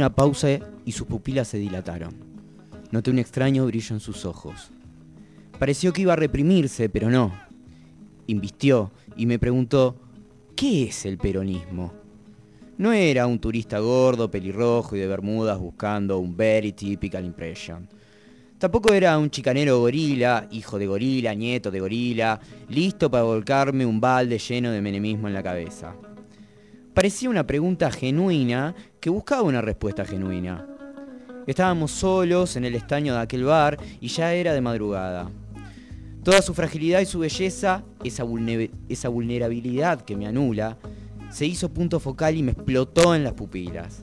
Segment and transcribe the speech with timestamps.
[0.00, 0.48] Una pausa
[0.86, 2.14] y sus pupilas se dilataron.
[2.90, 4.70] Noté un extraño brillo en sus ojos.
[5.58, 7.34] Pareció que iba a reprimirse, pero no.
[8.26, 10.00] Invistió y me preguntó,
[10.56, 11.92] ¿qué es el peronismo?
[12.78, 17.86] No era un turista gordo, pelirrojo y de bermudas buscando un very typical impression.
[18.56, 22.40] Tampoco era un chicanero gorila, hijo de gorila, nieto de gorila,
[22.70, 25.94] listo para volcarme un balde lleno de menemismo en la cabeza.
[26.94, 30.66] Parecía una pregunta genuina que buscaba una respuesta genuina.
[31.46, 35.30] Estábamos solos en el estaño de aquel bar y ya era de madrugada.
[36.24, 38.24] Toda su fragilidad y su belleza, esa,
[39.08, 40.78] vulnerabilidad que me anula,
[41.30, 44.02] se hizo punto focal y me explotó en las pupilas.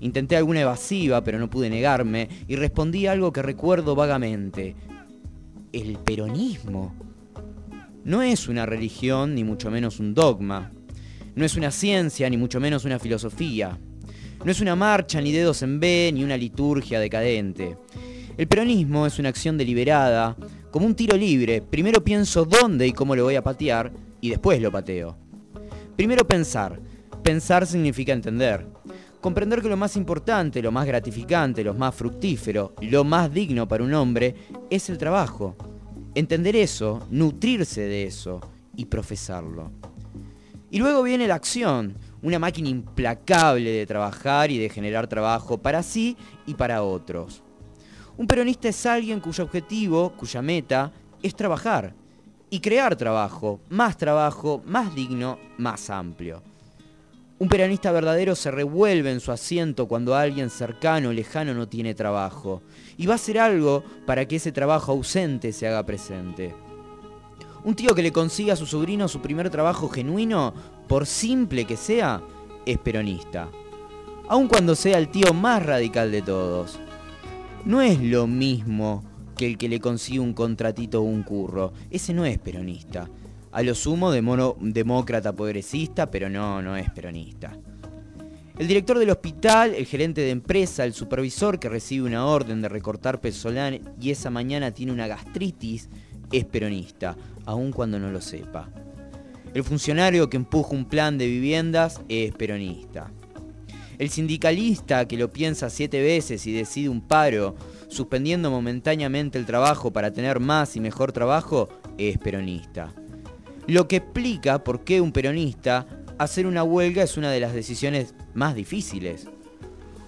[0.00, 4.76] Intenté alguna evasiva, pero no pude negarme, y respondí algo que recuerdo vagamente.
[5.72, 6.94] El peronismo.
[8.04, 10.70] No es una religión, ni mucho menos un dogma.
[11.34, 13.78] No es una ciencia, ni mucho menos una filosofía.
[14.44, 17.76] No es una marcha, ni dedos en B, ni una liturgia decadente.
[18.36, 20.36] El peronismo es una acción deliberada,
[20.70, 21.62] como un tiro libre.
[21.62, 25.16] Primero pienso dónde y cómo lo voy a patear, y después lo pateo.
[25.96, 26.80] Primero pensar.
[27.22, 28.66] Pensar significa entender.
[29.20, 33.84] Comprender que lo más importante, lo más gratificante, lo más fructífero, lo más digno para
[33.84, 34.34] un hombre
[34.68, 35.56] es el trabajo.
[36.14, 38.40] Entender eso, nutrirse de eso
[38.76, 39.70] y profesarlo.
[40.72, 45.82] Y luego viene la acción, una máquina implacable de trabajar y de generar trabajo para
[45.82, 47.42] sí y para otros.
[48.16, 50.90] Un peronista es alguien cuyo objetivo, cuya meta,
[51.22, 51.92] es trabajar
[52.48, 56.42] y crear trabajo, más trabajo, más digno, más amplio.
[57.38, 61.94] Un peronista verdadero se revuelve en su asiento cuando alguien cercano o lejano no tiene
[61.94, 62.62] trabajo
[62.96, 66.54] y va a hacer algo para que ese trabajo ausente se haga presente.
[67.64, 70.52] Un tío que le consiga a su sobrino su primer trabajo genuino,
[70.88, 72.20] por simple que sea,
[72.66, 73.48] es peronista.
[74.28, 76.80] Aun cuando sea el tío más radical de todos.
[77.64, 79.04] No es lo mismo
[79.36, 81.72] que el que le consigue un contratito o un curro.
[81.90, 83.08] Ese no es peronista.
[83.52, 87.56] A lo sumo de mono, demócrata progresista, pero no, no es peronista.
[88.58, 92.68] El director del hospital, el gerente de empresa, el supervisor que recibe una orden de
[92.68, 95.88] recortar pesolán y esa mañana tiene una gastritis,
[96.32, 97.16] es peronista,
[97.46, 98.68] aun cuando no lo sepa.
[99.54, 103.12] El funcionario que empuja un plan de viviendas es peronista.
[103.98, 107.54] El sindicalista que lo piensa siete veces y decide un paro
[107.88, 112.92] suspendiendo momentáneamente el trabajo para tener más y mejor trabajo, es peronista.
[113.66, 115.86] Lo que explica por qué un peronista
[116.18, 119.28] hacer una huelga es una de las decisiones más difíciles.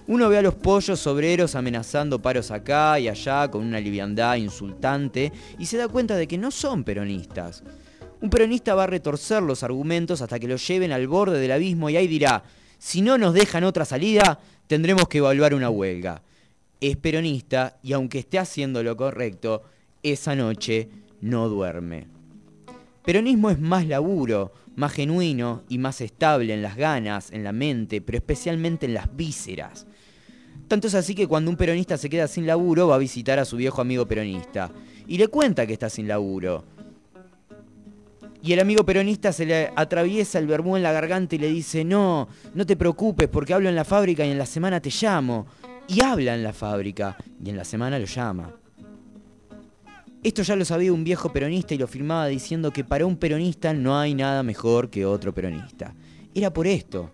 [0.07, 5.31] Uno ve a los pollos obreros amenazando paros acá y allá con una liviandad insultante
[5.57, 7.63] y se da cuenta de que no son peronistas.
[8.21, 11.89] Un peronista va a retorcer los argumentos hasta que los lleven al borde del abismo
[11.89, 12.43] y ahí dirá,
[12.77, 16.21] si no nos dejan otra salida, tendremos que evaluar una huelga
[16.81, 19.63] es peronista y aunque esté haciendo lo correcto,
[20.03, 20.89] esa noche
[21.21, 22.07] no duerme.
[23.03, 28.01] Peronismo es más laburo, más genuino y más estable en las ganas, en la mente,
[28.01, 29.87] pero especialmente en las vísceras.
[30.67, 33.45] Tanto es así que cuando un peronista se queda sin laburo va a visitar a
[33.45, 34.71] su viejo amigo peronista
[35.07, 36.65] y le cuenta que está sin laburo.
[38.41, 41.83] Y el amigo peronista se le atraviesa el vermú en la garganta y le dice,
[41.83, 45.47] no, no te preocupes porque hablo en la fábrica y en la semana te llamo
[45.87, 48.53] y habla en la fábrica y en la semana lo llama.
[50.23, 53.73] Esto ya lo sabía un viejo peronista y lo firmaba diciendo que para un peronista
[53.73, 55.93] no hay nada mejor que otro peronista.
[56.33, 57.11] Era por esto.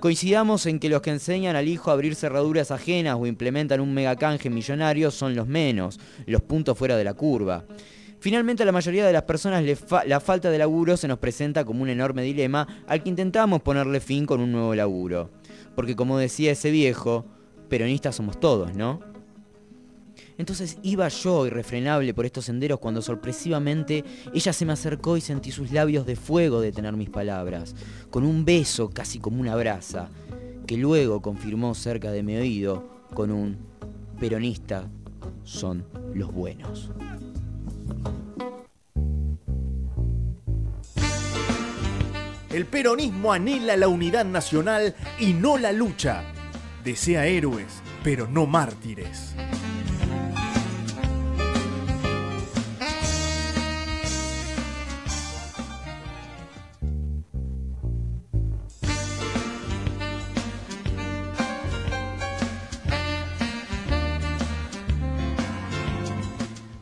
[0.00, 3.92] Coincidamos en que los que enseñan al hijo a abrir cerraduras ajenas o implementan un
[3.92, 7.66] megacanje millonario son los menos, los puntos fuera de la curva.
[8.18, 9.62] Finalmente a la mayoría de las personas
[10.06, 14.00] la falta de laburo se nos presenta como un enorme dilema al que intentamos ponerle
[14.00, 15.30] fin con un nuevo laburo.
[15.74, 17.26] Porque como decía ese viejo,
[17.68, 19.00] peronistas somos todos, ¿no?
[20.40, 24.02] Entonces iba yo irrefrenable por estos senderos cuando sorpresivamente
[24.32, 27.74] ella se me acercó y sentí sus labios de fuego detener mis palabras,
[28.08, 30.08] con un beso casi como una brasa,
[30.66, 33.58] que luego confirmó cerca de mi oído con un
[34.18, 34.88] peronista
[35.44, 35.84] son
[36.14, 36.90] los buenos.
[42.50, 46.24] El peronismo anhela la unidad nacional y no la lucha
[46.82, 49.34] desea héroes, pero no mártires.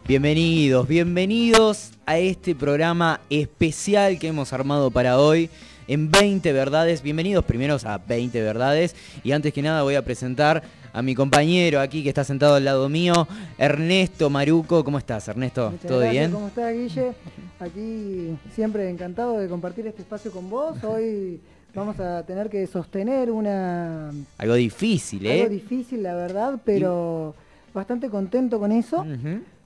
[0.08, 5.50] Bienvenidos, bienvenidos a este programa especial que hemos armado para hoy
[5.86, 7.02] en 20 verdades.
[7.02, 8.96] Bienvenidos primeros a 20 verdades.
[9.22, 10.62] Y antes que nada voy a presentar
[10.94, 13.28] a mi compañero aquí que está sentado al lado mío,
[13.58, 14.82] Ernesto Maruco.
[14.82, 15.74] ¿Cómo estás, Ernesto?
[15.86, 16.32] ¿Todo bien?
[16.32, 17.12] ¿Cómo estás, Guille?
[17.60, 20.82] Aquí siempre encantado de compartir este espacio con vos.
[20.84, 21.38] Hoy
[21.74, 24.10] vamos a tener que sostener una...
[24.38, 25.42] Algo difícil, ¿eh?
[25.42, 27.34] Algo difícil, la verdad, pero
[27.74, 29.04] bastante contento con eso.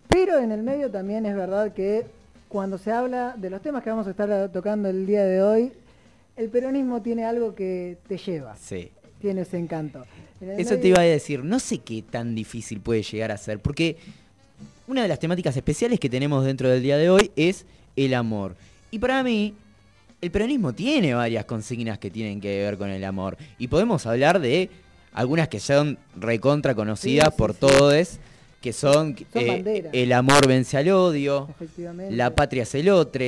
[0.08, 2.06] Pero en el medio también es verdad que
[2.49, 5.72] cuando se habla de los temas que vamos a estar tocando el día de hoy,
[6.37, 8.56] el peronismo tiene algo que te lleva.
[8.56, 8.90] Sí.
[9.20, 10.04] Tiene ese encanto.
[10.40, 13.96] Eso te iba a decir, no sé qué tan difícil puede llegar a ser, porque
[14.88, 17.64] una de las temáticas especiales que tenemos dentro del día de hoy es
[17.94, 18.56] el amor.
[18.90, 19.54] Y para mí,
[20.20, 23.37] el peronismo tiene varias consignas que tienen que ver con el amor.
[23.58, 24.69] Y podemos hablar de
[25.12, 28.19] algunas que son recontra conocidas por todos,
[28.62, 31.49] que son, eh, el amor vence al odio,
[32.11, 33.25] la patria es el otro.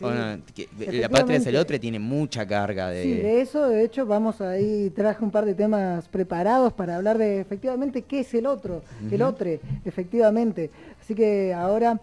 [0.00, 3.02] la patria es el otro tiene mucha carga de...
[3.02, 7.18] Sí, de eso, de hecho, vamos ahí, traje un par de temas preparados para hablar
[7.18, 9.50] de efectivamente qué es el otro, el otro,
[9.84, 10.70] efectivamente.
[11.02, 12.00] Así que ahora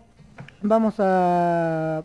[0.62, 2.04] vamos a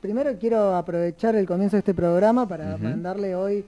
[0.00, 3.64] primero quiero aprovechar el comienzo de este programa para mandarle hoy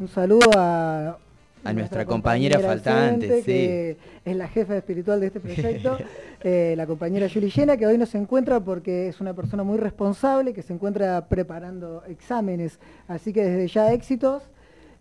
[0.00, 1.18] un saludo a,
[1.64, 5.98] a nuestra, compañera, faltante, que es la jefa espiritual de este proyecto,
[6.42, 9.78] eh, la compañera Yuli Llena, que hoy no se encuentra porque es una persona muy
[9.78, 12.78] responsable, que se encuentra preparando exámenes,
[13.08, 14.42] así que desde ya éxitos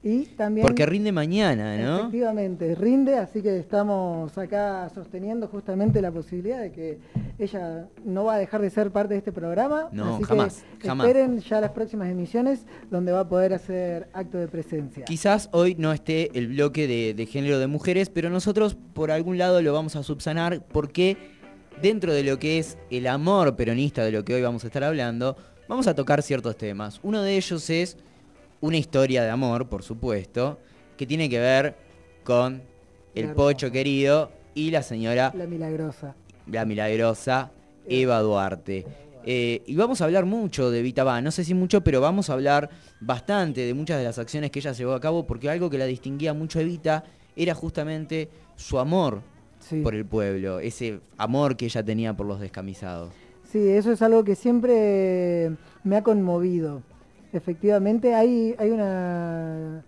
[0.06, 2.00] y también, Porque rinde mañana, ¿no?
[2.00, 7.00] Efectivamente, rinde, así que estamos acá sosteniendo justamente la posibilidad de que
[7.40, 9.88] ella no va a dejar de ser parte de este programa.
[9.94, 14.38] No, así jamás, que Esperen ya las próximas emisiones donde va a poder hacer acto
[14.38, 15.06] de presencia.
[15.06, 19.38] Quizás hoy no esté el bloque de, de género de mujeres, pero nosotros por algún
[19.38, 21.16] lado lo vamos a subsanar porque
[21.82, 24.84] dentro de lo que es el amor peronista de lo que hoy vamos a estar
[24.84, 25.38] hablando,
[25.70, 27.00] vamos a tocar ciertos temas.
[27.04, 27.98] Uno de ellos es
[28.64, 30.58] una historia de amor, por supuesto,
[30.96, 31.76] que tiene que ver
[32.24, 32.62] con
[33.14, 35.34] el pocho querido y la señora...
[35.36, 36.16] La milagrosa.
[36.48, 37.52] La milagrosa
[37.86, 38.86] Eva Duarte.
[39.26, 42.34] Eh, y vamos a hablar mucho de Vita no sé si mucho, pero vamos a
[42.34, 42.70] hablar
[43.02, 45.86] bastante de muchas de las acciones que ella llevó a cabo, porque algo que la
[45.86, 47.04] distinguía mucho a Evita
[47.36, 49.24] era justamente su amor
[49.84, 53.12] por el pueblo, ese amor que ella tenía por los descamisados.
[53.52, 55.52] Sí, eso es algo que siempre
[55.84, 56.82] me ha conmovido
[57.34, 59.84] efectivamente hay, hay una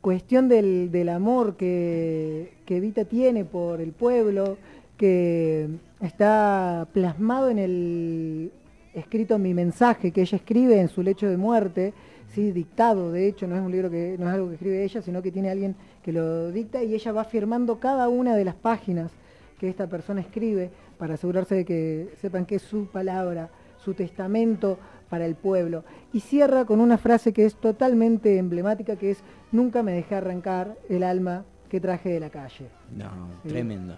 [0.00, 4.58] cuestión del, amor que, que, tiene por el pueblo,
[4.96, 5.68] que
[6.00, 8.52] está plasmado en el
[8.94, 11.94] escrito Mi mensaje que ella escribe en su lecho de muerte,
[12.34, 12.52] ¿sí?
[12.52, 15.22] dictado, de hecho, no es un libro que no es algo que escribe ella, sino
[15.22, 19.10] que tiene alguien que lo dicta y ella va firmando cada una de las páginas
[19.58, 24.78] que esta persona escribe para asegurarse de que sepan que es su palabra, su testamento
[25.12, 25.84] para el pueblo.
[26.14, 29.22] Y cierra con una frase que es totalmente emblemática, que es,
[29.52, 32.68] nunca me dejé arrancar el alma que traje de la calle.
[32.96, 33.10] No,
[33.46, 33.94] tremendo.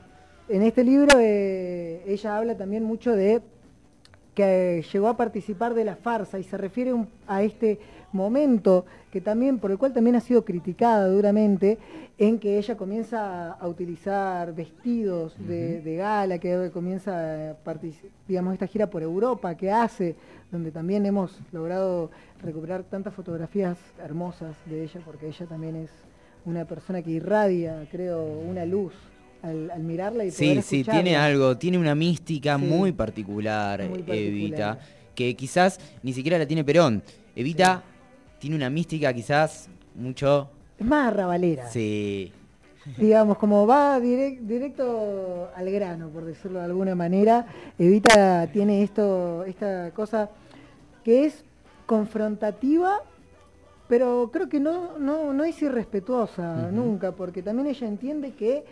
[0.48, 3.42] En este libro eh, ella habla también mucho de
[4.34, 6.92] que llegó a participar de la farsa y se refiere
[7.28, 7.78] a este
[8.14, 11.78] momento que también, por el cual también ha sido criticada duramente,
[12.16, 17.56] en que ella comienza a utilizar vestidos de, gala, que comienza,
[18.26, 20.16] digamos, esta gira por Europa que hace,
[20.50, 25.90] donde también hemos logrado recuperar tantas fotografías hermosas de ella, porque ella también es
[26.44, 28.92] una persona que irradia, creo, una luz
[29.42, 34.78] al, mirarla y Sí, sí, tiene algo, tiene una mística muy, particular, Evita,
[35.14, 37.02] que quizás ni siquiera la tiene Perón.
[37.36, 37.82] Evita
[38.38, 40.50] tiene una mística quizás mucho...
[40.78, 41.68] Es más arrabalera.
[41.68, 42.32] Sí.
[42.98, 47.46] Digamos, como va directo al grano, por decirlo de alguna manera,
[47.78, 50.28] Evita tiene esto, esta cosa
[51.02, 51.44] que es
[51.86, 52.98] confrontativa,
[53.88, 58.64] pero creo que no, no, es irrespetuosa nunca, porque también ella entiende que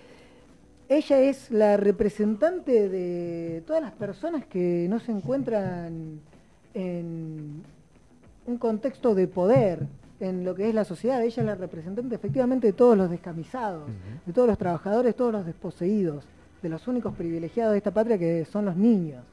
[0.91, 6.21] ella es la representante de todas las personas que no se encuentran
[6.75, 7.63] en
[8.47, 9.87] un contexto de poder
[10.21, 11.23] en lo que es la sociedad.
[11.23, 13.85] Ella es la representante efectivamente de todos los descamisados,
[14.25, 16.25] de todos los trabajadores, todos los desposeídos,
[16.63, 19.25] de los únicos privilegiados de esta patria que son los niños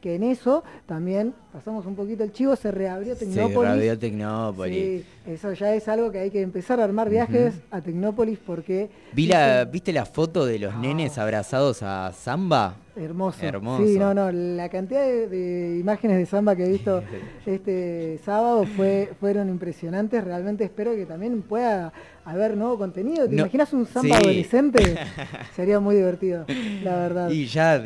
[0.00, 3.54] que en eso también pasamos un poquito el chivo, se reabrió Tecnópolis.
[3.54, 5.04] Se reabrió Tecnópolis.
[5.26, 8.90] eso ya es algo que hay que empezar a armar viajes a Tecnópolis porque...
[9.14, 12.76] ¿Viste la foto de los nenes abrazados a Zamba?
[12.96, 13.38] Hermoso.
[13.84, 17.02] Sí, no, no, la cantidad de, imágenes de samba que he visto
[17.46, 20.22] este sábado fue, fueron impresionantes.
[20.22, 21.92] Realmente espero que también pueda
[22.24, 23.28] haber nuevo contenido.
[23.28, 24.96] ¿Te imaginas un samba adolescente?
[25.56, 26.46] Sería muy divertido,
[26.82, 27.30] la verdad.
[27.30, 27.82] Y ya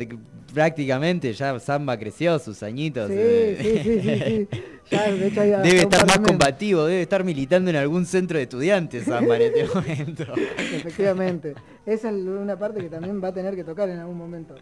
[0.53, 3.07] prácticamente ya Samba creció sus añitos.
[3.09, 3.57] Sí, eh.
[3.61, 4.61] sí, sí, sí, sí.
[4.91, 8.37] Ya, de hecho, hay hasta Debe estar más combativo, debe estar militando en algún centro
[8.37, 10.23] de estudiantes Samba en este momento.
[10.57, 11.53] Efectivamente.
[11.85, 14.55] Esa es una parte que también va a tener que tocar en algún momento.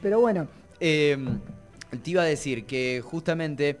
[0.00, 0.46] Pero bueno,
[0.78, 1.16] Eh,
[2.02, 3.78] te iba a decir que justamente,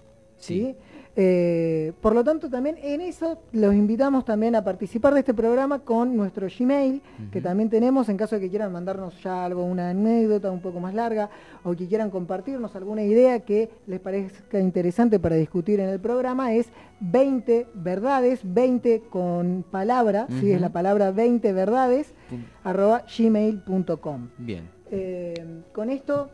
[0.44, 0.76] ¿Sí?
[1.16, 5.78] Eh, por lo tanto, también en eso los invitamos también a participar de este programa
[5.78, 9.90] con nuestro Gmail, que también tenemos en caso de que quieran mandarnos ya algo, una
[9.90, 11.30] anécdota un poco más larga,
[11.62, 16.52] o que quieran compartirnos alguna idea que les parezca interesante para discutir en el programa,
[16.52, 20.50] es 20 verdades, 20 con palabra, ¿sí?
[20.50, 22.42] es la palabra 20 verdades, Pum.
[22.64, 24.30] arroba gmail.com.
[24.38, 24.68] Bien.
[24.90, 25.34] Eh,
[25.72, 26.30] con esto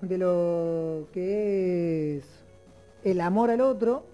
[0.00, 2.43] de lo que es
[3.04, 4.04] el amor al otro,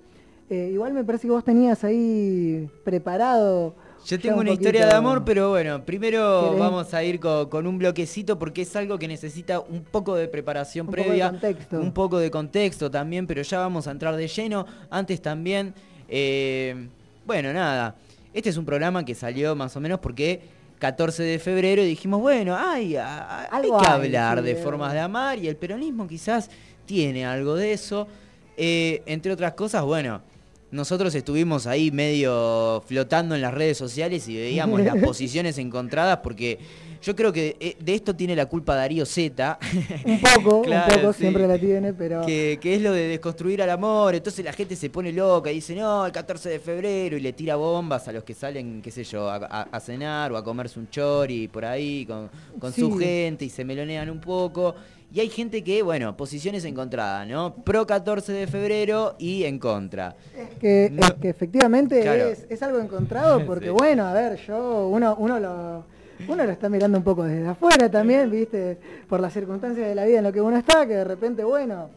[0.49, 3.75] eh, igual me parece que vos tenías ahí preparado.
[4.07, 6.59] Yo tengo un una historia de amor, pero bueno, primero ¿Querés?
[6.59, 10.27] vamos a ir co- con, un bloquecito porque es algo que necesita un poco de
[10.27, 11.81] preparación Un poco de previa, contexto.
[11.81, 14.65] un poco de contexto también, pero ya vamos a entrar de lleno.
[14.89, 15.75] Antes también,
[16.09, 16.89] eh,
[17.27, 17.95] bueno, nada,
[18.33, 20.41] este es un programa que salió más o menos porque
[20.79, 24.45] 14 de febrero y dijimos, bueno, ay, a- a- hay Algo que hay, hablar sí,
[24.47, 26.51] de formas de amar y el peronismo quizás
[26.87, 28.09] tiene algo de eso.
[28.57, 30.23] Eh, entre otras cosas, bueno,
[30.71, 36.59] nosotros estuvimos ahí medio flotando en las redes sociales y veíamos las posiciones encontradas porque
[37.03, 39.59] yo creo que eh, de esto tiene la culpa Darío Z.
[40.05, 41.21] Un poco, Claro, un poco, sí.
[41.21, 44.77] siempre la tiene, pero Que, que es lo de desconstruir al amor, entonces la gente
[44.77, 48.13] se pone loca y dice, no, el 14 de febrero y le tira bombas a
[48.13, 51.49] los que salen, qué sé yo, a, a- a cenar o a comerse un chori
[51.49, 52.29] por ahí con,
[52.59, 54.75] con su gente y se melonean un poco.
[55.13, 57.53] Y hay gente que, bueno, posiciones encontradas, ¿no?
[57.65, 60.15] Pro 14 de febrero y en contra.
[60.39, 61.03] es que, No.
[61.05, 62.29] es que efectivamente Claro.
[62.29, 63.71] es, es algo encontrado, porque Sí.
[63.73, 65.85] bueno, a ver, yo, uno, uno lo...
[66.29, 70.05] Uno lo está mirando un poco desde afuera también, viste, por las circunstancias de la
[70.05, 71.89] vida en lo que uno está, que de repente, bueno,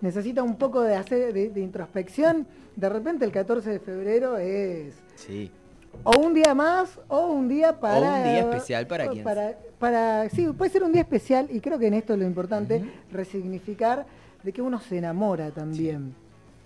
[0.00, 2.46] necesita un poco de hacer de, de introspección.
[2.76, 5.50] De repente el 14 de febrero es Sí.
[6.04, 10.28] o un día más o un día para un día especial para quien para, para
[10.30, 14.06] sí puede ser un día especial y creo que en esto es lo importante resignificar
[14.42, 16.14] de que uno se enamora también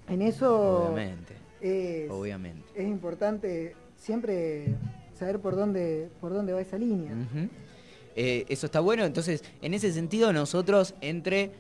[0.09, 1.35] en eso Obviamente.
[1.61, 2.63] es, Obviamente.
[2.75, 4.69] es importante siempre
[5.18, 7.12] saber por dónde por dónde va esa línea.
[8.14, 9.04] Eh, eso está bueno.
[9.04, 11.52] Entonces, en ese sentido, nosotros entre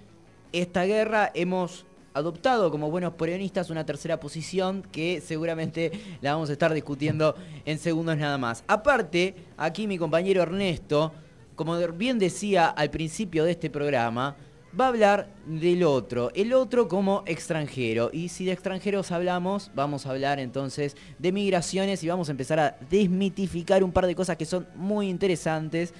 [0.52, 1.84] esta guerra hemos
[2.14, 7.34] adoptado como buenos peronistas una tercera posición que seguramente la vamos a estar discutiendo
[7.66, 8.64] en segundos nada más.
[8.66, 11.12] Aparte, aquí mi compañero Ernesto,
[11.54, 14.34] como bien decía al principio de este programa,
[14.78, 18.10] va a hablar del otro, el otro como extranjero.
[18.12, 22.58] Y si de extranjeros hablamos, vamos a hablar entonces de migraciones y vamos a empezar
[22.60, 25.94] a desmitificar un par de cosas que son muy interesantes.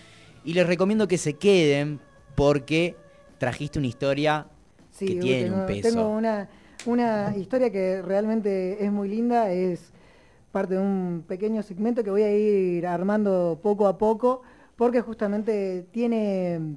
[0.45, 2.00] Y les recomiendo que se queden
[2.35, 2.97] porque
[3.38, 4.47] trajiste una historia
[4.90, 5.88] Sí, que tiene tengo, un peso.
[5.88, 6.49] tengo una,
[6.87, 9.92] una historia que realmente es muy linda, es
[10.52, 14.42] parte de un pequeño segmento que voy a ir armando poco a poco,
[14.76, 16.76] porque justamente tiene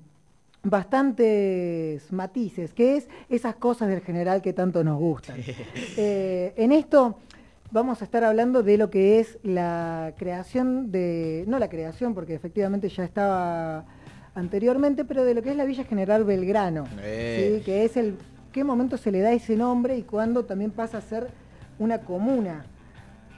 [0.63, 5.37] bastantes matices, que es esas cosas del general que tanto nos gustan.
[5.97, 7.17] Eh, en esto
[7.71, 12.33] vamos a estar hablando de lo que es la creación de, no la creación, porque
[12.33, 13.85] efectivamente ya estaba
[14.35, 17.55] anteriormente, pero de lo que es la Villa General Belgrano, Eh.
[17.59, 17.63] ¿sí?
[17.65, 18.15] que es el
[18.51, 21.27] qué momento se le da ese nombre y cuándo también pasa a ser
[21.77, 22.65] una comuna,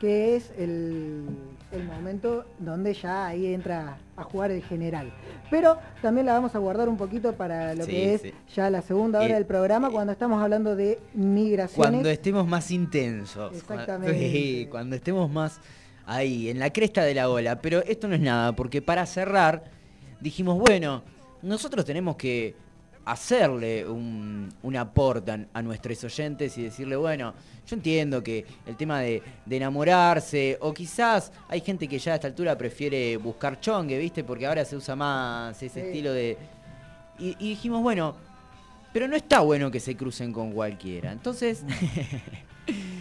[0.01, 1.25] que es el,
[1.71, 5.13] el momento donde ya ahí entra a jugar el general.
[5.51, 8.33] Pero también la vamos a guardar un poquito para lo Sí, que es sí.
[8.55, 11.75] ya la segunda hora Eh, del programa, eh, cuando estamos hablando de migraciones.
[11.91, 13.55] Cuando estemos más intensos.
[13.55, 14.17] Exactamente.
[14.31, 15.59] Sí, cuando estemos más
[16.07, 17.61] ahí, en la cresta de la ola.
[17.61, 19.65] Pero esto no es nada, porque para cerrar,
[20.19, 21.03] dijimos, bueno,
[21.43, 22.55] nosotros tenemos que
[23.05, 27.33] hacerle un, un aporte a nuestros oyentes y decirle, bueno,
[27.67, 32.27] yo entiendo que el tema de, enamorarse, o quizás hay gente que ya a esta
[32.27, 34.23] altura prefiere buscar chongue, ¿viste?
[34.23, 36.37] Porque ahora se usa más ese estilo de...
[37.19, 38.15] Y, dijimos, bueno,
[38.91, 41.11] pero no está bueno que se crucen con cualquiera.
[41.11, 41.63] Entonces...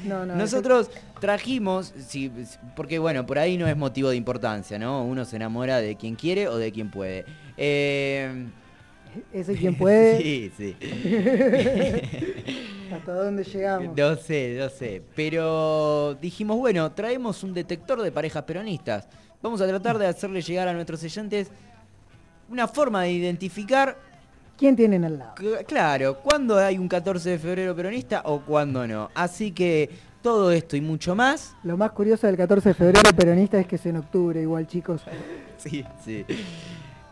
[0.04, 0.90] Nosotros
[1.20, 2.32] trajimos, sí,
[2.74, 5.04] porque bueno, por ahí no es motivo de importancia, ¿no?
[5.04, 7.26] Uno se enamora de quien quiere o de quien puede.
[7.58, 8.46] Eh,
[9.32, 10.18] ese quien puede.
[10.18, 10.76] sí, sí.
[12.92, 13.96] ¿Hasta dónde llegamos?
[13.96, 15.02] No sé, no sé.
[15.14, 19.08] Pero dijimos, bueno, traemos un detector de parejas peronistas.
[19.42, 21.50] Vamos a tratar de hacerle llegar a nuestros oyentes
[22.50, 23.96] una forma de identificar.
[24.58, 25.34] ¿Quién tienen al lado?
[25.66, 29.08] Claro, cuándo hay un 14 de febrero peronista o cuándo no.
[29.14, 29.88] Así que
[30.20, 31.54] todo esto y mucho más.
[31.62, 35.00] Lo más curioso del 14 de febrero peronista es que es en octubre, igual, chicos.
[35.56, 36.26] sí, sí.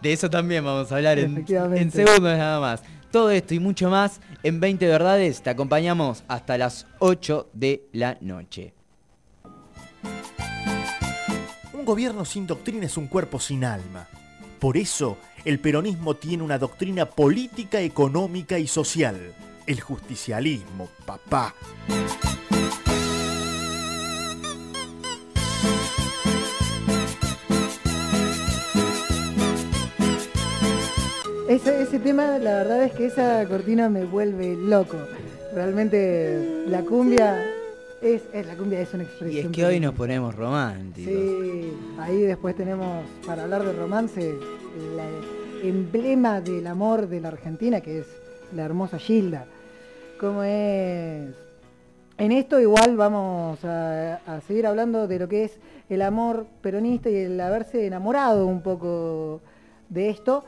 [0.02, 2.83] De eso también vamos a hablar en, en segundos nada más.
[3.11, 5.43] Todo esto y mucho más en 20 verdades.
[5.43, 8.75] Te acompañamos hasta las 8 de la noche.
[11.73, 14.07] Un gobierno sin doctrina es un cuerpo sin alma.
[14.59, 19.35] Por eso, el peronismo tiene una doctrina política, económica y social.
[19.67, 21.55] El justicialismo, papá.
[31.49, 34.99] Ese, tema, la verdad es que esa cortina me vuelve loco.
[35.55, 37.43] Realmente la cumbia
[38.02, 39.45] es, la cumbia es una expresión.
[39.45, 41.11] Y es que hoy nos ponemos románticos.
[41.11, 47.81] Sí, ahí después tenemos, para hablar de romance, el emblema del amor de la Argentina,
[47.81, 48.07] que es
[48.55, 49.47] la hermosa Gilda.
[50.21, 51.31] Como es.
[52.19, 57.09] En esto igual vamos a, a seguir hablando de lo que es el amor peronista
[57.09, 59.40] y el haberse enamorado un poco
[59.89, 60.45] de esto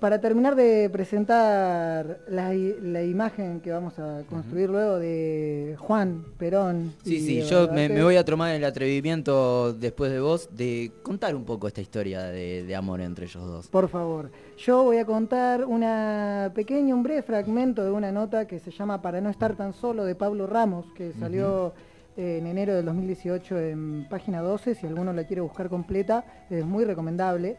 [0.00, 6.94] para terminar de presentar la, imagen que vamos a construir luego de Juan Perón.
[7.04, 11.44] Sí, sí, yo me, voy a tomar el atrevimiento después de vos de contar un
[11.44, 13.66] poco esta historia de, amor entre ellos dos.
[13.68, 18.60] Por favor, yo voy a contar una pequeña, un breve fragmento de una nota que
[18.60, 21.72] se llama Para no estar tan solo de Pablo Ramos, que salió
[22.16, 26.84] en enero del 2018 en página 12, si alguno la quiere buscar completa, es muy
[26.84, 27.56] recomendable.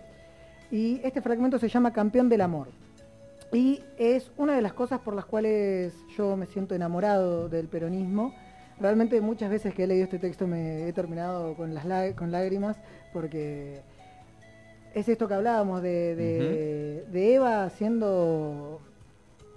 [0.72, 2.68] Y este fragmento se llama Campeón del Amor.
[3.52, 8.34] Y es una de las cosas por las cuales yo me siento enamorado del peronismo.
[8.80, 12.78] Realmente muchas veces que he leído este texto me he terminado con, las con lágrimas
[13.12, 13.82] porque
[14.94, 18.80] es esto que hablábamos de, de Eva siendo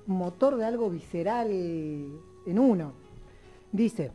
[0.07, 2.93] motor de algo visceral en uno.
[3.71, 4.11] Dice,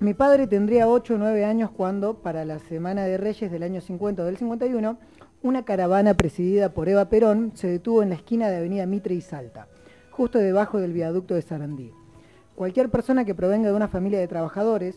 [0.00, 3.80] mi padre tendría 8 o 9 años cuando, para la Semana de Reyes del año
[3.80, 4.98] 50 o del 51,
[5.44, 9.20] una caravana presidida por Eva Perón se detuvo en la esquina de Avenida Mitre y
[9.20, 9.68] Salta,
[10.10, 11.92] justo debajo del viaducto de Sarandí.
[12.54, 14.96] Cualquier persona que provenga de una familia de trabajadores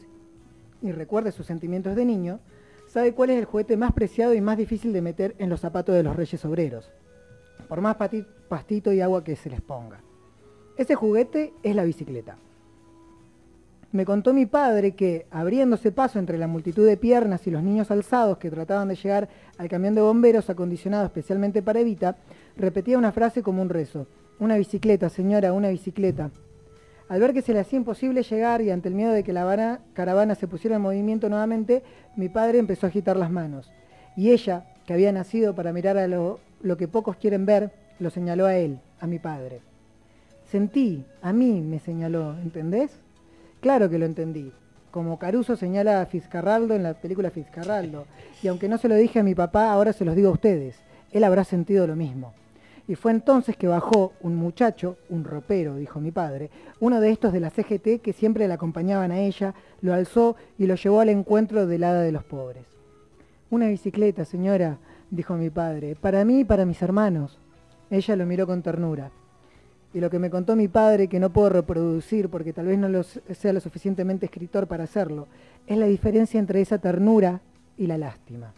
[0.81, 2.39] y recuerde sus sentimientos de niño,
[2.87, 5.93] sabe cuál es el juguete más preciado y más difícil de meter en los zapatos
[5.93, 6.89] de los reyes obreros,
[7.67, 7.97] por más
[8.47, 9.99] pastito y agua que se les ponga.
[10.77, 12.37] Ese juguete es la bicicleta.
[13.91, 17.89] Me contó mi padre que, abriéndose paso entre la multitud de piernas y los niños
[17.89, 22.17] alzados que trataban de llegar al camión de bomberos acondicionado especialmente para Evita,
[22.57, 24.07] repetía una frase como un rezo.
[24.39, 26.31] Una bicicleta, señora, una bicicleta.
[27.07, 29.79] Al ver que se le hacía imposible llegar y ante el miedo de que la
[29.93, 31.81] caravana se pusiera en movimiento nuevamente,
[32.17, 33.71] mi padre empezó a agitar las manos.
[34.17, 36.39] Y ella, que había nacido para mirar a lo,
[36.77, 39.61] que pocos quieren ver, lo señaló a él, a mi padre.
[40.51, 42.99] Sentí, a mí me señaló, ¿entendés?
[43.61, 44.51] Claro que lo entendí.
[44.91, 48.05] Como Caruso señala a Fiscarraldo en la película Fiscarraldo.
[48.43, 50.75] Y aunque no se lo dije a mi papá, ahora se los digo a ustedes.
[51.11, 52.33] Él habrá sentido lo mismo.
[52.87, 57.33] Y fue entonces que bajó un muchacho, un ropero, dijo mi padre, uno de estos
[57.33, 61.09] de la CGT que siempre le acompañaban a ella, lo alzó y lo llevó al
[61.09, 62.65] encuentro del hada de los pobres.
[63.49, 64.77] Una bicicleta, señora,
[65.09, 67.39] dijo mi padre, para mí y para mis hermanos.
[67.89, 69.11] Ella lo miró con ternura
[69.97, 73.01] y lo que me contó mi padre, que no puedo reproducir porque tal vez no
[73.01, 75.27] sea lo suficientemente escritor para hacerlo,
[75.65, 77.41] es la diferencia entre esa ternura
[77.79, 78.53] y la lástima.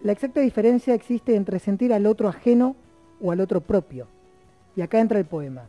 [0.00, 2.76] La exacta diferencia existe entre sentir al otro ajeno
[3.20, 4.06] o al otro propio.
[4.76, 5.64] Y acá entra el poema.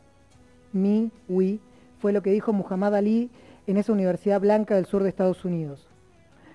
[0.71, 1.57] Mi, we,
[1.99, 3.31] fue lo que dijo Muhammad Ali
[3.65, 5.87] en esa universidad blanca del sur de Estados Unidos.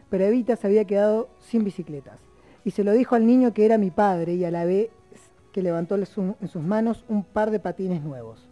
[0.08, 2.20] Pero Evita se había quedado sin bicicletas.
[2.64, 4.64] Y se lo dijo al niño que era mi padre y a la
[5.52, 8.48] que levantó en sus manos un par de patines nuevos.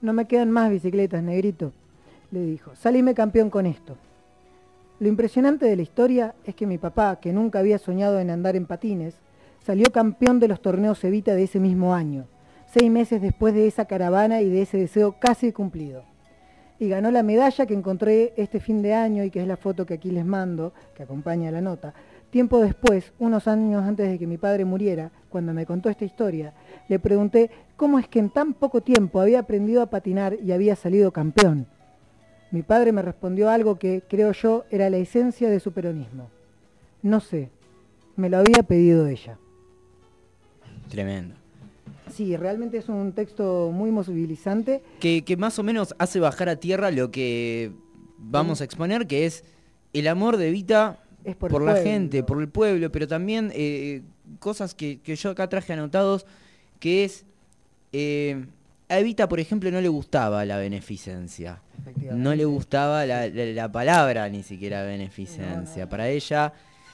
[0.00, 1.72] No me quedan más bicicletas, negrito,
[2.30, 2.74] le dijo.
[2.74, 3.96] Salíme campeón con esto.
[4.98, 8.56] Lo impresionante de la historia es que mi papá, que nunca había soñado en andar
[8.56, 9.14] en patines,
[9.64, 12.26] salió campeón de los torneos Evita de ese mismo año,
[12.66, 16.04] seis meses después de esa caravana y de ese deseo casi cumplido.
[16.78, 19.86] Y ganó la medalla que encontré este fin de año y que es la foto
[19.86, 21.94] que aquí les mando, que acompaña la nota.
[22.30, 26.52] Tiempo después, unos años antes de que mi padre muriera, cuando me contó esta historia,
[26.88, 30.76] le pregunté cómo es que en tan poco tiempo había aprendido a patinar y había
[30.76, 31.66] salido campeón.
[32.50, 36.30] Mi padre me respondió algo que, creo yo, era la esencia de su peronismo.
[37.02, 37.50] No sé,
[38.16, 39.38] me lo había pedido ella.
[40.88, 41.34] Tremendo.
[42.10, 44.82] Sí, realmente es un texto muy movilizante.
[45.00, 47.72] Que, que más o menos hace bajar a tierra lo que
[48.18, 49.44] vamos a exponer, que es
[49.92, 54.02] el amor de Vita Es por, la gente, por el pueblo, pero también eh,
[54.38, 56.24] cosas que, que yo acá traje anotados,
[56.80, 57.24] que es,
[57.92, 58.46] eh,
[58.88, 61.60] a Evita, por ejemplo, no le gustaba la beneficencia.
[62.12, 65.82] No le gustaba la, la- la palabra ni siquiera beneficencia.
[65.82, 65.88] No, no.
[65.90, 66.52] Para ella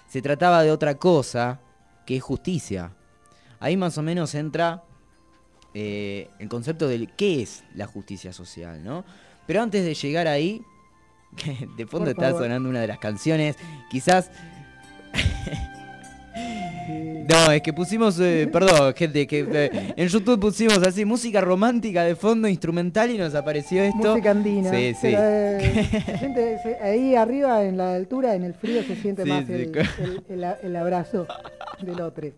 [0.09, 1.61] se trataba de otra cosa,
[2.07, 2.93] que es justicia.
[3.61, 4.83] Ahí más o menos entra
[5.75, 9.05] eh, el concepto de qué es la justicia social, ¿no?
[9.47, 10.63] Pero antes de llegar ahí,
[11.77, 12.43] de fondo Por está favor.
[12.43, 13.57] sonando una de las canciones,
[13.91, 14.31] quizás...
[17.29, 22.03] No, es que pusimos, eh, perdón, gente, que eh, en YouTube pusimos así música romántica
[22.05, 24.11] de fondo instrumental y nos apareció esto.
[24.11, 24.71] Música andina.
[24.71, 25.15] Sí, sí.
[25.17, 29.29] eh, se siente- se- ahí arriba en la altura, en el frío, se siente Sí,
[29.29, 29.79] más sí, el, co-
[30.29, 31.27] el- el- el abrazo
[31.81, 32.29] del otro.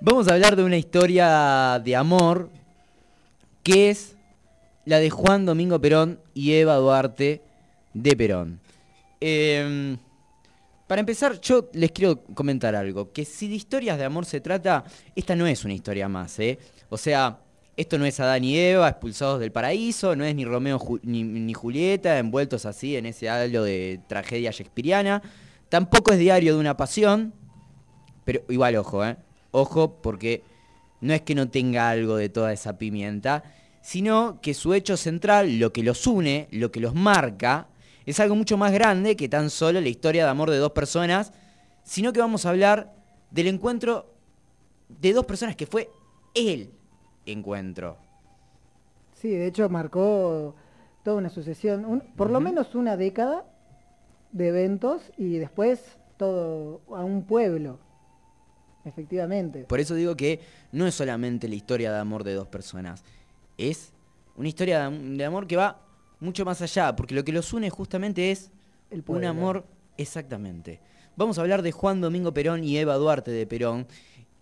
[0.00, 2.50] Vamos a hablar de una historia de amor
[3.62, 4.15] que es
[4.86, 7.42] la de Juan Domingo Perón y Eva Duarte
[7.92, 8.60] de Perón.
[9.20, 9.96] Eh,
[10.86, 14.84] para empezar, yo les quiero comentar algo, que si de historias de amor se trata,
[15.16, 16.60] esta no es una historia más, ¿eh?
[16.88, 17.40] O sea,
[17.76, 21.52] esto no es Adán y Eva expulsados del paraíso, no es ni Romeo ni, ni
[21.54, 25.22] Julieta envueltos así en ese halo de tragedia shakespeariana,
[25.68, 27.34] tampoco es diario de una pasión,
[28.24, 29.16] pero igual ojo, ¿eh?
[29.50, 30.44] Ojo porque
[31.00, 33.42] no es que no tenga algo de toda esa pimienta,
[33.86, 37.68] sino que su hecho central, lo que los une, lo que los marca,
[38.04, 41.32] es algo mucho más grande que tan solo la historia de amor de dos personas,
[41.84, 42.92] sino que vamos a hablar
[43.30, 44.12] del encuentro
[44.88, 45.88] de dos personas que fue
[46.34, 46.72] el
[47.26, 47.96] encuentro.
[49.14, 50.56] Sí, de hecho marcó
[51.04, 53.44] toda una sucesión, un- por lo menos una década
[54.32, 57.78] de eventos y después todo a un pueblo.
[58.84, 59.62] Efectivamente.
[59.64, 60.40] Por eso digo que
[60.72, 63.04] no es solamente la historia de amor de dos personas,
[63.58, 63.92] es
[64.36, 65.80] una historia de am- de amor que va
[66.20, 68.50] mucho más allá, porque lo que los une justamente es
[68.90, 69.66] El un amor
[69.96, 70.80] exactamente.
[71.16, 73.86] Vamos a hablar de Juan Domingo Perón y Eva Duarte de Perón,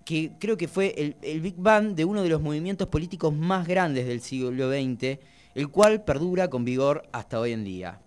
[0.05, 3.67] que creo que fue el, el Big Bang de uno de los movimientos políticos más
[3.67, 5.19] grandes del siglo XX,
[5.55, 8.01] el cual perdura con vigor hasta hoy en día.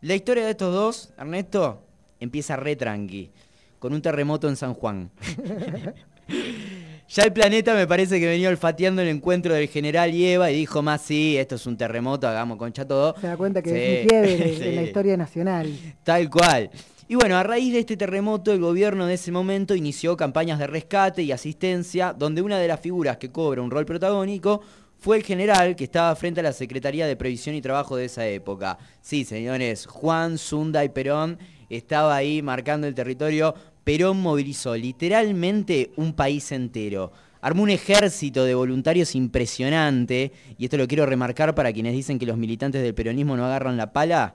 [0.00, 1.82] La historia de estos dos, Ernesto,
[2.18, 3.30] empieza re tranqui,
[3.78, 5.10] con un terremoto en San Juan.
[7.14, 10.56] Ya el planeta me parece que venía olfateando el encuentro del general y Eva y
[10.56, 13.14] dijo más, sí, esto es un terremoto, hagamos concha todo.
[13.20, 15.70] Se da cuenta que Sí, es un quiebre de, de la historia nacional.
[16.04, 16.70] Tal cual.
[17.08, 20.66] Y bueno, a raíz de este terremoto, el gobierno de ese momento inició campañas de
[20.66, 24.62] rescate y asistencia, donde una de las figuras que cobra un rol protagónico
[24.98, 28.26] fue el general que estaba frente a la Secretaría de Previsión y Trabajo de esa
[28.26, 28.78] época.
[29.02, 33.54] Sí, señores, Juan Zunda y Perón estaba ahí marcando el territorio.
[33.84, 37.12] Perón movilizó literalmente un país entero.
[37.40, 42.26] Armó un ejército de voluntarios impresionante, y esto lo quiero remarcar para quienes dicen que
[42.26, 44.34] los militantes del peronismo no agarran la pala.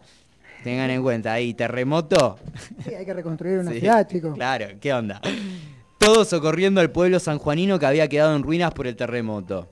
[0.64, 2.38] Tengan en cuenta ahí, terremoto.
[2.84, 4.36] Sí, hay que reconstruir una Sí, ciudad, chicos.
[4.36, 5.22] Claro, ¿qué onda?
[5.98, 9.70] Todos socorriendo al pueblo sanjuanino que había quedado en ruinas por el terremoto.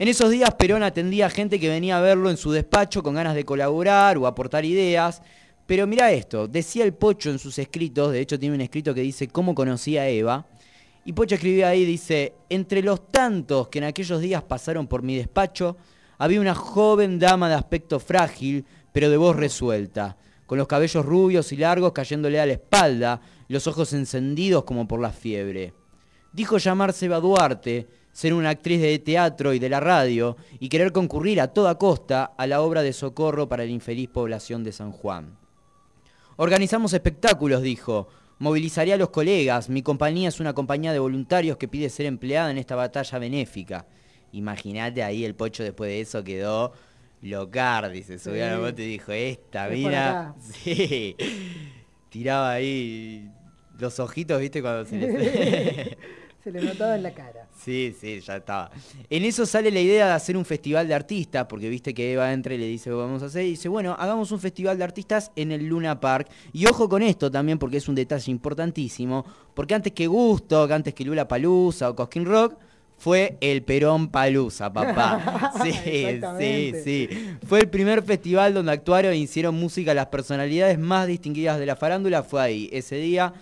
[0.00, 3.14] En esos días Perón atendía a gente que venía a verlo en su despacho con
[3.14, 5.22] ganas de colaborar o aportar ideas.
[5.70, 9.02] Pero mira esto, decía el Pocho en sus escritos, de hecho tiene un escrito que
[9.02, 10.44] dice cómo conocía a Eva.
[11.04, 15.16] Y Pocho escribía ahí, dice, entre los tantos que en aquellos días pasaron por mi
[15.16, 15.76] despacho,
[16.18, 21.52] había una joven dama de aspecto frágil, pero de voz resuelta, con los cabellos rubios
[21.52, 25.72] y largos cayéndole a la espalda, los ojos encendidos como por la fiebre.
[26.32, 30.90] Dijo llamarse Eva Duarte, ser una actriz de teatro y de la radio, y querer
[30.90, 34.90] concurrir a toda costa a la obra de socorro para la infeliz población de San
[34.90, 35.39] Juan.
[36.42, 38.08] Organizamos espectáculos, dijo.
[38.38, 39.68] Movilizaré a los colegas.
[39.68, 43.84] Mi compañía es una compañía de voluntarios que pide ser empleada en esta batalla benéfica.
[44.32, 46.72] Imagínate ahí el pocho después de eso quedó
[47.20, 48.02] locardi.
[48.02, 48.62] Se subió a la Sí.
[48.62, 50.34] moto y dijo, esta acá.
[50.40, 51.14] Sí.
[52.08, 53.30] Tiraba ahí
[53.78, 54.62] los ojitos, ¿viste?
[54.62, 55.98] Cuando se le...
[56.42, 57.46] Se le notaba en la cara.
[57.62, 58.70] Sí, sí, ya estaba.
[59.10, 62.32] En eso sale la idea de hacer un festival de artistas, porque viste que Eva
[62.32, 65.32] entra y le dice, vamos a hacer, y dice, bueno, hagamos un festival de artistas
[65.36, 66.28] en el Luna Park.
[66.54, 70.72] Y ojo con esto también, porque es un detalle importantísimo, porque antes que Gusto, que
[70.72, 72.56] antes que Lula Palusa o Cosquín Rock,
[72.96, 75.52] fue el Perón Palusa, papá.
[75.62, 75.72] Sí,
[76.38, 77.08] sí, sí.
[77.46, 81.76] Fue el primer festival donde actuaron e hicieron música las personalidades más distinguidas de la
[81.76, 82.22] farándula.
[82.22, 83.32] Fue ahí, ese día.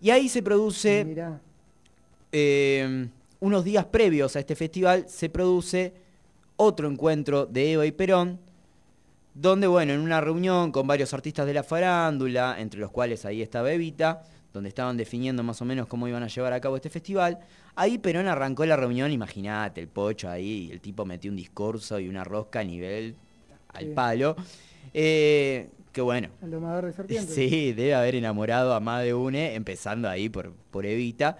[0.00, 1.06] Y ahí se produce.
[2.32, 3.08] Eh,
[3.40, 5.92] unos días previos a este festival se produce
[6.56, 8.40] otro encuentro de Eva y Perón,
[9.34, 13.40] donde, bueno, en una reunión con varios artistas de la farándula, entre los cuales ahí
[13.40, 16.90] estaba Evita, donde estaban definiendo más o menos cómo iban a llevar a cabo este
[16.90, 17.38] festival,
[17.76, 22.08] ahí Perón arrancó la reunión, imagínate, el pocho ahí, el tipo metió un discurso y
[22.08, 23.14] una rosca a nivel
[23.68, 24.34] al palo.
[24.92, 26.28] Eh, que bueno.
[26.42, 27.32] El domador de serpientes.
[27.34, 31.38] Sí, debe haber enamorado a más de une, empezando ahí por, por Evita.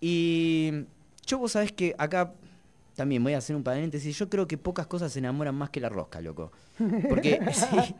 [0.00, 0.84] Y
[1.26, 2.32] yo vos sabés que acá
[2.94, 4.18] también voy a hacer un paréntesis.
[4.18, 6.50] Yo creo que pocas cosas se enamoran más que la rosca, loco.
[7.08, 7.40] Porque,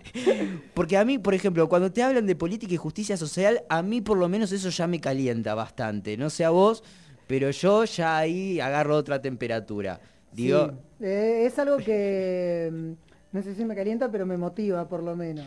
[0.75, 4.01] porque a mí, por ejemplo, cuando te hablan de política y justicia social, a mí
[4.01, 6.17] por lo menos eso ya me calienta bastante.
[6.17, 6.83] No sé a vos,
[7.27, 10.01] pero yo ya ahí agarro otra temperatura.
[10.37, 12.93] Eh, es algo que mm,
[13.33, 15.47] no sé si me calienta, pero me motiva por lo menos.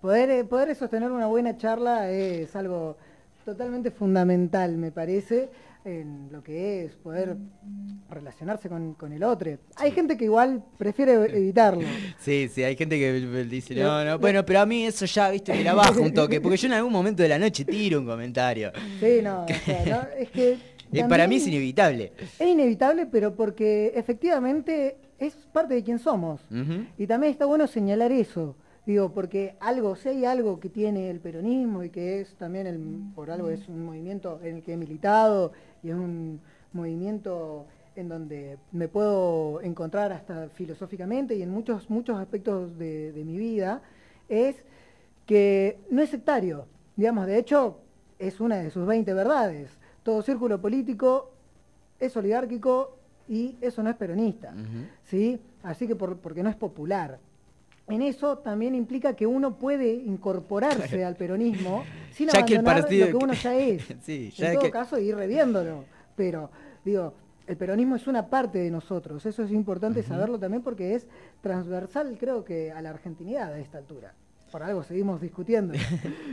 [0.00, 2.96] Poder, eh, poder sostener una buena charla es algo
[3.44, 5.50] totalmente fundamental, me parece
[5.84, 7.36] en lo que es poder
[8.08, 9.58] relacionarse con, el otro.
[9.76, 11.86] Hay gente que igual prefiere evitarlo.
[12.18, 13.12] Sí, sí, hay gente que
[13.44, 16.40] dice, no, no, bueno, pero a mí eso ya, viste, me la bajo un toque,
[16.40, 18.70] porque yo en algún momento de la noche tiro un comentario.
[19.00, 20.58] Sí, no, es que...
[21.08, 22.12] para mí es inevitable.
[22.38, 26.40] Es inevitable, pero porque efectivamente es parte de quien somos.
[26.98, 28.56] Y también está bueno señalar eso.
[28.84, 32.80] Digo, porque algo, si hay algo que tiene el peronismo y que es también, el,
[33.14, 36.40] por algo es un movimiento en el que he militado y es un
[36.72, 43.36] movimiento en donde me puedo encontrar hasta filosóficamente y en muchos, muchos aspectos de, mi
[43.36, 43.82] vida,
[44.28, 44.64] es
[45.26, 46.66] que no es sectario.
[46.96, 47.78] Digamos, de hecho,
[48.18, 49.70] es una de sus 20 verdades.
[50.02, 51.32] Todo círculo político
[51.98, 52.96] es oligárquico
[53.28, 54.54] y eso no es peronista.
[55.04, 55.40] ¿sí?
[55.62, 57.18] Así que porque no es popular
[57.92, 63.32] en eso también implica que uno puede incorporarse al peronismo sin abandonar lo que uno
[63.34, 63.90] ya es.
[64.08, 65.84] en todo caso, ir reviéndolo.
[66.16, 66.50] Pero,
[66.84, 67.14] digo,
[67.46, 69.24] el peronismo es una parte de nosotros.
[69.26, 71.06] Eso es importante saberlo también porque es
[71.40, 74.14] transversal, creo que, a la argentinidad a esta altura.
[74.50, 75.74] Por algo seguimos discutiendo.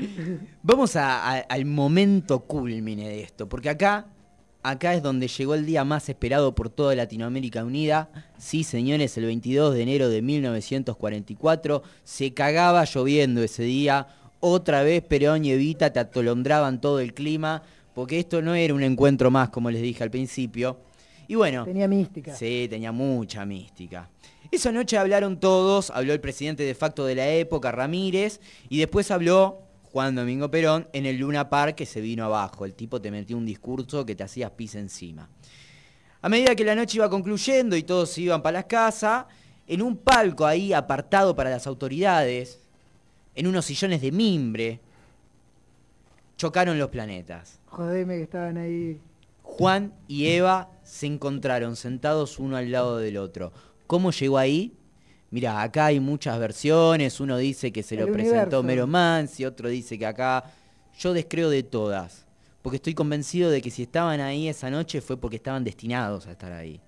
[0.64, 4.08] Vamos al momento culmine de esto, porque acá
[4.62, 8.10] Acá es donde llegó el día más esperado por toda Latinoamérica Unida.
[8.38, 14.08] Sí, señores, el 22 de enero de 1944 se cagaba lloviendo ese día.
[14.42, 18.84] Otra vez Perón y Evita te atolondraban todo el clima, porque esto no era un
[18.84, 20.82] encuentro más, como les dije al principio.
[21.30, 21.64] Y bueno.
[21.64, 22.36] Tenía mística.
[22.36, 24.10] Sí, tenía mucha mística.
[24.52, 29.10] Esa noche hablaron todos, habló el presidente de facto de la época, Ramírez, y después
[29.10, 32.66] habló Juan Domingo Perón en el Luna Park que se vino abajo.
[32.66, 35.30] El tipo te metió un discurso que te hacías pis encima.
[36.22, 39.26] A medida que la noche iba concluyendo y todos se iban para las casas,
[39.66, 42.60] en un palco ahí apartado para las autoridades,
[43.36, 44.80] en unos sillones de mimbre,
[46.38, 47.60] chocaron los planetas.
[47.68, 49.00] Jodeme que estaban ahí.
[49.44, 53.52] Juan y Eva se encontraron sentados uno al lado del otro.
[53.88, 54.74] ¿Cómo llegó ahí?
[55.32, 59.98] Mira, acá hay muchas versiones, uno dice que se lo presentó Mero Mansi, otro dice
[59.98, 60.44] que acá,
[60.98, 62.26] yo descreo de todas,
[62.62, 66.32] porque estoy convencido de que si estaban ahí esa noche fue porque estaban destinados a
[66.32, 66.82] estar ahí.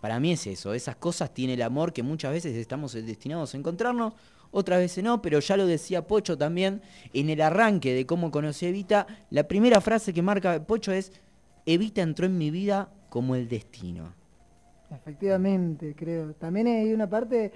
[0.00, 3.58] Para mí es eso, esas cosas tiene el amor que muchas veces estamos destinados a
[3.58, 4.14] encontrarnos,
[4.50, 6.80] otras veces no, pero ya lo decía Pocho también
[7.12, 11.12] en el arranque de cómo conocí a Evita, la primera frase que marca Pocho es,
[11.66, 14.14] Evita entró en mi vida como el destino.
[14.90, 16.32] Efectivamente, creo.
[16.34, 17.52] También hay una parte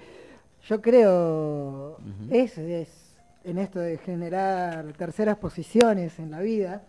[0.67, 1.97] yo creo,
[2.29, 2.57] es,
[3.43, 6.83] en esto de generar terceras posiciones en la vida,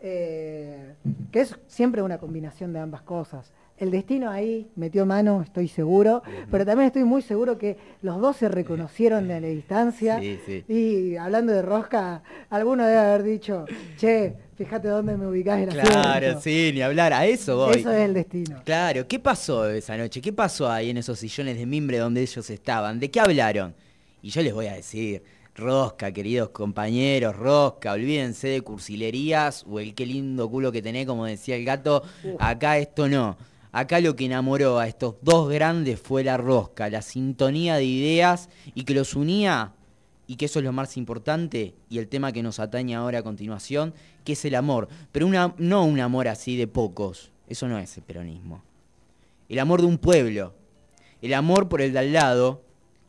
[0.00, 0.94] eh,
[1.30, 3.52] que es siempre una combinación de ambas cosas.
[3.76, 8.36] El destino ahí metió mano, estoy seguro, pero también estoy muy seguro que los dos
[8.36, 10.20] se reconocieron de la distancia.
[10.22, 13.64] Y hablando de rosca, alguno debe haber dicho,
[13.96, 17.78] che, fíjate dónde me ubicás en la Claro, sí, ni hablar, a eso voy.
[17.78, 18.62] Eso es el destino.
[18.64, 20.20] Claro, ¿qué pasó esa noche?
[20.20, 23.00] ¿Qué pasó ahí en esos sillones de mimbre donde ellos estaban?
[23.00, 23.74] ¿De qué hablaron?
[24.22, 25.22] Y yo les voy a decir,
[25.56, 31.26] Rosca, queridos compañeros, Rosca, olvídense de cursilerías o el qué lindo culo que tenés, como
[31.26, 32.04] decía el gato,
[32.38, 33.36] acá esto no.
[33.72, 38.50] Acá lo que enamoró a estos dos grandes fue la rosca, la sintonía de ideas
[38.74, 39.72] y que los unía
[40.32, 43.22] y que eso es lo más importante y el tema que nos atañe ahora a
[43.22, 43.92] continuación,
[44.24, 44.88] que es el amor.
[45.12, 48.62] Pero una, no un amor así de pocos, eso no es el peronismo.
[49.50, 50.54] El amor de un pueblo,
[51.20, 52.62] el amor por el de al lado,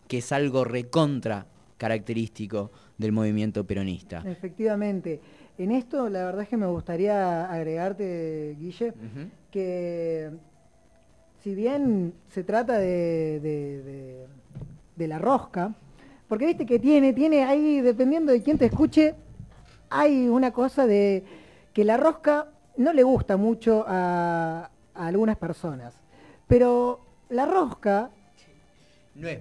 [0.09, 1.45] que es algo recontra
[1.77, 4.21] característico del movimiento peronista.
[4.25, 5.21] Efectivamente.
[5.57, 8.93] En esto, la verdad es que me gustaría agregarte, Guille,
[9.49, 10.29] que
[11.41, 14.27] si bien se trata de,
[14.97, 15.73] de, la rosca,
[16.27, 19.15] porque viste que tiene, tiene ahí, dependiendo de quién te escuche,
[19.89, 21.23] hay una cosa de
[21.73, 25.93] que la rosca no le gusta mucho a, a algunas personas.
[26.47, 28.09] Pero la rosca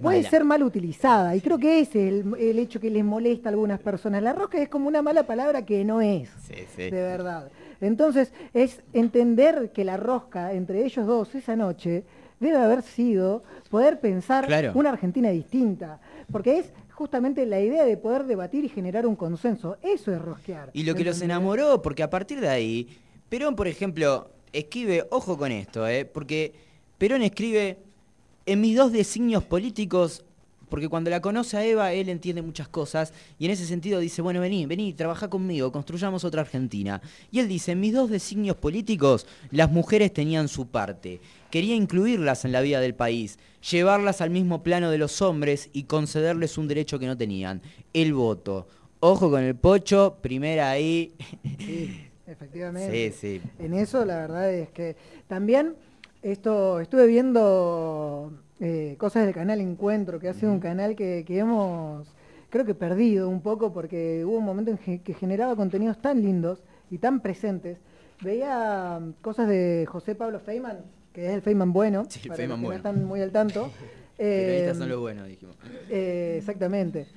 [0.01, 3.51] puede ser mal utilizada y creo que ese es el, hecho que les molesta a
[3.51, 4.21] algunas personas.
[4.21, 6.29] La rosca es como una mala palabra que no es,
[6.77, 7.49] de verdad.
[7.81, 12.03] Entonces es entender que la rosca entre ellos dos esa noche
[12.39, 15.99] debe haber sido poder pensar una Argentina distinta,
[16.33, 19.77] porque es justamente la idea de poder debatir y generar un consenso.
[19.83, 20.71] Eso es rosquear.
[20.73, 22.89] Y lo que los enamoró, porque a partir de ahí,
[23.29, 26.05] Perón, por ejemplo, escribe, ojo con esto, ¿eh?
[26.05, 26.53] porque
[26.97, 27.77] Perón escribe
[28.45, 30.25] en mis dos designios políticos,
[30.73, 34.23] porque cuando la conoce a Eva, él entiende muchas cosas, y en ese sentido dice,
[34.23, 36.99] bueno, vení, vení, trabaja conmigo, construyamos otra Argentina.
[37.29, 41.21] Y él dice, en mis dos designios políticos, las mujeres tenían su parte.
[41.51, 43.37] Quería incluirlas en la vida del país,
[43.69, 47.61] llevarlas al mismo plano de los hombres y concederles un derecho que no tenían,
[47.93, 48.65] el voto.
[48.99, 51.13] Ojo con el pocho, primera ahí.
[51.59, 53.11] Sí, efectivamente.
[53.11, 53.41] Sí, sí.
[53.59, 54.95] En eso la verdad es que
[55.27, 55.75] también
[56.23, 58.33] esto, estuve viendo
[58.65, 62.07] eh, cosas del canal Encuentro, que ha sido un canal que, hemos,
[62.49, 66.63] creo que perdido un poco porque hubo un momento en que generaba contenidos tan lindos
[66.89, 67.77] y tan presentes.
[68.21, 70.77] Veía um, cosas de José Pablo Feynman,
[71.11, 73.69] que es el Feynman bueno, para que no están muy al tanto.
[74.17, 75.57] eh, son los buenos, dijimos.
[75.89, 77.07] Eh, exactamente.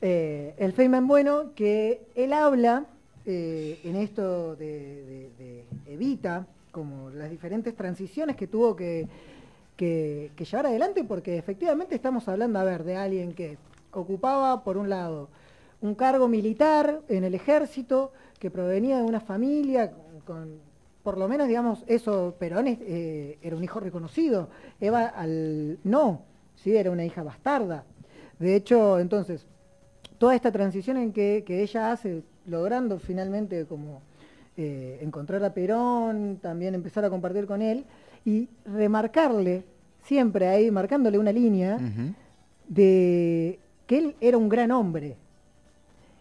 [0.00, 2.86] Eh, el Feynman bueno, que él habla
[3.24, 9.08] en esto de, de Evita, como las diferentes transiciones que tuvo que,
[9.78, 13.58] llevar adelante, porque efectivamente estamos hablando, a ver, de alguien que
[13.92, 15.28] ocupaba, por un lado,
[15.80, 19.92] un cargo militar en el ejército, que provenía de una familia
[20.24, 20.60] con,
[21.02, 24.48] por lo menos, digamos, eso, Perón eh, era un hijo reconocido,
[24.80, 26.22] Eva al, no,
[26.56, 27.84] sí, era una hija bastarda.
[28.38, 29.46] De hecho, entonces,
[30.18, 34.02] toda esta transición en que ella hace, logrando finalmente como
[34.56, 37.84] eh, encontrar a Perón, también empezar a compartir con él
[38.24, 39.64] y remarcarle,
[40.02, 41.78] siempre ahí, marcándole una línea,
[42.68, 45.16] de que él era un gran hombre.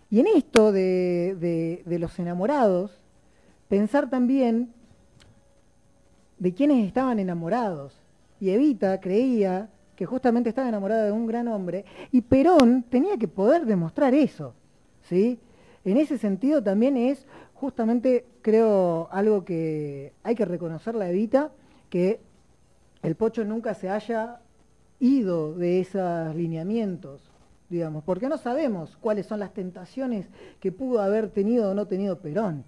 [0.10, 2.92] Y en esto de, los enamorados,
[3.68, 4.72] pensar también
[6.38, 7.98] de quienes estaban enamorados.
[8.40, 13.30] Y Evita creía que justamente estaba enamorada de un gran hombre, y Perón tenía que
[13.30, 14.54] poder demostrar eso.
[15.04, 15.40] ¿sí?
[15.86, 21.52] En ese sentido también es justamente creo algo que hay que reconocer la Evita,
[21.90, 22.20] que
[23.02, 24.40] el Pocho nunca se haya
[25.00, 27.22] ido de esos lineamientos,
[27.70, 30.28] digamos, porque no sabemos cuáles son las tentaciones
[30.60, 32.64] que pudo haber tenido o no tenido Perón.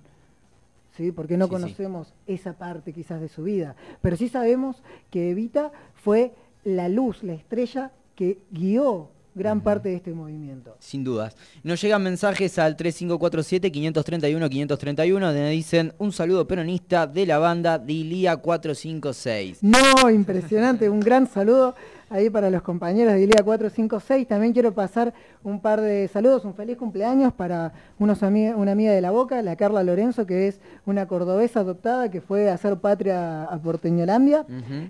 [0.96, 1.12] ¿Sí?
[1.12, 6.34] porque no conocemos esa parte quizás de su vida, pero sí sabemos que Evita fue
[6.64, 10.76] la luz, la estrella que guió gran parte de este movimiento.
[10.80, 11.36] Sin dudas.
[11.64, 19.60] Nos llegan mensajes al 3547-531-531 donde dicen un saludo peronista de la banda Dilia 456.
[19.62, 21.76] No, impresionante, un gran saludo
[22.10, 24.28] ahí para los compañeros de Dilia 456.
[24.28, 29.02] También quiero pasar un par de saludos, un feliz cumpleaños para unos una amiga de
[29.02, 33.44] la Boca, la Carla Lorenzo, que es una cordobesa adoptada que fue a hacer patria
[33.44, 34.46] a Porteñolandia.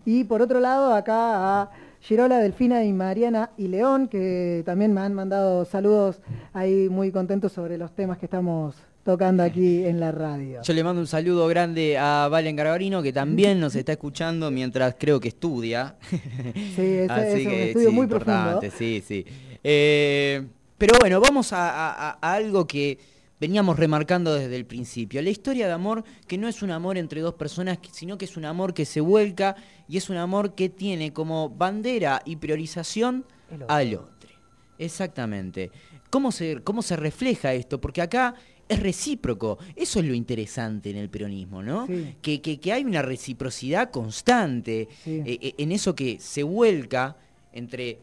[0.05, 5.01] Y por otro lado, acá a Girola, Delfina y Mariana y León, que también me
[5.01, 6.21] han mandado saludos
[6.53, 10.61] ahí muy contentos sobre los temas que estamos tocando aquí en la radio.
[10.61, 14.95] Yo le mando un saludo grande a Valen Garbarino, que también nos está escuchando mientras
[14.99, 15.95] creo que estudia.
[16.75, 18.61] Sí, es, un estudio muy profundo.
[18.77, 19.25] Sí, sí.
[19.63, 20.45] Eh,
[20.77, 22.97] pero bueno, vamos a algo que
[23.39, 25.21] veníamos remarcando desde el principio.
[25.21, 28.37] La historia de amor que no es un amor entre dos personas, sino que es
[28.37, 29.55] un amor que se vuelca
[29.87, 33.25] y es un amor que tiene como bandera y priorización
[33.67, 34.29] al otro.
[34.77, 35.71] Exactamente.
[36.09, 37.81] ¿Cómo se, ¿Cómo se refleja esto?
[37.81, 38.35] Porque acá
[38.67, 39.57] es recíproco.
[39.75, 41.87] Eso es lo interesante en el peronismo, ¿no?
[42.21, 47.17] Que, que, hay una reciprocidad constante eh, eh, en eso que se vuelca
[47.53, 47.99] entre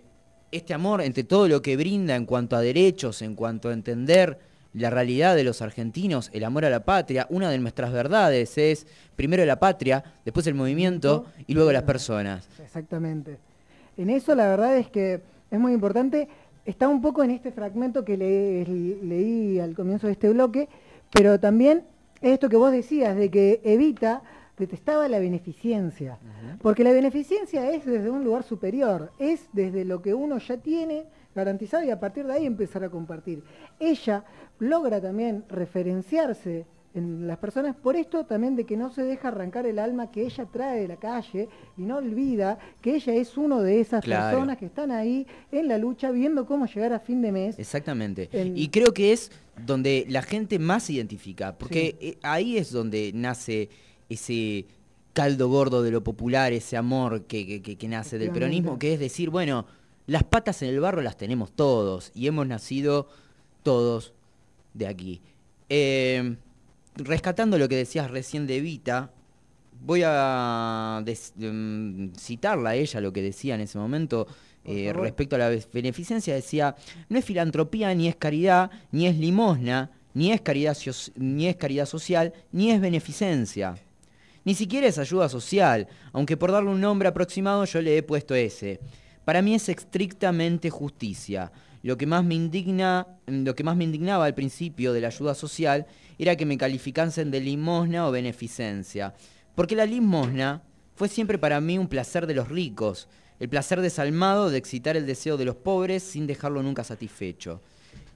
[0.51, 4.39] este amor, entre todo lo que brinda en cuanto a derechos, en cuanto a entender
[4.75, 8.87] la realidad de los argentinos, el amor a la patria, una de nuestras verdades es
[9.17, 12.49] primero la patria, después el movimiento y luego las personas.
[12.63, 13.39] Exactamente.
[13.97, 15.21] En eso la verdad es que
[15.51, 16.29] es muy importante
[16.67, 20.69] está un poco en este fragmento que le- leí al comienzo de este bloque,
[21.13, 21.85] pero también
[22.23, 24.23] esto que vos decías, de que Evita
[24.59, 26.17] detestaba la beneficencia,
[26.63, 31.05] porque la beneficencia es desde un lugar superior, es desde lo que uno ya tiene
[31.35, 33.43] garantizado y a partir de ahí empezar a compartir.
[33.81, 34.25] Ella
[34.59, 39.67] logra también referenciarse en las personas por esto también de que no se deja arrancar
[39.67, 43.63] el alma que ella trae de la calle y no olvida que ella es uno
[43.63, 44.31] de esas Claro.
[44.37, 47.59] personas que están ahí en la lucha viendo cómo llegar a fin de mes.
[47.59, 48.29] Exactamente.
[48.31, 49.33] En- Y creo que es
[49.67, 53.71] donde la gente más se identifica, porque eh, ahí es donde nace
[54.09, 54.67] ese
[55.13, 58.95] caldo gordo de lo popular, ese amor que, que- que- que nace del peronismo, que
[58.95, 59.67] es decir, bueno,
[60.07, 63.09] las patas en el barro las tenemos todos y hemos nacido
[63.63, 64.13] todos
[64.75, 65.23] de aquí.
[65.69, 66.37] Eh,
[66.97, 69.11] rescatando lo que decías recién de Evita,
[69.81, 71.03] voy a
[71.37, 74.27] mm, citarla a ella, lo que decía en ese momento
[74.65, 76.75] eh, respecto a la be- beneficencia, decía,
[77.09, 80.77] no es filantropía, ni es caridad, ni es limosna, ni es caridad,
[81.17, 83.75] ni es caridad social, ni es beneficencia.
[84.45, 88.35] Ni siquiera es ayuda social, aunque por darle un nombre aproximado yo le he puesto
[88.35, 88.81] ese.
[89.25, 91.51] Para mí es estrictamente justicia.
[91.83, 95.35] Lo que más me indigna, lo que más me indignaba al principio de la ayuda
[95.35, 95.87] social
[96.19, 99.15] era que me calificasen de limosna o beneficencia.
[99.55, 100.63] Porque la limosna
[100.95, 103.09] fue siempre para mí un placer de los ricos,
[103.41, 107.61] el placer desalmado de excitar el deseo de los pobres sin dejarlo nunca satisfecho.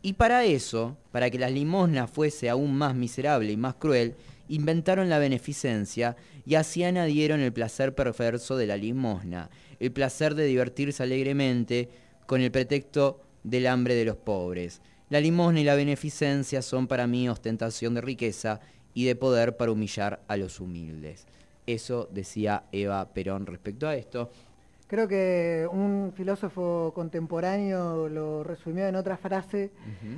[0.01, 4.15] Y para eso, para que la limosna fuese aún más miserable y más cruel,
[4.49, 9.51] inventaron la beneficencia y así añadieron el placer perverso de la limosna,
[9.81, 11.89] el placer de divertirse alegremente
[12.27, 14.83] con el pretexto del hambre de los pobres.
[15.09, 18.61] La limosna y la beneficencia son para mí ostentación de riqueza
[18.93, 21.27] y de poder para humillar a los humildes.
[21.67, 24.31] Eso decía Eva Perón respecto a esto.
[24.87, 29.71] Creo que un filósofo contemporáneo lo resumió en otra frase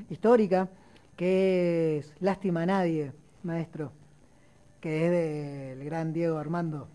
[0.08, 0.68] histórica,
[1.16, 3.92] que es lástima a nadie, maestro,
[4.80, 6.88] que es del gran Diego Armando.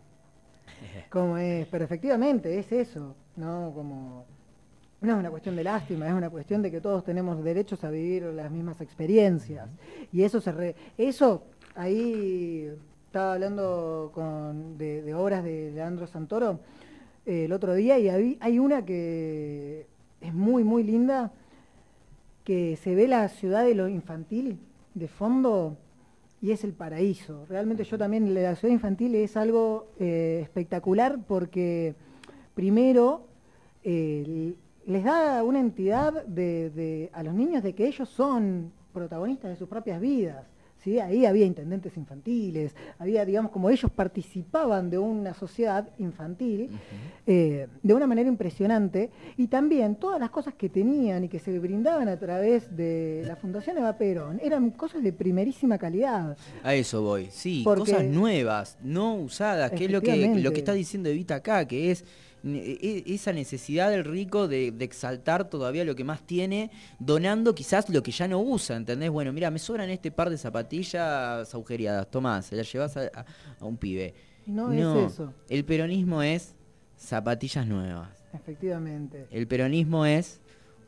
[1.09, 3.71] Como es, pero efectivamente es eso, ¿no?
[3.73, 4.25] Como
[5.01, 7.89] no es una cuestión de lástima, es una cuestión de que todos tenemos derechos a
[7.91, 9.69] vivir las mismas experiencias.
[10.11, 11.43] Y eso se re- eso
[11.75, 12.71] ahí
[13.07, 16.59] estaba hablando con, de, de obras de Leandro Santoro
[17.25, 18.09] eh, el otro día y
[18.39, 19.85] hay una que
[20.21, 21.31] es muy, muy linda,
[22.43, 24.59] que se ve la ciudad de lo infantil
[24.93, 25.77] de fondo
[26.45, 27.43] y es el paraíso.
[27.49, 31.95] Realmente yo también, la ciudad infantil es algo eh, espectacular porque
[32.53, 33.25] primero
[33.83, 34.53] eh,
[34.85, 39.55] les da una entidad de, de- a los niños de que ellos son protagonistas de
[39.55, 40.45] sus propias vidas.
[40.85, 40.99] ¿Sí?
[40.99, 46.69] Ahí había intendentes infantiles, había, digamos, como ellos participaban de una sociedad infantil
[47.25, 51.57] eh, de una manera impresionante y también todas las cosas que tenían y que se
[51.57, 56.37] brindaban a través de la Fundación Eva Perón eran cosas de primerísima calidad.
[56.63, 60.59] A eso voy, sí, Porque- cosas nuevas, no usadas, que es lo que, lo que
[60.59, 62.05] está diciendo Evita acá, que es
[62.45, 66.69] esa necesidad del rico de, de exaltar todavía lo que más tiene,
[66.99, 69.09] donando quizás lo que ya no usa, ¿entendés?
[69.09, 73.25] Bueno, mira, me sobran este par de zapatillas agujereadas, tomás, se las llevas a, a-
[73.59, 74.13] a un pibe.
[74.45, 76.53] No, es eso, el peronismo es
[76.97, 78.09] zapatillas nuevas.
[78.33, 79.25] efectivamente.
[79.31, 80.39] El peronismo es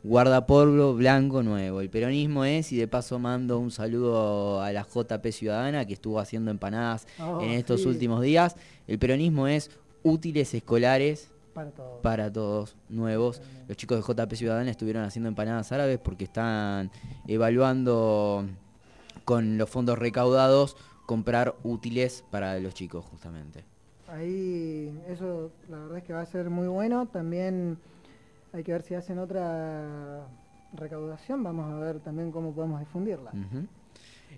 [0.03, 1.81] guardapolvo blanco nuevo.
[1.81, 6.19] El peronismo es, y de paso mando un saludo a la JP Ciudadana que estuvo
[6.19, 7.87] haciendo empanadas Oh, en estos sí.
[7.87, 8.55] últimos días.
[8.87, 9.71] El peronismo es
[10.03, 12.01] útiles escolares Para todos.
[12.03, 13.41] para todos, nuevos.
[13.67, 16.91] Los chicos de JP Ciudadana estuvieron haciendo empanadas árabes porque están
[17.27, 18.45] evaluando
[19.25, 20.77] con los fondos recaudados
[21.07, 23.63] comprar útiles para los chicos justamente.
[24.07, 27.07] Ahí, eso la verdad es que va a ser muy bueno.
[27.07, 27.79] También
[28.53, 30.27] hay que ver si hacen otra
[30.75, 31.41] recaudación.
[31.43, 33.31] Vamos a ver también cómo podemos difundirla.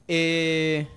[0.08, 0.88] Eh,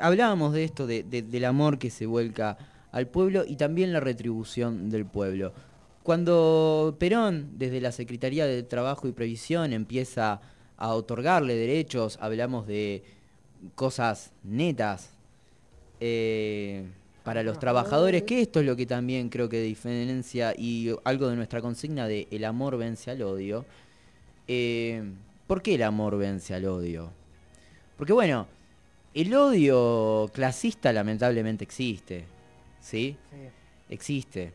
[0.00, 2.56] hablábamos de esto, de- de- del amor que se vuelca
[2.94, 5.52] al pueblo y también la retribución del pueblo.
[6.04, 10.40] Cuando Perón, desde la Secretaría de Trabajo y Previsión, empieza
[10.76, 13.02] a otorgarle derechos, hablamos de
[13.74, 15.10] cosas netas
[15.98, 16.84] eh,
[17.24, 21.34] para los trabajadores, que esto es lo que también creo que diferencia y algo de
[21.34, 23.66] nuestra consigna de el amor vence al odio.
[24.46, 25.02] Eh,
[25.48, 27.10] ¿Por qué el amor vence al odio?
[27.96, 28.46] Porque bueno,
[29.14, 32.33] el odio clasista lamentablemente existe,
[32.84, 33.16] ¿sí?
[33.30, 33.36] Sí.
[33.88, 34.52] Existe.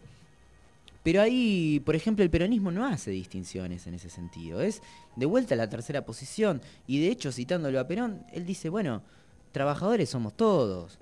[1.04, 4.62] Pero ahí, por ejemplo, el peronismo no hace distinciones en ese sentido.
[4.62, 4.82] Es
[5.16, 6.62] de vuelta a la tercera posición.
[6.88, 9.02] Y de hecho, citándolo a Perón, él dice, bueno,
[9.52, 11.00] trabajadores somos todos.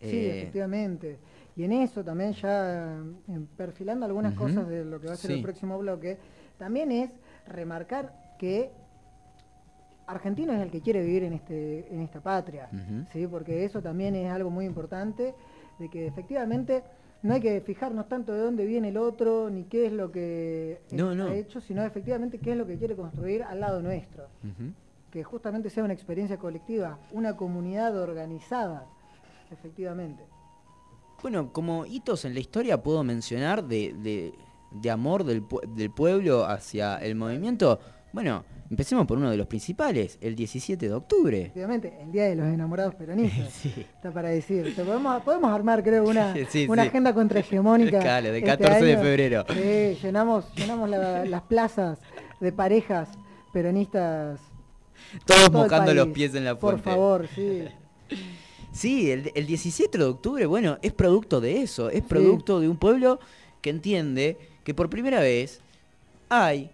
[0.00, 1.18] Sí, Eh, efectivamente.
[1.56, 2.98] Y en eso también ya
[3.28, 5.36] eh, perfilando algunas cosas de lo que va a ser Sí.
[5.38, 6.18] el próximo bloque,
[6.58, 7.10] también es
[7.48, 8.70] remarcar que
[10.06, 12.68] argentino es el que quiere vivir en, este, en esta patria.
[13.12, 13.26] ¿sí?
[13.26, 15.34] porque eso también es algo muy importante,
[15.80, 16.84] de que efectivamente
[17.22, 20.80] no hay que fijarnos tanto de dónde viene el otro, ni qué es lo que
[20.92, 24.28] No, ha hecho, sino efectivamente qué es lo que quiere construir al lado nuestro.
[25.10, 28.86] Que justamente sea una experiencia colectiva, una comunidad organizada,
[29.50, 30.22] efectivamente.
[31.22, 34.32] Bueno, como hitos en la historia puedo mencionar de, de-
[34.70, 35.42] de amor del,
[35.74, 37.80] del pueblo hacia el movimiento.
[38.12, 41.40] Bueno, empecemos por uno de los principales, el 17 de octubre.
[41.42, 43.48] Efectivamente, el Día de los Enamorados Peronistas.
[43.62, 43.74] Sí.
[43.76, 44.74] Está para decir.
[44.76, 46.88] Podemos, podemos armar, creo, una, Sí, una sí.
[46.88, 47.98] agenda contrahegemónica.
[48.00, 49.02] Claro, de este 14 de año.
[49.02, 49.44] febrero.
[49.52, 51.98] Sí, llenamos, llenamos la- las plazas
[52.40, 53.08] de parejas
[53.52, 54.40] peronistas.
[55.26, 56.90] Todos todo mojando los pies en la Por fuente.
[56.90, 57.64] favor, sí.
[58.72, 62.76] Sí, el, el 17 de octubre, bueno, es producto de eso, es producto de un
[62.76, 63.18] pueblo
[63.60, 65.60] que entiende que por primera vez
[66.28, 66.70] hay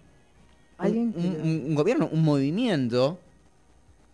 [0.79, 3.19] Alguien un- un- un gobierno, un movimiento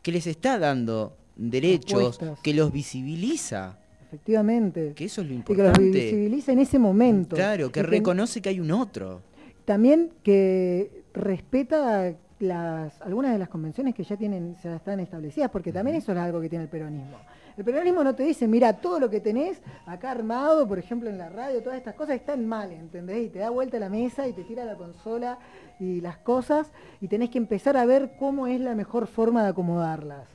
[0.03, 2.39] que les está dando derechos, Respuestas.
[2.41, 4.93] que los visibiliza, Efectivamente.
[4.95, 5.91] que eso es lo y que los importante.
[5.91, 7.35] visibiliza en ese momento.
[7.37, 9.23] Claro, que Y reconoce que hay un otro.
[9.65, 15.73] También que respeta las, algunas de las convenciones que ya tienen, ya están establecidas, porque
[15.73, 17.19] también eso es algo que tiene el peronismo.
[17.57, 21.19] El peronismo no te dice, mira, todo lo que tenés acá armado, por ejemplo en
[21.19, 23.27] la radio, todas estas cosas están mal, ¿entendés?
[23.27, 25.39] Y te da vuelta la mesa y te tira la consola
[25.79, 29.51] y las cosas, y tenés que empezar a ver cómo es la mejor forma de
[29.51, 30.27] acomodarlas,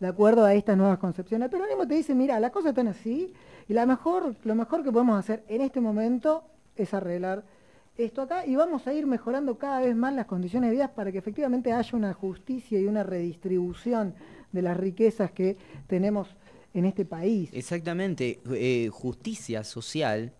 [0.00, 1.46] de acuerdo a estas nuevas concepciones.
[1.46, 3.32] El peronismo te dice, mira, las cosas están así,
[3.68, 6.44] y la mejor, lo mejor que podemos hacer en este momento
[6.76, 7.44] es arreglar
[7.96, 11.12] esto acá y vamos a ir mejorando cada vez más las condiciones de vida para
[11.12, 14.14] que efectivamente haya una justicia y una redistribución
[14.52, 16.28] de las riquezas que tenemos
[16.72, 17.50] en este país.
[17.52, 20.32] Exactamente, eh, justicia social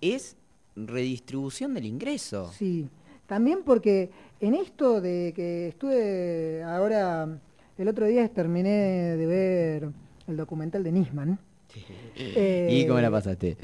[0.00, 0.36] es
[0.76, 2.52] redistribución del ingreso.
[2.52, 2.88] Sí,
[3.26, 7.40] también porque en esto de que estuve ahora,
[7.76, 9.88] el otro día terminé de ver
[10.28, 11.38] el documental de Nisman.
[12.68, 13.56] ¿Y cómo la pasaste?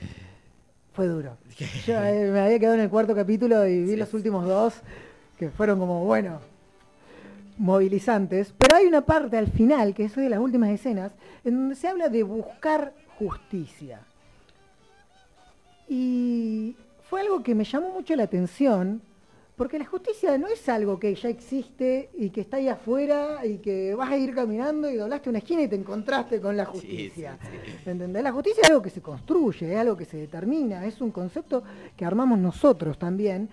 [1.01, 1.39] Fue duro.
[1.87, 4.75] Yo eh, me había quedado en el cuarto capítulo y vi los últimos dos
[5.39, 6.41] que fueron como, bueno,
[7.57, 8.53] movilizantes.
[8.59, 11.89] Pero hay una parte al final, que es de las últimas escenas, en donde se
[11.89, 14.01] habla de buscar justicia.
[15.89, 16.77] Y
[17.09, 19.01] fue algo que me llamó mucho la atención,
[19.61, 23.59] porque la justicia no es algo que ya existe y que está ahí afuera y
[23.59, 27.37] que vas a ir caminando y doblaste una esquina y te encontraste con la justicia.
[27.85, 28.23] ¿Entendés?
[28.23, 31.63] La justicia es algo que se construye, es algo que se determina, es un concepto
[31.95, 33.51] que armamos nosotros también.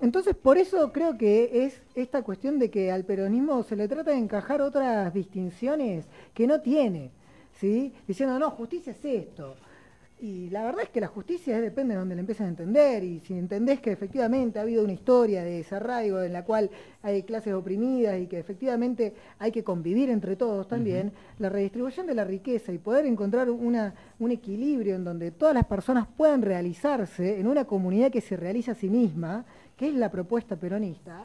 [0.00, 4.10] Entonces, por eso creo que es esta cuestión de que al peronismo se le trata
[4.10, 7.12] de encajar otras distinciones que no tiene,
[7.60, 7.94] ¿sí?
[8.08, 9.54] Diciendo, no, justicia es esto.
[10.22, 13.02] Y la verdad es que la justicia es- depende de donde la empieces a entender,
[13.02, 16.68] y si entendés que efectivamente ha habido una historia de desarraigo en la cual
[17.02, 22.14] hay clases oprimidas y que efectivamente hay que convivir entre todos también, la redistribución de
[22.14, 27.40] la riqueza y poder encontrar una, un equilibrio en donde todas las personas puedan realizarse
[27.40, 29.46] en una comunidad que se realiza a sí misma,
[29.78, 31.24] que es la propuesta peronista,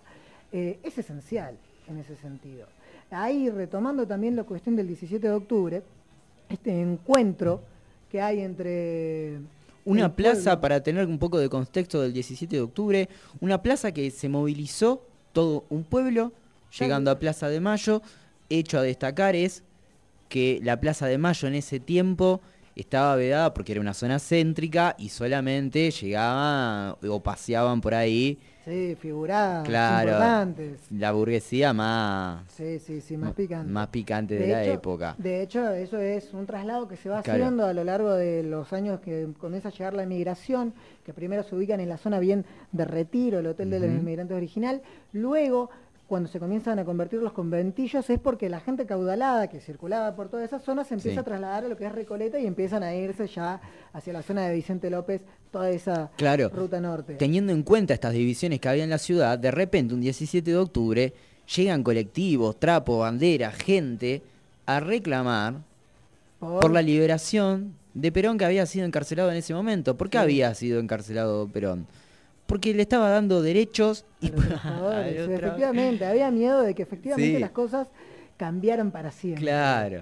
[0.54, 1.58] eh, es esencial
[1.90, 2.68] en ese sentido.
[3.12, 5.84] Ahí retomando también la cuestión del 17 de octubre,
[6.48, 7.60] este encuentro
[8.16, 9.40] que hay entre...
[9.84, 13.10] Una plaza, pueblo- para tener un poco de contexto del 17 de octubre,
[13.42, 15.04] una plaza que se movilizó
[15.34, 16.32] todo un pueblo,
[16.80, 18.02] llegando a Plaza de Mayo.
[18.50, 19.64] Hecho a destacar es
[20.30, 22.40] que la Plaza de Mayo en ese tiempo
[22.76, 28.98] estaba vedada porque era una zona céntrica y solamente llegaban o paseaban por ahí Sí,
[29.00, 30.10] figuras Claro.
[30.10, 30.80] importantes.
[30.90, 33.72] la burguesía más, Sí, sí, sí, más picante.
[33.72, 35.16] más picante de, la hecho- época.
[35.20, 37.44] De hecho, eso es un traslado que se va Claro.
[37.44, 40.74] haciendo a lo largo de los años que comienza a llegar la inmigración,
[41.06, 44.36] que primero se ubican en la zona bien de retiro, el hotel de los inmigrantes
[44.36, 44.82] original.
[45.14, 45.70] Luego,
[46.08, 50.30] cuando se comienzan a convertir los conventillos, es porque la gente caudalada que circulaba por
[50.30, 51.20] toda esa zona se empieza Sí.
[51.20, 53.60] a trasladar a lo que es Recoleta y empiezan a irse ya
[53.92, 56.50] hacia la zona de Vicente López, toda esa Claro.
[56.50, 57.16] ruta norte.
[57.16, 60.58] Teniendo en cuenta estas divisiones que había en la ciudad, de repente un 17 de
[60.58, 61.14] octubre
[61.56, 64.22] llegan colectivos, trapos, banderas, gente
[64.68, 65.56] a reclamar
[66.40, 69.96] por la liberación de Perón que había sido encarcelado en ese momento.
[69.98, 70.24] ¿Por qué Sí.
[70.24, 71.88] había sido encarcelado Perón?
[72.46, 75.06] Porque le estaba dando derechos y a los trabajadores.
[75.06, 75.44] Ay, Sí, otra vez.
[75.44, 77.40] efectivamente, había miedo de que efectivamente Sí.
[77.40, 77.88] las cosas
[78.38, 79.42] cambiaran para siempre.
[79.44, 80.02] Claro.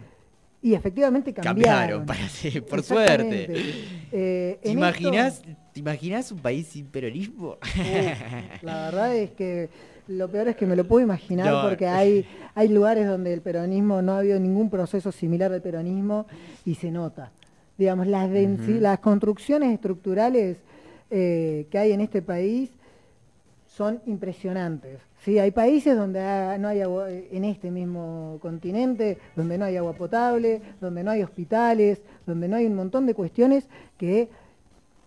[0.61, 2.05] Y efectivamente Cambiaron, cambiaron.
[2.05, 3.47] para sí, por suerte.
[4.11, 7.57] Eh, ¿Te en imaginas, esto, ¿Te imaginas un país sin peronismo?
[8.61, 9.69] la verdad es que
[10.07, 11.61] lo peor es que me lo puedo imaginar No.
[11.67, 12.25] porque hay,
[12.55, 16.27] hay lugares donde el peronismo no ha habido ningún proceso similar al peronismo
[16.65, 17.31] y se nota.
[17.77, 18.81] Digamos, las, densi- Ujú.
[18.81, 20.57] las construcciones estructurales
[21.15, 22.71] eh, que hay en este país
[23.67, 24.99] son impresionantes.
[25.19, 25.37] ¿sí?
[25.37, 26.19] Hay países donde
[26.57, 31.21] no hay agua, en este mismo continente, donde no hay agua potable, donde no hay
[31.21, 34.27] hospitales, donde no hay un montón de cuestiones que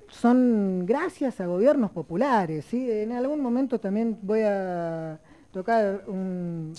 [0.09, 2.67] son gracias a gobiernos populares.
[2.67, 2.89] ¿sí?
[2.89, 5.19] En algún momento también voy a
[5.53, 6.73] tocar un,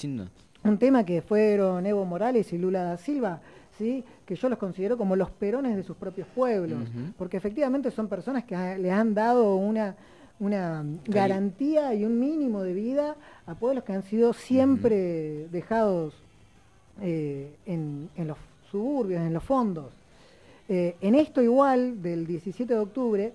[0.63, 3.41] un tema que fueron Evo Morales y Lula da Silva,
[3.78, 4.05] ¿sí?
[4.28, 6.80] Que yo los considero como los perones de sus propios pueblos,
[7.17, 9.95] porque efectivamente son personas que le han dado una
[10.39, 13.15] una garantía y un mínimo de vida
[13.45, 16.13] a pueblos que han sido siempre dejados
[17.01, 18.38] eh, en, los
[18.69, 19.91] suburbios, en los fondos.
[20.69, 23.34] Eh, en esto igual, del 17 de octubre,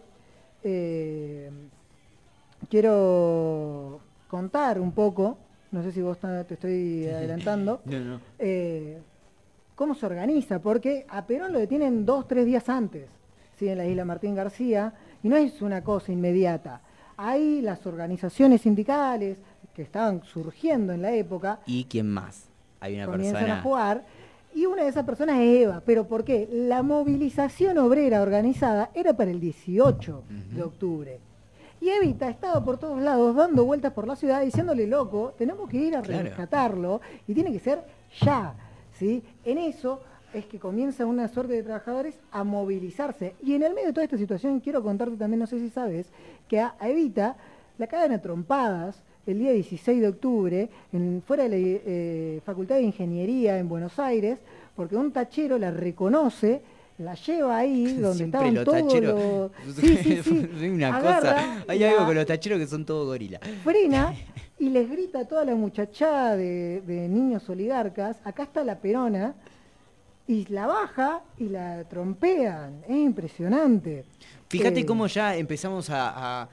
[0.62, 1.50] eh,
[2.68, 5.38] quiero contar un poco,
[5.72, 7.80] no sé si vos te estoy adelantando,
[9.74, 13.08] cómo se organiza, porque a Perón lo detienen dos, tres días antes,
[13.58, 13.68] ¿sí?
[13.68, 16.82] en la isla Martín García, y no es una cosa inmediata
[17.16, 19.38] hay las organizaciones sindicales
[19.74, 21.60] que estaban surgiendo en la época.
[21.66, 22.48] ¿Y quién más?
[22.80, 24.04] Hay una comienzan a jugar.
[24.54, 25.82] Y una de esas personas es Eva.
[25.86, 26.48] ¿Pero por qué?
[26.52, 31.20] La movilización obrera organizada era para el 18 de octubre.
[31.80, 35.78] Y Evita estaba por todos lados dando vueltas por la ciudad diciéndole, loco, tenemos que
[35.78, 37.82] ir a rescatarlo y tiene que ser
[38.20, 38.54] ya.
[39.02, 39.22] ¿Sí?
[39.44, 40.00] En eso
[40.32, 43.34] es que comienza una suerte de trabajadores a movilizarse.
[43.42, 46.06] Y en el medio de toda esta situación quiero contarte también, no sé si sabes,
[46.48, 47.36] que a, Evita
[47.78, 52.76] la caen a trompadas el día 16 de octubre en, fuera de la eh, Facultad
[52.76, 54.38] de Ingeniería en Buenos Aires,
[54.76, 56.62] porque un tachero la reconoce
[56.98, 59.50] la lleva ahí donde estaban todos los...
[59.80, 60.68] Sí, sí, sí.
[60.68, 61.64] Una cosa.
[61.66, 63.40] Hay algo con los tacheros que son todos gorilas.
[63.64, 64.14] Frena
[64.62, 69.34] y les grita a toda la muchachada de, de niños oligarcas, acá está la perona,
[70.28, 72.84] y la baja y la trompean.
[72.88, 74.04] Es impresionante.
[74.48, 76.48] Fíjate eh, cómo ya empezamos a,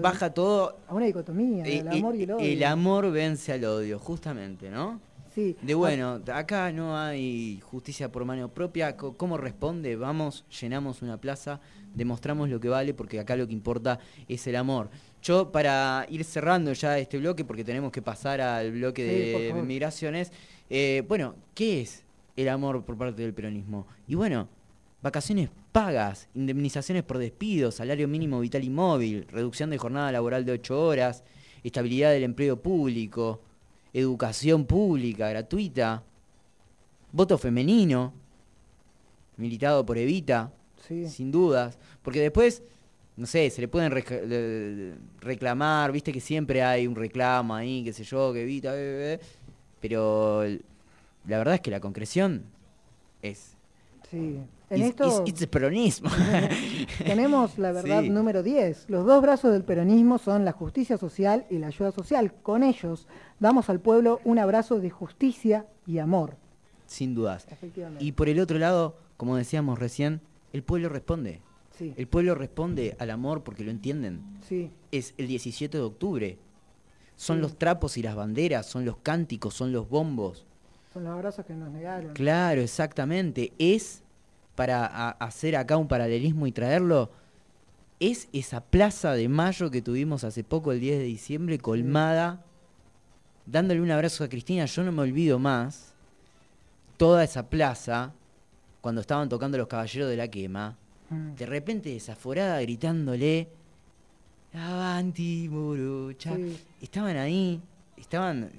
[0.00, 0.78] baja todo.
[0.88, 2.44] A una dicotomía, el amor y el odio.
[2.44, 5.00] El amor vence al odio, justamente, ¿no?
[5.34, 5.56] Sí.
[5.62, 8.96] De bueno, acá no hay justicia por mano propia.
[8.96, 9.96] ¿Cómo responde?
[9.96, 11.60] Vamos, llenamos una plaza,
[11.94, 14.90] demostramos lo que vale, porque acá lo que importa es el amor.
[15.22, 20.32] Yo, para ir cerrando ya este bloque, porque tenemos que pasar al bloque de migraciones,
[20.68, 22.04] eh, bueno, ¿qué es
[22.36, 23.86] el amor por parte del peronismo.
[24.06, 24.48] Y bueno,
[25.02, 30.52] vacaciones pagas, indemnizaciones por despido, salario mínimo vital y móvil, reducción de jornada laboral de
[30.52, 31.24] 8 horas,
[31.62, 33.40] estabilidad del empleo público,
[33.92, 36.02] educación pública gratuita,
[37.12, 38.12] voto femenino,
[39.36, 40.52] militado por Evita,
[41.08, 42.62] sin dudas, porque después,
[43.16, 43.92] no sé, se le pueden
[45.20, 48.72] reclamar, viste que siempre hay un reclamo ahí, qué sé yo, que Evita,
[49.80, 50.44] pero
[51.26, 52.44] la verdad es que la concreción
[53.20, 53.56] es...
[54.10, 54.38] Sí.
[54.72, 56.10] En esto it's, peronismo.
[57.04, 58.86] tenemos la verdad número 10.
[58.88, 62.32] Los dos brazos del peronismo son la justicia social y la ayuda social.
[62.42, 63.06] Con ellos
[63.38, 66.36] damos al pueblo un abrazo de justicia y amor.
[66.86, 67.46] Sin dudas.
[67.98, 70.20] Y por el otro lado, como decíamos recién,
[70.52, 71.42] el pueblo responde.
[71.76, 71.94] Sí.
[71.96, 74.22] El pueblo responde al amor porque lo entienden.
[74.46, 74.70] Sí.
[74.90, 76.38] Es el 17 de octubre.
[77.16, 80.46] Son los trapos y las banderas, son los cánticos, son los bombos.
[80.92, 82.12] Son los abrazos que nos negaron.
[82.14, 83.52] Claro, exactamente.
[83.58, 84.02] Es,
[84.54, 87.10] para hacer acá un paralelismo y traerlo,
[88.00, 92.44] es esa plaza de mayo que tuvimos hace poco, el 10 de diciembre, colmada,
[93.46, 94.64] dándole un abrazo a Cristina.
[94.66, 95.94] Yo no me olvido más
[96.96, 98.12] toda esa plaza,
[98.80, 100.76] cuando estaban tocando los caballeros de la quema,
[101.10, 101.34] mm.
[101.34, 103.48] de repente desaforada gritándole,
[104.54, 106.36] Avanti, Morocha.
[106.80, 107.60] Estaban ahí,
[107.96, 108.50] estaban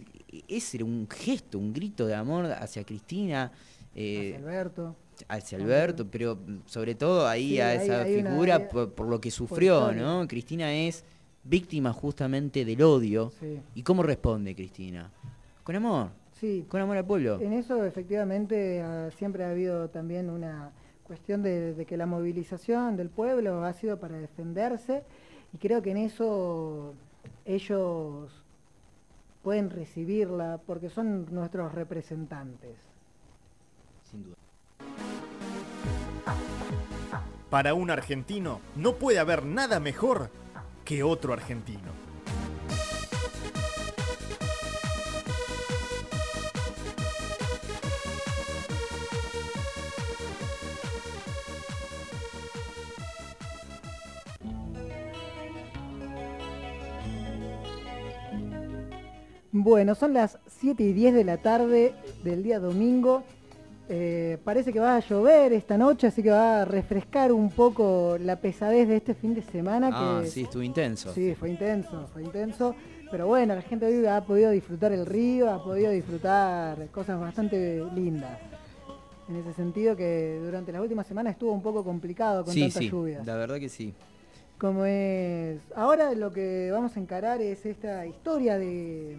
[0.48, 3.52] ese era un gesto, un grito de amor hacia Cristina.
[3.96, 4.96] Eh, hacia Alberto.
[5.28, 10.28] Hacia Alberto, pero sobre todo ahí a esa figura por, lo que sufrió, ¿no?
[10.28, 11.04] Cristina es
[11.44, 13.32] víctima justamente del odio.
[13.76, 15.12] ¿Y cómo responde Cristina?
[15.64, 16.10] Con amor.
[16.40, 16.66] Sí.
[16.68, 17.40] Con amor al pueblo.
[17.40, 18.84] En eso efectivamente
[19.18, 20.72] siempre ha habido también una
[21.04, 25.04] cuestión de, que la movilización del pueblo ha sido para defenderse
[25.54, 26.94] y creo que en eso
[27.46, 28.32] ellos
[29.44, 32.78] pueden recibirla porque son nuestros representantes.
[34.10, 34.36] Sin duda.
[37.54, 40.32] Para un argentino no puede haber nada mejor
[40.84, 41.92] que otro argentino.
[59.52, 61.94] Bueno, son las 7 y 10 de la tarde
[62.24, 63.24] del día domingo
[63.90, 68.18] Eh, parece que va a llover esta noche, así que va a refrescar un poco
[68.20, 69.90] la pesadez de este fin de semana.
[69.92, 71.14] Ah, que, sí, estuvo intenso.
[71.14, 72.76] Sí, fue intenso, fue intenso.
[73.12, 77.84] Pero bueno, la gente hoy ha podido disfrutar el río, ha podido disfrutar cosas bastante
[77.94, 78.40] lindas.
[79.30, 82.80] En ese sentido que durante las últimas semanas estuvo un poco complicado con sí, tanta
[82.80, 83.22] sí, lluvia.
[83.24, 83.94] la verdad que sí.
[84.58, 85.60] Como es.
[85.76, 89.18] Ahora lo que vamos a encarar es esta historia de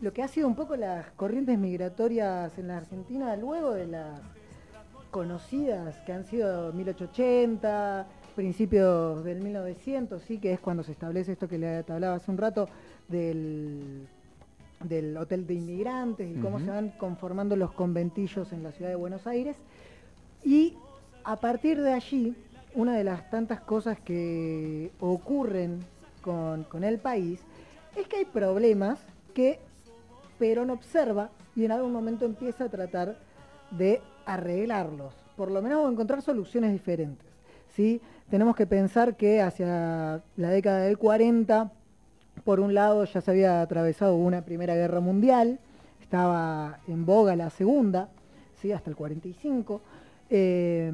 [0.00, 4.20] lo que ha sido un poco las corrientes migratorias en la Argentina luego de las
[5.10, 11.48] conocidas que han sido 1880, principios del 1900, sí, que es cuando se establece esto
[11.48, 12.68] que le hablaba hace un rato
[13.08, 14.06] del,
[14.84, 18.96] del hotel de inmigrantes y cómo se van conformando los conventillos en la ciudad de
[18.96, 19.56] Buenos Aires.
[20.44, 20.76] Y
[21.24, 22.36] a partir de allí,
[22.74, 25.80] una de las tantas cosas que ocurren
[26.20, 27.40] con, con el país
[27.96, 29.00] es que hay problemas
[29.34, 29.58] que
[30.38, 33.16] Perón observa y en algún momento empieza a tratar
[33.70, 37.26] de arreglarlos, por lo menos encontrar soluciones diferentes.
[37.74, 38.00] ¿sí?
[38.30, 41.72] Tenemos que pensar que hacia la década del 40,
[42.44, 45.58] por un lado ya se había atravesado una Primera Guerra Mundial,
[46.00, 48.08] estaba en boga la Segunda,
[48.60, 48.72] ¿sí?
[48.72, 49.80] hasta el 45.
[50.30, 50.92] Eh,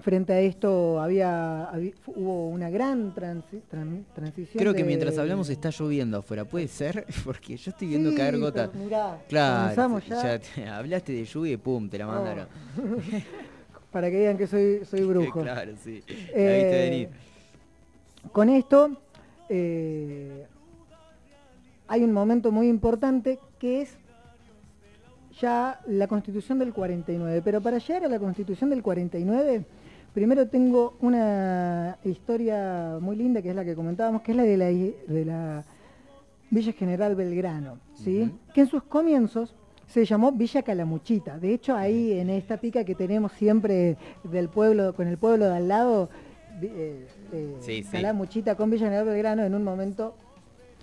[0.00, 1.70] frente a esto había,
[2.06, 4.58] hubo una gran transi- tran- transición.
[4.60, 7.06] Creo que de- mientras hablamos está lloviendo afuera, ¿puede ser?
[7.24, 8.74] Porque yo estoy viendo Sí, caer gotas.
[8.74, 10.38] mirá, Claro, ya.
[10.38, 12.12] te- hablaste de lluvia y pum, te la Oh.
[12.12, 12.46] mandaron.
[13.92, 15.40] Para que digan que soy, soy brujo.
[15.42, 16.02] claro, sí.
[16.08, 17.08] La viste Eh, venir.
[18.32, 18.96] Con esto
[19.48, 20.46] eh,
[21.86, 23.96] hay un momento muy importante que es
[25.40, 27.40] ya la constitución del 49.
[27.44, 29.64] Pero para llegar a la constitución del 49,
[30.14, 34.56] primero tengo una historia muy linda que es la que comentábamos, que es la de
[34.56, 35.64] la, de la
[36.50, 38.30] Villa General Belgrano, ¿sí?
[38.54, 39.54] Que en sus comienzos
[39.88, 41.38] se llamó Villa Calamuchita.
[41.38, 45.56] De hecho, ahí en esta pica que tenemos siempre del pueblo, con el pueblo de
[45.56, 46.08] al lado,
[46.62, 47.90] eh, eh, Sí, sí.
[47.90, 50.14] Calamuchita con Villa General Belgrano, en un momento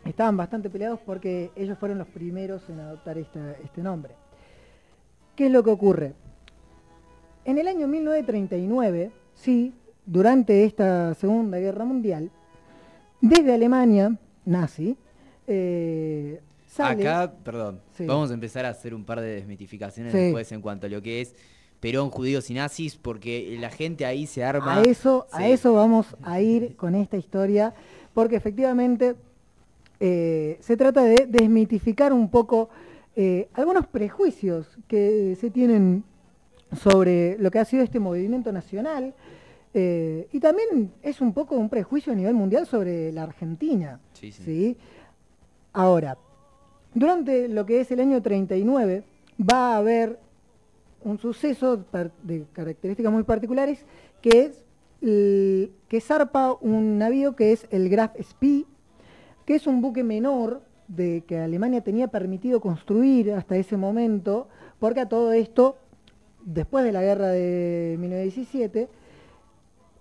[0.03, 4.13] estaban bastante peleados porque ellos fueron los primeros en adoptar esta- este nombre.
[5.35, 6.13] ¿Qué es lo que ocurre?
[7.45, 9.73] En el año 1939, sí,
[10.05, 12.31] durante esta Segunda Guerra Mundial,
[13.21, 14.97] desde Alemania nazi,
[15.47, 17.07] eh, sale...
[17.07, 18.05] Acá, perdón, Sí.
[18.05, 20.17] vamos a empezar a hacer un par de desmitificaciones Sí.
[20.17, 21.35] después en cuanto a lo que es
[21.79, 24.77] Perón, judíos y nazis, porque la gente ahí se arma.
[24.77, 27.73] A eso, a eso vamos a ir con esta historia,
[28.13, 29.15] porque efectivamente
[29.99, 32.69] eh, se trata de desmitificar un poco
[33.15, 36.03] eh, algunos prejuicios que se tienen
[36.75, 39.13] sobre lo que ha sido este movimiento nacional.
[39.73, 44.01] eh, y también es un poco un prejuicio a nivel mundial sobre la Argentina.
[44.11, 44.43] Sí, sí.
[44.43, 44.77] ¿sí?
[45.71, 46.17] Ahora,
[46.93, 49.03] durante lo que es el año 39
[49.39, 50.19] va a haber
[51.05, 51.85] un suceso
[52.23, 53.85] de características muy particulares
[54.21, 54.65] que es
[55.01, 58.65] el- que zarpa un navío que es el Graf Spee,
[59.45, 64.49] que es un buque menor de que Alemania tenía permitido construir hasta ese momento,
[64.79, 65.77] porque a todo esto,
[66.45, 68.89] después de la guerra de 1917,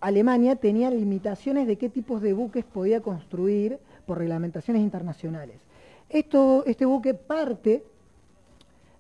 [0.01, 5.57] Alemania tenía limitaciones de qué tipos de buques podía construir por reglamentaciones internacionales.
[6.09, 7.85] Esto, este buque parte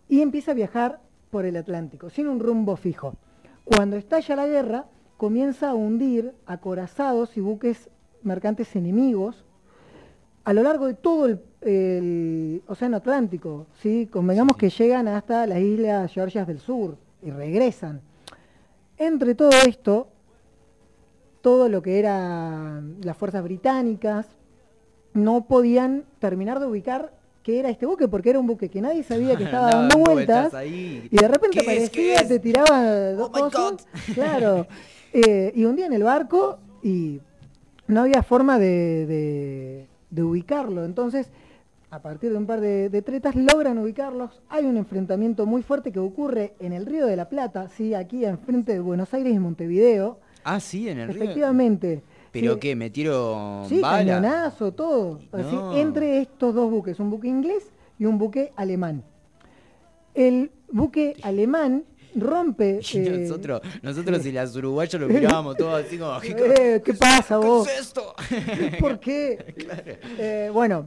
[0.08, 3.14] y empieza a viajar por el Atlántico, sin un rumbo fijo.
[3.64, 4.86] Cuando estalla la guerra,
[5.16, 7.88] comienza a hundir acorazados y buques
[8.22, 9.44] mercantes enemigos
[10.44, 13.66] a lo largo de todo el, el Océano Atlántico.
[13.80, 14.08] ¿sí?
[14.10, 18.00] Convengamos que llegan hasta las islas Georgias del Sur y regresan.
[18.98, 20.08] Entre todo esto,
[21.40, 24.26] todo lo que eran las fuerzas británicas
[25.14, 27.12] no podían terminar de ubicar
[27.42, 30.52] qué era este buque, porque era un buque que nadie sabía que estaba dando vueltas,
[30.54, 31.08] ahí.
[31.10, 31.90] y de repente ¿Qué es?
[31.90, 34.66] ¿Qué aparecía, te tiraba dos Oh cosas, claro,
[35.12, 37.20] eh, y hundían el barco y
[37.86, 40.84] no había forma de, de- de ubicarlo.
[40.84, 41.30] Entonces,
[41.90, 44.42] a partir de un par de, de tretas, logran ubicarlos.
[44.48, 48.24] Hay un enfrentamiento muy fuerte que ocurre en el Río de la Plata, sí, aquí
[48.24, 50.20] enfrente de Buenos Aires y Montevideo.
[50.44, 51.22] Ah, sí, en el río.
[51.24, 52.02] Efectivamente.
[52.32, 52.76] ¿Pero Sí, qué?
[52.76, 53.98] ¿Metieron Sí, bala?
[53.98, 55.18] cañonazo, todo.
[55.32, 55.76] Así, No.
[55.76, 59.02] entre estos dos buques, un buque inglés y un buque alemán.
[60.14, 61.84] El buque alemán
[62.14, 62.80] rompe...
[62.92, 66.30] Y eh, nosotros, nosotros y las uruguayas lo mirábamos todos así como, ¿qué,
[66.76, 67.68] Eh, ¿Qué pasa vos?
[67.68, 68.14] es esto?
[68.78, 69.54] ¿Por qué?
[70.18, 70.86] Eh, bueno,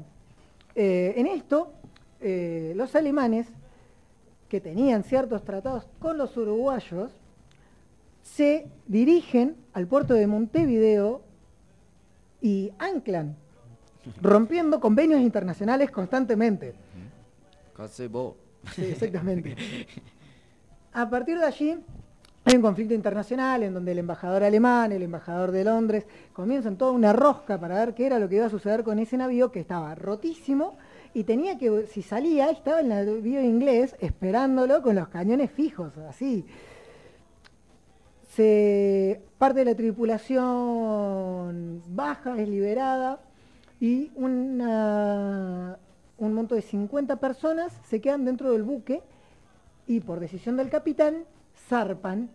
[0.75, 1.73] eh, en esto,
[2.19, 3.47] eh, los alemanes,
[4.49, 7.11] que tenían ciertos tratados con los uruguayos,
[8.21, 11.23] se dirigen al puerto de Montevideo
[12.41, 13.35] y anclan,
[14.21, 16.75] rompiendo convenios internacionales constantemente.
[18.73, 19.55] Sí, exactamente.
[20.93, 21.77] a partir de allí
[22.45, 26.91] hay un conflicto internacional en donde el embajador alemán, el embajador de Londres, comienzan toda
[26.91, 29.61] una rosca para ver qué era lo que iba a suceder con ese navío que
[29.61, 30.77] estaba rotísimo
[31.13, 36.45] y tenía que, si salía, estaba el navío inglés esperándolo con los cañones fijos, así.
[39.37, 43.19] Parte de la tripulación baja, es liberada
[43.79, 45.77] y una,
[46.17, 49.03] un monto de 50 personas se quedan dentro del buque
[49.85, 51.25] y por decisión del capitán
[51.67, 52.29] zarpan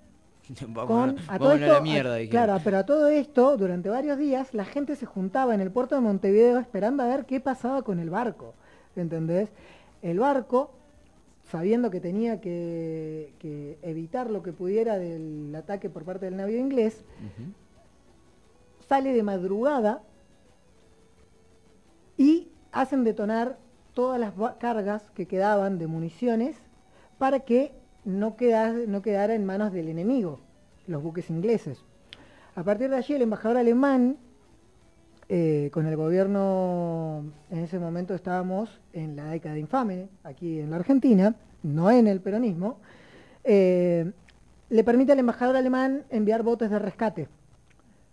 [0.87, 4.65] con a, todo esto, la mierda, claro, pero a todo esto, durante varios días, la
[4.65, 8.09] gente se juntaba en el puerto de Montevideo esperando a ver qué pasaba con el
[8.09, 8.55] barco.
[8.97, 9.51] ¿Entendés?
[10.01, 10.71] El barco,
[11.51, 17.05] sabiendo que tenía que, evitar lo que pudiera del ataque por parte del navío inglés,
[18.89, 20.03] sale de madrugada
[22.17, 23.59] y hacen detonar
[23.93, 26.57] todas las cargas que quedaban de municiones
[27.19, 27.73] para que
[28.05, 30.41] no quedara, no quedara en manos del enemigo,
[30.87, 31.83] los buques ingleses.
[32.55, 34.17] A partir de allí el embajador alemán,
[35.29, 40.77] eh, con el gobierno, en ese momento estábamos en la década infame, aquí en la
[40.77, 42.79] Argentina, no en el peronismo,
[43.45, 44.11] eh,
[44.71, 47.29] le permite al embajador alemán enviar botes de rescate.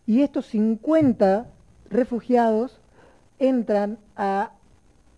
[0.05, 1.47] Y estos 50
[1.89, 2.79] refugiados
[3.39, 4.51] entran a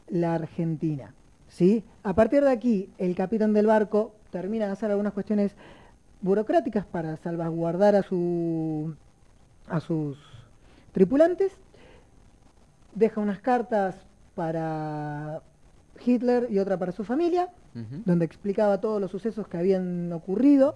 [0.07, 1.13] la Argentina.
[1.47, 1.84] ¿sí?
[2.03, 5.55] A partir de aquí, el capitán del barco termina de hacer algunas cuestiones
[6.21, 8.95] burocráticas para salvaguardar a, su,
[9.67, 10.17] a sus
[10.91, 11.51] tripulantes,
[12.95, 13.95] deja unas cartas
[14.36, 15.41] para
[16.04, 17.50] Hitler y otra para su familia,
[18.06, 20.76] donde explicaba todos los sucesos que habían ocurrido.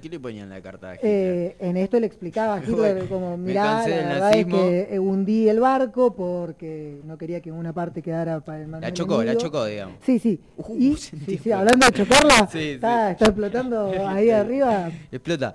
[0.00, 1.12] ¿Qué, le ponían en la carta a Hitler?
[1.12, 5.48] Eh, en esto le explicaba a Hitler como, mirá, la verdad es que eh, hundí
[5.48, 9.66] el barco porque no quería que una parte quedara para el La chocó, la chocó,
[9.66, 9.96] digamos.
[10.02, 10.40] Sí, sí.
[10.56, 14.90] Uh, y, sí, sí, hablando de chocarla, está, está, explotando ahí arriba.
[15.12, 15.54] Explota.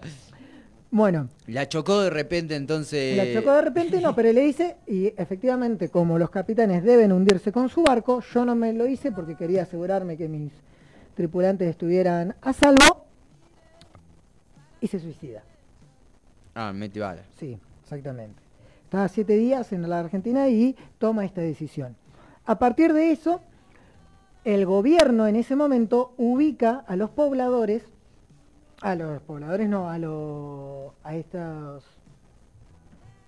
[0.93, 1.29] Bueno.
[1.47, 3.17] La chocó de repente entonces.
[3.17, 7.51] La chocó de repente, no, pero le dice, y efectivamente, como los capitanes deben hundirse
[7.51, 10.51] con su barco, yo no me lo hice porque quería asegurarme que mis
[11.15, 13.07] tripulantes estuvieran a salvo
[14.81, 15.41] y se suicida.
[16.53, 17.23] Ah, mete bala.
[17.39, 18.39] Sí, exactamente.
[18.83, 21.95] Estaba siete días en la Argentina y toma esta decisión.
[22.45, 23.41] A partir de eso,
[24.43, 27.81] el gobierno en ese momento ubica a los pobladores
[28.84, 31.84] a los pobladores no, a, a estas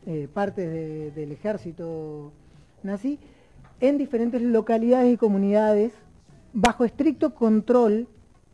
[0.06, 2.34] eh, partes del ejército
[2.84, 3.18] nazi
[3.80, 5.94] en diferentes localidades y comunidades
[6.52, 8.08] bajo estricto control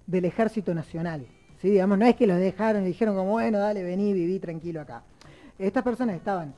[0.05, 1.25] del ejército nacional.
[1.59, 1.71] ¿sí?
[1.71, 5.01] Digamos, no es que los dejaron y dijeron como, bueno, dale, vení, viví tranquilo acá.
[5.57, 6.53] Estas personas estaban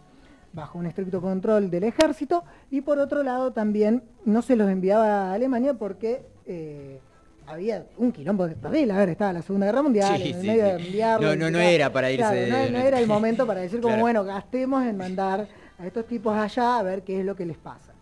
[0.51, 5.29] bajo un estricto control del ejército y por otro lado también no se los enviaba
[5.29, 6.25] a Alemania porque...
[6.45, 6.99] Eh,
[7.47, 10.63] había un quilombo de papel, a ver, estaba la Segunda Guerra Mundial, en el medio
[10.63, 11.35] de enviarlo.
[11.35, 12.47] No, no, era para irse.
[12.47, 16.35] no, no, era el momento para decir como, bueno, gastemos en mandar a estos tipos
[16.35, 17.93] allá a ver qué es lo que les pasa.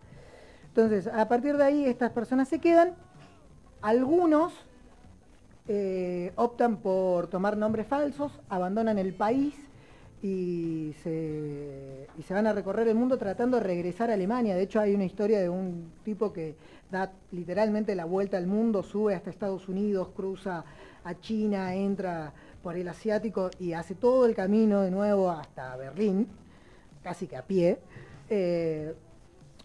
[0.68, 2.96] Entonces, a partir de ahí, estas personas se quedan.
[3.82, 4.54] Algunos
[5.68, 9.56] eh, optan por tomar nombres falsos, abandonan el país
[10.22, 14.56] y se, y se van a recorrer el mundo tratando de regresar a Alemania.
[14.56, 16.56] De hecho, hay una historia de un tipo que
[16.92, 20.66] da literalmente la vuelta al mundo, sube hasta Estados Unidos, cruza
[21.04, 26.28] a China, entra por el asiático y hace todo el camino de nuevo hasta Berlín,
[27.02, 27.80] casi que a pie.
[28.30, 28.94] Eh,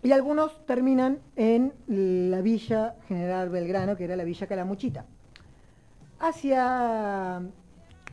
[0.02, 5.04] y algunos terminan en la Villa General Belgrano, que era la Villa Calamuchita.
[6.20, 7.42] Hacia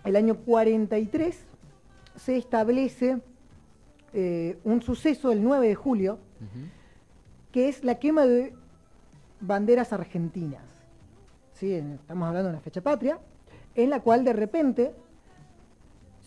[0.03, 1.45] el año 43
[2.15, 3.19] se establece
[4.13, 6.19] eh, un suceso el 9 de julio,
[7.51, 8.53] que es la quema de
[9.45, 10.63] banderas argentinas.
[11.53, 11.73] ¿Sí?
[11.73, 13.19] Estamos hablando de una fecha patria,
[13.75, 14.93] en la cual de repente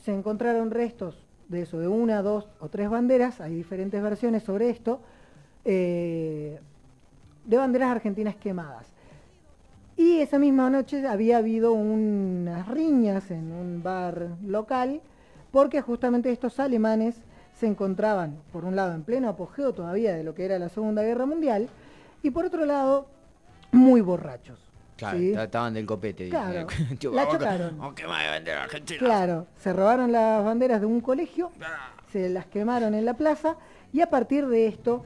[0.04, 4.70] se encontraron restos de eso, de una, dos o tres banderas, hay diferentes versiones sobre
[4.70, 5.00] esto,
[5.64, 6.60] eh,
[7.44, 8.86] de banderas argentinas quemadas.
[9.96, 15.00] Y esa misma noche había habido unas riñas en un bar local,
[15.50, 17.16] porque justamente estos alemanes
[17.54, 21.02] se encontraban, por un lado, en pleno apogeo todavía de lo que era la Segunda
[21.02, 21.68] Guerra Mundial,
[22.22, 23.08] y por otro lado,
[23.72, 24.58] muy borrachos.
[24.96, 26.30] Claro, estaban del copete.
[26.30, 26.66] Claro,
[27.12, 27.78] la chocaron.
[28.98, 31.90] Claro, se robaron las banderas de un colegio, ah.
[32.10, 33.56] se las quemaron en la plaza
[33.92, 35.04] y a partir de esto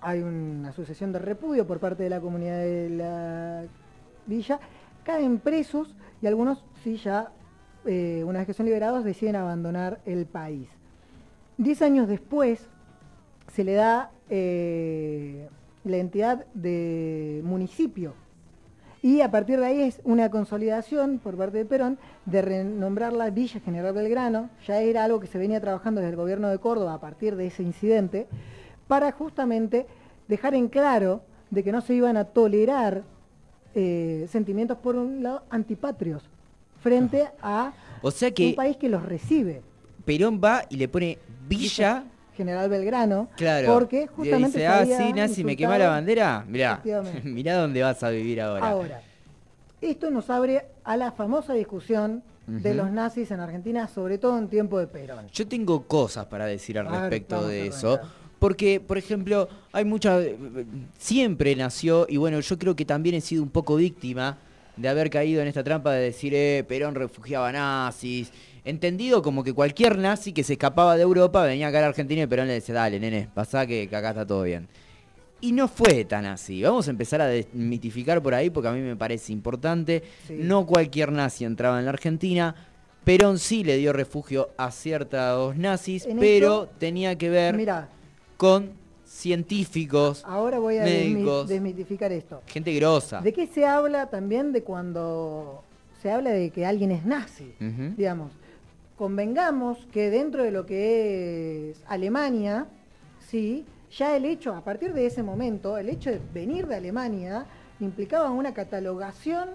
[0.00, 3.64] hay una sucesión de repudio por parte de la comunidad de la
[4.26, 4.60] villa,
[5.02, 7.32] caen presos y algunos sí ya,
[7.86, 10.68] eh, una vez que son liberados, deciden abandonar el país.
[11.58, 12.68] Diez años después
[13.52, 15.48] se le da eh,
[15.86, 18.14] la entidad de municipio
[19.02, 23.30] Y a partir de ahí es una consolidación por parte de Perón de renombrar la
[23.30, 26.94] Villa General Belgrano, ya era algo que se venía trabajando desde el gobierno de Córdoba
[26.94, 28.26] a partir de ese incidente,
[28.88, 29.86] para justamente
[30.26, 33.04] dejar en claro de que no se iban a tolerar
[33.74, 36.28] eh, sentimientos, por un lado, antipatrios
[36.80, 37.72] frente a
[38.02, 39.62] O sea que un país que los recibe.
[40.04, 41.18] Perón va y le pone
[41.48, 42.04] Villa.
[42.36, 43.72] General Belgrano, Claro.
[43.74, 45.78] porque Y justamente dice, se ah, sí, Nazi, me quema insultado".
[45.78, 46.44] la bandera.
[46.48, 46.82] Mirá,
[47.24, 48.68] mirá dónde vas a vivir ahora.
[48.68, 49.00] Ahora,
[49.80, 54.48] esto nos abre a la famosa discusión de los nazis en Argentina, sobre todo en
[54.48, 55.26] tiempo de Perón.
[55.32, 57.98] Yo tengo cosas para decir al ver, respecto de eso.
[58.38, 60.20] Porque, por ejemplo, hay mucha...
[60.98, 64.38] Siempre nació, y bueno, yo creo que también he sido un poco víctima
[64.76, 68.30] de haber caído en esta trampa de decir, eh, Perón refugiaba nazis.
[68.66, 72.22] Entendido como que cualquier nazi que se escapaba de Europa venía acá a la Argentina
[72.22, 74.66] y Perón le decía, dale, nene, pasá que, que acá está todo bien.
[75.40, 76.62] Y no fue tan así.
[76.62, 80.02] Vamos a empezar a desmitificar por ahí porque a mí me parece importante.
[80.26, 80.34] Sí.
[80.40, 82.54] No cualquier nazi entraba en la Argentina.
[83.04, 87.88] Perón sí le dio refugio a ciertos nazis, En pero esto, tenía que ver Mira,
[88.36, 88.72] con
[89.04, 91.46] científicos, ahora voy a médicos.
[91.48, 92.42] desmitificar esto.
[92.46, 93.20] gente grosa.
[93.20, 95.62] ¿De qué se habla también de cuando
[96.02, 97.52] se habla de que alguien es nazi?
[97.96, 98.32] Digamos,
[98.96, 102.66] convengamos que dentro de lo que es Alemania,
[103.20, 107.46] sí, ya el hecho, a partir de ese momento, el hecho de venir de Alemania
[107.80, 109.50] implicaba una catalogación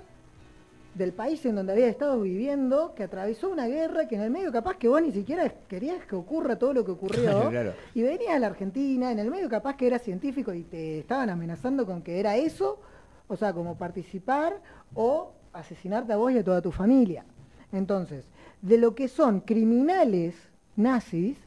[0.94, 4.52] del país en donde había estado viviendo, que atravesó una guerra que en el medio
[4.52, 7.50] capaz que vos ni siquiera querías que ocurra todo lo que ocurrió.
[7.50, 7.74] Claro.
[7.96, 11.30] Y venías a la Argentina, en el medio capaz que eras científico y te estaban
[11.30, 12.80] amenazando con que era eso,
[13.28, 14.62] o sea, como participar
[14.94, 17.26] o asesinarte a vos y a toda tu familia.
[17.72, 18.28] Entonces,
[18.62, 20.36] de lo que son criminales
[20.76, 21.38] nazis,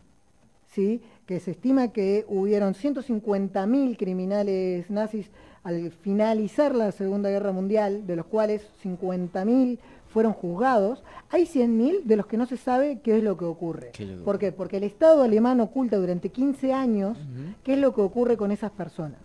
[0.73, 1.01] ¿sí?
[1.27, 5.31] que se estima que hubieron 150.000 criminales nazis
[5.63, 12.17] al finalizar la Segunda Guerra Mundial, de los cuales 50.000 fueron juzgados, hay 100.000 de
[12.17, 13.91] los que no se sabe qué es lo que ocurre.
[13.93, 14.53] ¿Qué es lo que ¿Por qué?
[14.53, 17.19] Porque el Estado alemán oculta durante 15 años
[17.65, 19.19] qué es lo que ocurre con esas personas.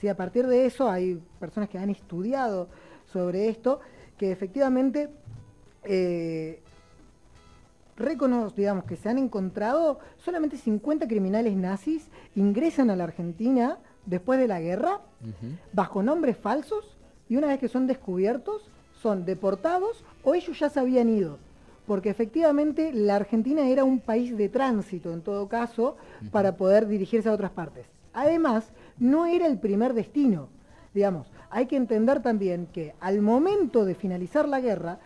[0.00, 2.68] Si a partir de eso hay personas que han estudiado
[3.12, 3.80] sobre esto,
[4.16, 5.10] que efectivamente
[5.84, 6.60] eh,
[8.02, 14.38] recono- digamos que se han encontrado solamente 50 criminales nazis ingresan a la Argentina después
[14.38, 15.00] de la guerra
[15.72, 16.96] bajo nombres falsos
[17.28, 18.68] y una vez que son descubiertos
[19.00, 21.38] son deportados o ellos ya se habían ido.
[21.86, 25.96] Porque efectivamente la Argentina era un país de tránsito en todo caso
[26.30, 27.86] para poder dirigirse a otras partes.
[28.12, 30.48] Además, no era el primer destino.
[30.94, 34.98] Digamos, hay que entender también que al momento de finalizar la guerra,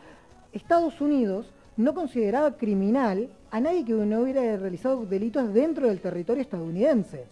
[0.53, 6.43] Estados Unidos no consideraba criminal a nadie que no hubiera realizado delitos dentro del territorio
[6.43, 7.25] estadounidense.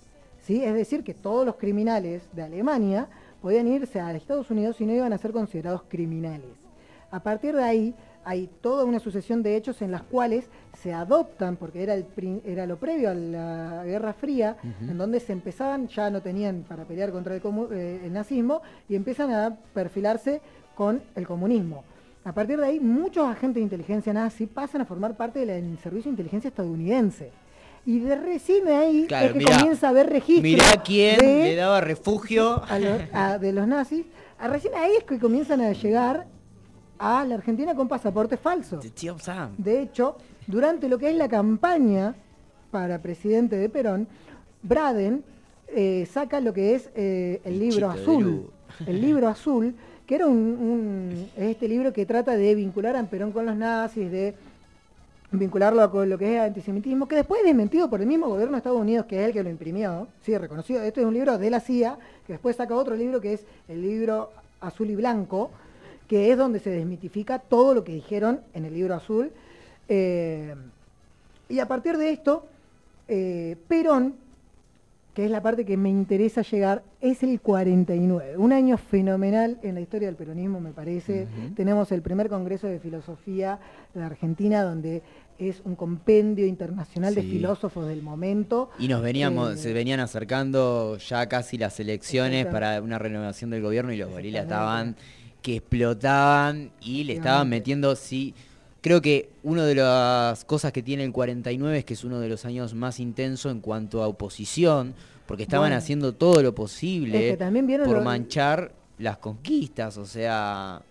[0.43, 0.63] ¿sí?
[0.63, 3.09] Es decir, que todos los criminales de Alemania
[3.41, 6.51] podían irse a Estados Unidos y no iban a ser considerados criminales.
[7.11, 7.95] A partir de ahí
[8.27, 10.47] hay toda una sucesión de hechos en las cuales
[10.81, 12.07] se adoptan, porque era, el,
[12.45, 16.85] era lo previo a la Guerra Fría, en donde se empezaban, ya no tenían para
[16.85, 20.41] pelear contra el, comu- eh, el nazismo, y empiezan a perfilarse
[20.75, 21.85] con el comunismo.
[22.25, 26.05] A partir de ahí, muchos agentes de inteligencia nazi pasan a formar parte del servicio
[26.05, 27.31] de inteligencia estadounidense.
[27.87, 31.43] Y de recién ahí Claro, es que mirá, comienza a haber registro Mirá quién de,
[31.45, 32.63] le daba refugio.
[32.67, 34.07] a los- a- de los nazis.
[34.39, 36.27] A recién ahí es que comienzan a llegar
[36.99, 38.83] a la Argentina con pasaportes falsos.
[39.59, 40.17] de hecho,
[40.47, 42.15] durante lo que es la campaña
[42.71, 44.09] para presidente de Perón,
[44.63, 45.23] Braden
[45.69, 48.51] eh, saca lo que es eh, el libro azul.
[48.87, 49.75] El libro azul,
[50.07, 53.57] que era un, un- es este libro que trata de vincular a Perón con los
[53.57, 54.35] nazis, de
[55.33, 58.59] vincularlo con lo que es antisemitismo, que después es desmentido por el mismo gobierno de
[58.59, 60.83] Estados Unidos, que es el que lo imprimió, sí, reconocido.
[60.83, 63.83] Esto es un libro de la CIA, que después saca otro libro que es el
[63.83, 64.31] libro
[64.61, 65.51] azul y blanco,
[66.09, 69.31] que es donde se desmitifica todo lo que dijeron en el libro azul.
[69.89, 70.55] Eh,
[71.49, 72.47] y a partir de esto,
[73.09, 74.15] eh, Perón,
[75.15, 78.39] que es la parte que me interesa llegar, es el 49.
[78.39, 81.29] Un año fenomenal en la historia del peronismo, me parece.
[81.55, 83.61] Tenemos el primer Congreso de Filosofía
[83.93, 85.03] de Argentina, donde
[85.39, 88.71] es un compendio internacional de filósofos del momento.
[88.79, 93.61] Y nos veníamos, Eh, se venían acercando ya casi las elecciones para una renovación del
[93.61, 94.97] gobierno y los gorilas estaban
[95.43, 98.35] que explotaban y le estaban metiendo, sí.
[98.81, 102.31] Creo que una de las cosas que tiene el 49 es que es uno de
[102.31, 104.95] los años más intensos en cuanto a oposición,
[105.27, 105.77] porque estaban Bueno.
[105.77, 110.83] haciendo todo lo posible Es que también vieron por lo- manchar las conquistas, o sea,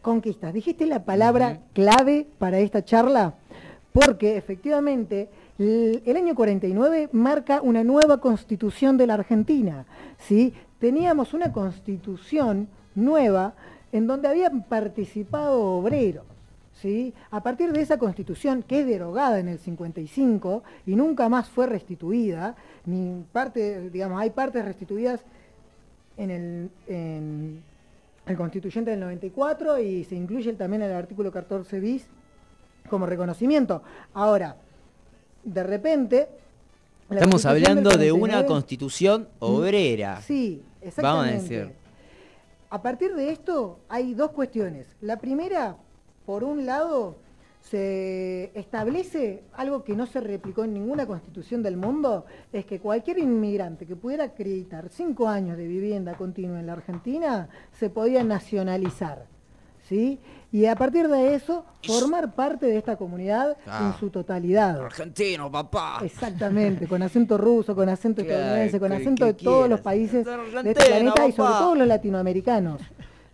[0.00, 0.54] Conquistas.
[0.54, 3.34] Dijiste la palabra clave para esta charla,
[3.92, 9.84] porque efectivamente el año 49 marca una nueva constitución de la Argentina.
[10.18, 10.54] ¿sí?
[10.78, 13.54] Teníamos una constitución nueva
[13.90, 16.24] en donde habían participado obreros.
[16.80, 17.14] ¿Sí?
[17.30, 21.66] A partir de esa constitución, que es derogada en el 55 y nunca más fue
[21.66, 22.56] restituida,
[22.86, 25.20] ni parte, digamos, hay partes restituidas
[26.16, 27.62] en el, en
[28.26, 32.06] el constituyente del 94 y se incluye también el artículo 14 bis
[32.88, 33.82] como reconocimiento.
[34.14, 34.56] Ahora,
[35.44, 36.28] de repente...
[37.10, 40.20] Estamos hablando de una constitución obrera.
[40.22, 41.02] Sí, exactamente.
[41.02, 41.72] Vamos a decir.
[42.70, 44.86] A partir de esto hay dos cuestiones.
[45.02, 45.76] La primera,
[46.24, 47.16] por un lado,
[47.60, 53.18] se establece algo que no se replicó en ninguna constitución del mundo, es que cualquier
[53.18, 57.48] inmigrante que pudiera acreditar cinco años de vivienda continua en la Argentina
[57.78, 59.26] se podía nacionalizar.
[59.88, 60.18] ¿sí?
[60.50, 64.84] Y a partir de eso, formar parte de esta comunidad en su totalidad.
[64.84, 66.00] Argentino, papá.
[66.04, 70.84] Exactamente, con acento ruso, con acento estadounidense, con acento de todos los países de este
[70.84, 72.82] planeta y sobre todo los latinoamericanos.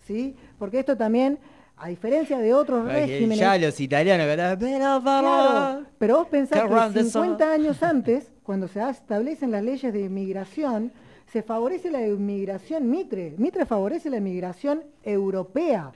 [0.07, 0.37] ¿sí?
[0.59, 1.39] Porque esto también
[1.81, 3.39] a diferencia de otros regímenes.
[3.39, 6.63] Ya los italianos pero, claro, pero vos pensás
[6.93, 10.93] que 50 años antes, cuando se establecen las leyes de inmigración,
[11.33, 13.35] se favorece la inmigración Mitre.
[13.37, 15.93] Mitre favorece la inmigración europea.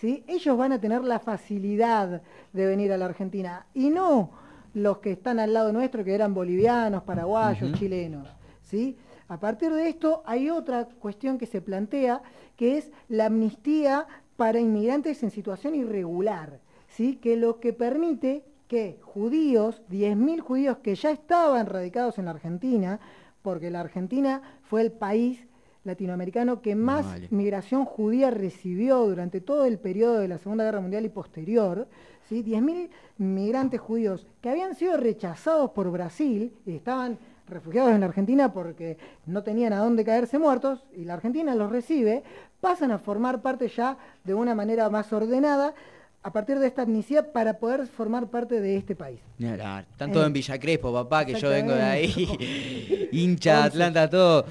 [0.00, 0.24] ¿sí?
[0.26, 2.22] Ellos van a tener la facilidad
[2.52, 4.30] de venir a la Argentina y no
[4.74, 8.28] los que están al lado nuestro, que eran bolivianos, paraguayos, chilenos.
[8.62, 8.96] ¿sí?
[9.28, 12.22] A partir de esto hay otra cuestión que se plantea,
[12.56, 14.06] que es la amnistía
[14.36, 17.16] para inmigrantes en situación irregular, ¿sí?
[17.16, 23.00] que lo que permite que judíos, 10.000 judíos que ya estaban radicados en la Argentina,
[23.42, 25.46] porque la Argentina fue el país
[25.84, 31.04] latinoamericano que más migración judía recibió durante todo el periodo de la Segunda Guerra Mundial
[31.04, 31.86] y posterior,
[32.28, 32.42] ¿sí?
[32.42, 37.18] 10.000 migrantes judíos que habían sido rechazados por Brasil y estaban
[37.48, 41.70] refugiados en la Argentina porque no tenían a dónde caerse muertos y la Argentina los
[41.70, 42.22] recibe,
[42.60, 45.74] pasan a formar parte ya de una manera más ordenada
[46.22, 49.20] a partir de esta amnistía para poder formar parte de este país.
[49.38, 54.44] Están todos en Villa Crespo, papá, que yo vengo de ahí, hincha, Atlanta, todo.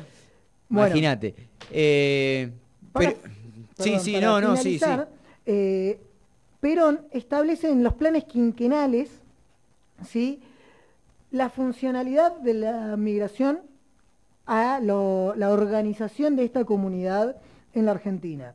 [0.69, 1.35] Imagínate.
[1.69, 2.49] Eh,
[3.77, 4.85] sí, sí, no, no, sí, sí.
[5.45, 5.99] Eh,
[6.61, 9.09] Perón establece en los planes quinquenales,
[10.07, 10.41] ¿sí?
[11.35, 13.59] La funcionalidad de la migración
[14.45, 17.35] a la organización de esta comunidad
[17.73, 18.53] en la Argentina.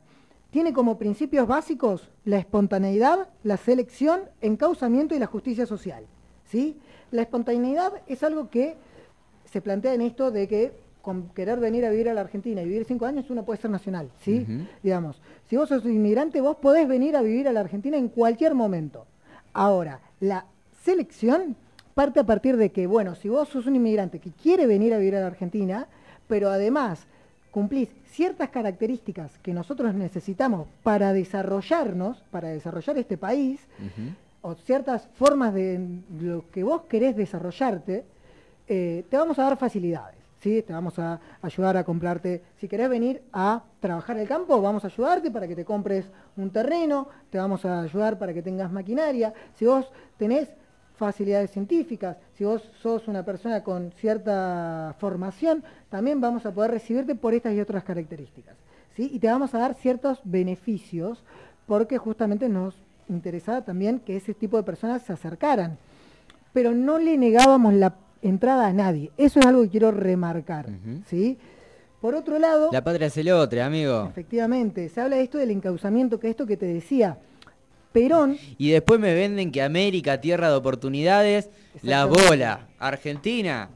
[0.49, 6.07] Tiene como principios básicos la espontaneidad, la selección, encauzamiento y la justicia social.
[6.49, 6.75] ¿sí?
[7.11, 8.77] La espontaneidad es algo que
[9.45, 10.73] se plantea en esto de que
[11.03, 13.69] con querer venir a vivir a la Argentina y vivir cinco años uno puede ser
[13.69, 14.45] nacional, ¿sí?
[14.81, 18.55] Digamos, si vos sos inmigrante, vos podés venir a vivir a la Argentina en cualquier
[18.55, 19.05] momento.
[19.53, 20.45] Ahora, la
[20.83, 21.55] selección
[21.93, 24.97] parte a partir de que, bueno, si vos sos un inmigrante que quiere venir a
[24.97, 25.87] vivir a la Argentina,
[26.27, 27.07] pero además
[27.51, 33.59] cumplís ciertas características que nosotros necesitamos para desarrollarnos, para desarrollar este país,
[34.41, 35.79] o ciertas formas de
[36.19, 38.05] lo que vos querés desarrollarte,
[38.67, 40.21] eh, te vamos a dar facilidades.
[40.41, 40.61] ¿sí?
[40.61, 44.87] Te vamos a ayudar a comprarte, si querés venir a trabajar el campo, vamos a
[44.87, 46.05] ayudarte para que te compres
[46.37, 49.33] un terreno, te vamos a ayudar para que tengas maquinaria.
[49.55, 50.49] Si vos tenés
[51.05, 57.15] facilidades científicas, si vos sos una persona con cierta formación, también vamos a poder recibirte
[57.15, 58.55] por estas y otras características.
[58.95, 59.09] ¿sí?
[59.11, 61.23] Y te vamos a dar ciertos beneficios
[61.65, 62.75] porque justamente nos
[63.09, 65.77] interesaba también que ese tipo de personas se acercaran.
[66.53, 69.11] Pero no le negábamos la entrada a nadie.
[69.17, 70.67] Eso es algo que quiero remarcar.
[71.07, 71.37] ¿sí?
[71.99, 72.69] Por otro lado...
[72.71, 74.07] La patria es el otro, amigo.
[74.09, 77.17] Efectivamente, se habla de esto del encauzamiento, que es esto que te decía.
[77.91, 78.37] Perón.
[78.57, 81.49] Y después me venden que América, tierra de oportunidades,
[81.81, 82.67] la bola.
[82.79, 83.69] Argentina,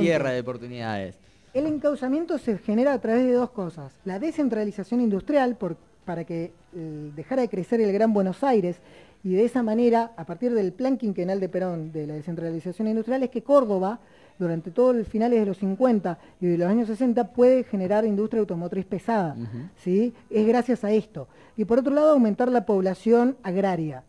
[0.00, 1.16] tierra de oportunidades.
[1.52, 3.92] El encauzamiento se genera a través de dos cosas.
[4.04, 5.56] La descentralización industrial,
[6.04, 8.76] para que eh, dejara de crecer el Gran Buenos Aires,
[9.22, 13.22] y de esa manera, a partir del plan quinquenal de Perón de la descentralización industrial,
[13.22, 14.00] es que Córdoba,
[14.40, 18.40] durante todos los finales de los 50 y de los años 60, puede generar industria
[18.40, 19.36] automotriz pesada.
[19.76, 20.14] ¿sí?
[20.30, 24.02] Es gracias a esto y por otro lado aumentar la población agraria.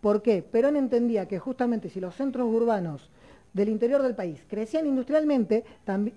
[0.00, 0.42] ¿Por qué?
[0.42, 3.10] Perón entendía que justamente si los centros urbanos
[3.52, 5.64] del interior del país crecían industrialmente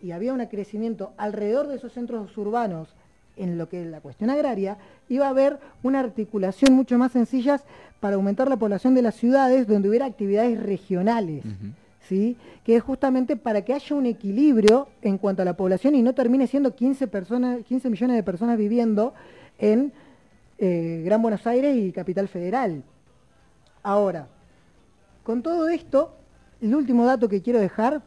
[0.02, 2.95] y había un crecimiento alrededor de esos centros urbanos
[3.35, 4.77] en lo que es la cuestión agraria,
[5.10, 7.61] iba a haber una articulación mucho más sencilla
[7.99, 11.44] para aumentar la población de las ciudades donde hubiera actividades regionales.
[12.07, 16.13] Que es justamente para que haya un equilibrio en cuanto a la población y no
[16.13, 19.13] termine siendo 15, personas, 15 millones de personas viviendo
[19.57, 19.91] en
[20.57, 22.84] eh, Gran Buenos Aires y Capital Federal.
[23.84, 24.27] Ahora,
[25.23, 26.15] con todo esto,
[26.61, 28.01] el último dato que quiero dejar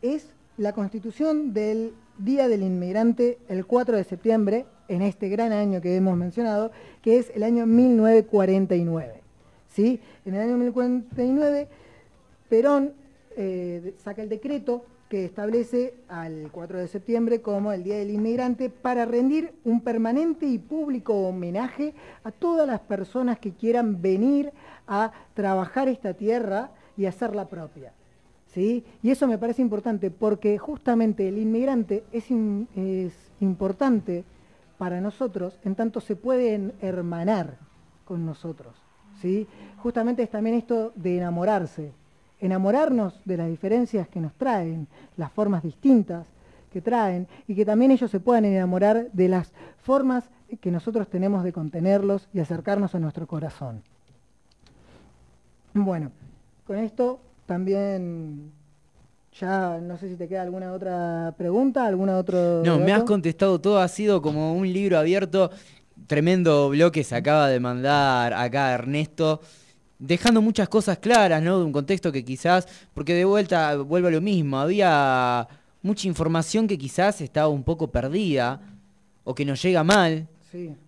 [0.00, 5.80] es la constitución del Día del Inmigrante el 4 de septiembre, en este gran año
[5.80, 6.70] que hemos mencionado,
[7.00, 9.22] que es el año 1949.
[9.68, 10.00] ¿sí?
[10.24, 11.68] En el año 1949,
[12.48, 12.92] Perón
[13.36, 18.70] eh, saca el decreto que establece al 4 de septiembre como el Día del Inmigrante
[18.70, 21.92] para rendir un permanente y público homenaje
[22.24, 24.52] a todas las personas que quieran venir
[24.86, 27.92] a trabajar esta tierra y hacerla propia.
[28.46, 28.84] ¿sí?
[29.02, 32.30] Y eso me parece importante porque justamente el inmigrante es,
[32.74, 34.24] es importante
[34.78, 37.58] para nosotros en tanto se pueden hermanar
[38.04, 38.74] con nosotros.
[39.20, 39.46] ¿sí?
[39.82, 41.92] Justamente es también esto de enamorarse,
[42.42, 46.26] enamorarnos de las diferencias que nos traen, las formas distintas
[46.72, 49.52] que traen y que también ellos se puedan enamorar de las
[49.82, 50.24] formas
[50.60, 53.82] que nosotros tenemos de contenerlos y acercarnos a nuestro corazón.
[55.72, 56.10] Bueno,
[56.66, 58.50] con esto también
[59.40, 62.62] ya no sé si te queda alguna otra pregunta, alguna otro.
[62.64, 65.50] No, me has contestado todo, ha sido como un libro abierto.
[66.08, 69.40] Tremendo bloque se acaba de mandar acá Ernesto,
[70.02, 71.58] dejando muchas cosas claras, ¿no?
[71.58, 75.46] De un contexto que quizás, porque de vuelta vuelve a lo mismo, había
[75.80, 78.60] mucha información que quizás estaba un poco perdida
[79.24, 80.28] o que nos llega mal.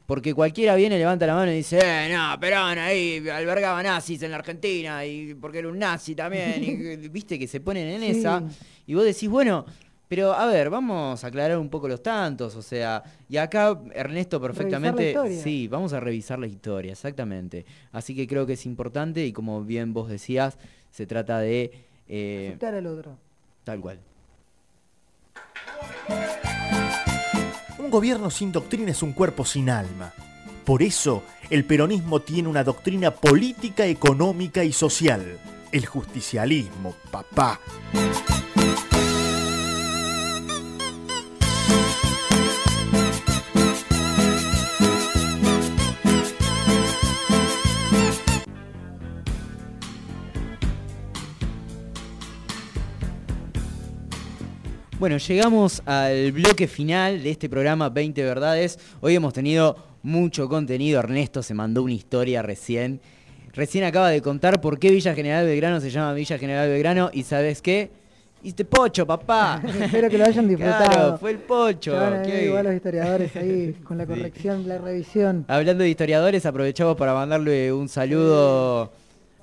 [0.04, 4.32] Porque cualquiera viene, levanta la mano y dice, eh, no, Perón ahí albergaba nazis en
[4.32, 6.62] la Argentina y porque era un nazi también.
[6.62, 8.42] y viste que se ponen en esa.
[8.86, 9.64] Y vos decís, bueno,
[10.08, 12.54] pero a ver, vamos a aclarar un poco los tantos.
[12.56, 15.14] O sea, y acá Ernesto perfectamente.
[15.42, 17.64] Sí, vamos a revisar la historia, exactamente.
[17.92, 20.58] Así que creo que es importante y como bien vos decías,
[20.90, 21.72] se trata de.
[22.08, 23.16] Eh, Aceptar al otro.
[23.64, 23.98] Tal cual.
[27.78, 30.12] Un gobierno sin doctrina es un cuerpo sin alma.
[30.64, 35.38] Por eso, el peronismo tiene una doctrina política, económica y social.
[35.72, 37.60] El justicialismo, papá.
[55.04, 58.78] Bueno, llegamos al bloque final de este programa 20 Verdades.
[59.02, 60.98] Hoy hemos tenido mucho contenido.
[60.98, 63.02] Ernesto se mandó una historia recién.
[63.52, 67.10] Recién acaba de contar por qué Villa General Belgrano se llama Villa General Belgrano.
[67.12, 67.90] ¿Y sabes qué?
[68.42, 69.60] Hiciste pocho, papá.
[69.82, 70.90] Espero que lo hayan disfrutado.
[70.90, 71.92] Claro, fue el pocho.
[72.42, 75.44] igual los historiadores ahí con la corrección, la revisión.
[75.48, 78.90] Hablando de historiadores, aprovechamos para mandarle un saludo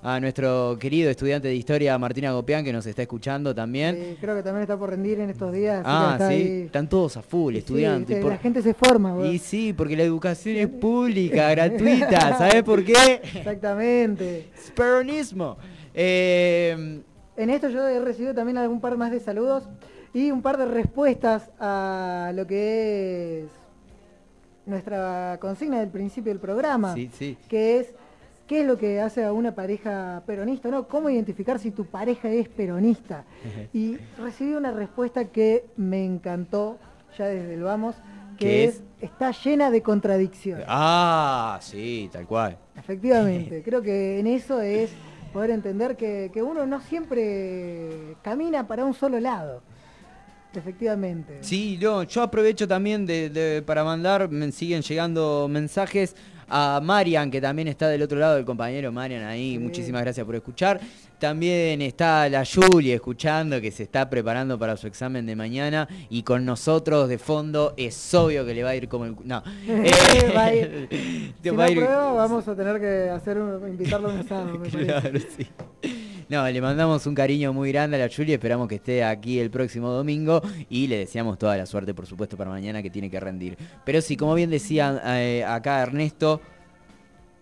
[0.03, 3.95] a nuestro querido estudiante de historia Martina Gopián que nos está escuchando también.
[3.95, 5.84] Sí, creo que también está por rendir en estos días.
[5.86, 8.23] Ah, sí, están todos a full, estudiantes.
[8.23, 9.28] La gente se forma.
[9.28, 13.22] Y sí, porque la educación es pública, gratuita, ¿sabes por qué?
[13.36, 14.49] Exactamente.
[14.68, 15.57] Speronismo.
[15.94, 17.02] Eh,
[17.38, 19.69] en esto yo he recibido también algún par más de saludos
[20.14, 23.52] y un par de respuestas a lo que es
[24.65, 27.38] nuestra consigna del principio del programa, sí, sí.
[27.48, 27.94] que es
[28.52, 30.86] qué es lo que hace a una pareja peronista, ¿no?
[30.86, 33.23] ¿Cómo identificar si tu pareja es peronista?
[33.72, 36.78] Y recibí una respuesta que me encantó
[37.18, 37.95] ya desde el vamos,
[38.38, 38.84] que es?
[38.99, 40.65] está llena de contradicciones.
[40.68, 42.57] Ah, sí, tal cual.
[42.76, 44.91] Efectivamente, creo que en eso es
[45.32, 49.61] poder entender que, uno no siempre camina para un solo lado.
[50.53, 51.38] Efectivamente.
[51.40, 56.18] Sí, yo aprovecho también de, para mandar, me siguen llegando mensajes
[56.52, 59.57] a Marian, que también está del otro lado, del compañero Marian ahí.
[59.57, 60.82] Muchísimas gracias por escuchar.
[61.18, 65.88] También está la Julie escuchando, que se está preparando para su examen de mañana.
[66.10, 69.15] Y con nosotros de fondo es obvio que le va a ir como el...
[69.23, 69.41] No.
[69.72, 75.48] Eh, si prueba, vamos a tener que hacer invitarlo a un me claro, sí.
[76.32, 79.52] No, le mandamos un cariño muy grande a la Julie, esperamos que esté aquí el
[79.52, 83.20] próximo domingo y le deseamos toda la suerte, por supuesto, para mañana que tiene que
[83.20, 83.58] rendir.
[83.84, 86.40] Pero sí, como bien decía eh, acá Ernesto,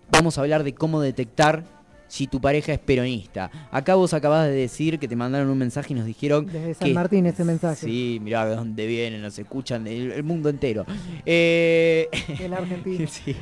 [0.09, 1.65] vamos a hablar de cómo detectar
[2.09, 3.49] si tu pareja es peronista.
[3.71, 6.45] Acá vos acabas de decir que te mandaron un mensaje y nos dijeron.
[6.45, 7.85] Desde San Martín ese mensaje.
[7.85, 10.85] Sí, mirá de dónde vienen, nos escuchan el, mundo entero.
[11.25, 12.07] Eh,
[13.09, 13.35] sí.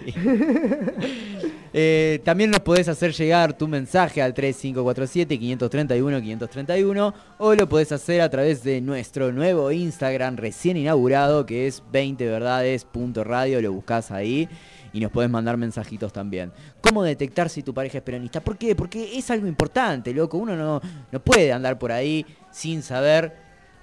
[1.73, 8.29] Eh, también nos podés hacer llegar tu mensaje al 3547-531-531 o lo podés hacer a
[8.29, 14.49] través de nuestro nuevo Instagram recién inaugurado que es 20verdades.radio, lo buscás ahí
[14.97, 16.51] y nos podés mandar mensajitos también.
[16.81, 18.41] ¿Cómo detectar si tu pareja es peronista?
[18.41, 18.75] ¿Por qué?
[18.75, 20.39] Porque es algo importante, loco.
[20.39, 23.31] Uno no, no puede andar por ahí sin saber.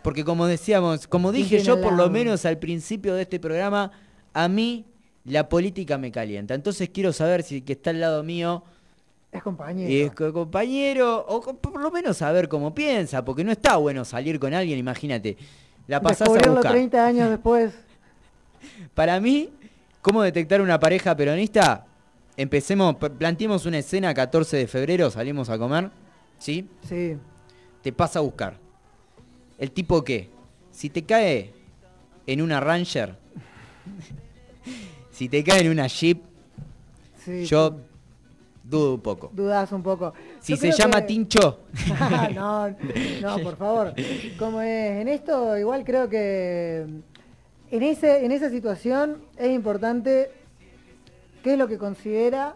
[0.02, 3.92] Porque como decíamos, como dije yo por lo menos al principio de este programa,
[4.32, 4.86] a mí
[5.24, 6.54] la política me calienta.
[6.54, 8.64] Entonces quiero saber si el que está al lado mío
[9.30, 10.06] es compañero.
[10.06, 14.52] Es compañero, o por lo menos saber cómo piensa, porque no está bueno salir con
[14.52, 15.36] alguien, imagínate.
[15.86, 16.72] la pasás a buscar.
[16.72, 17.72] 30 años después.
[18.94, 19.50] Para mí,
[20.04, 21.86] ¿cómo detectar una pareja peronista?
[22.36, 25.90] Empecemos, planteemos una escena 14 de febrero, salimos a comer,
[26.38, 26.68] ¿sí?
[26.86, 27.16] Sí.
[27.82, 28.58] Te pasa a buscar.
[29.58, 30.28] ¿El tipo qué?
[30.70, 31.54] Si te cae
[32.26, 33.16] en una Ranger,
[35.10, 36.20] si te cae en una Jeep,
[37.24, 37.76] sí yo
[38.62, 39.30] dudo un poco.
[39.32, 40.12] Dudas un poco.
[40.40, 41.60] Si Yo se llama que- Tincho,
[42.34, 42.68] no,
[43.22, 43.94] no, por favor.
[44.38, 46.84] Como es, en esto igual creo que
[47.70, 50.30] en, ese, en esa situación es importante
[51.42, 52.54] qué es lo que considera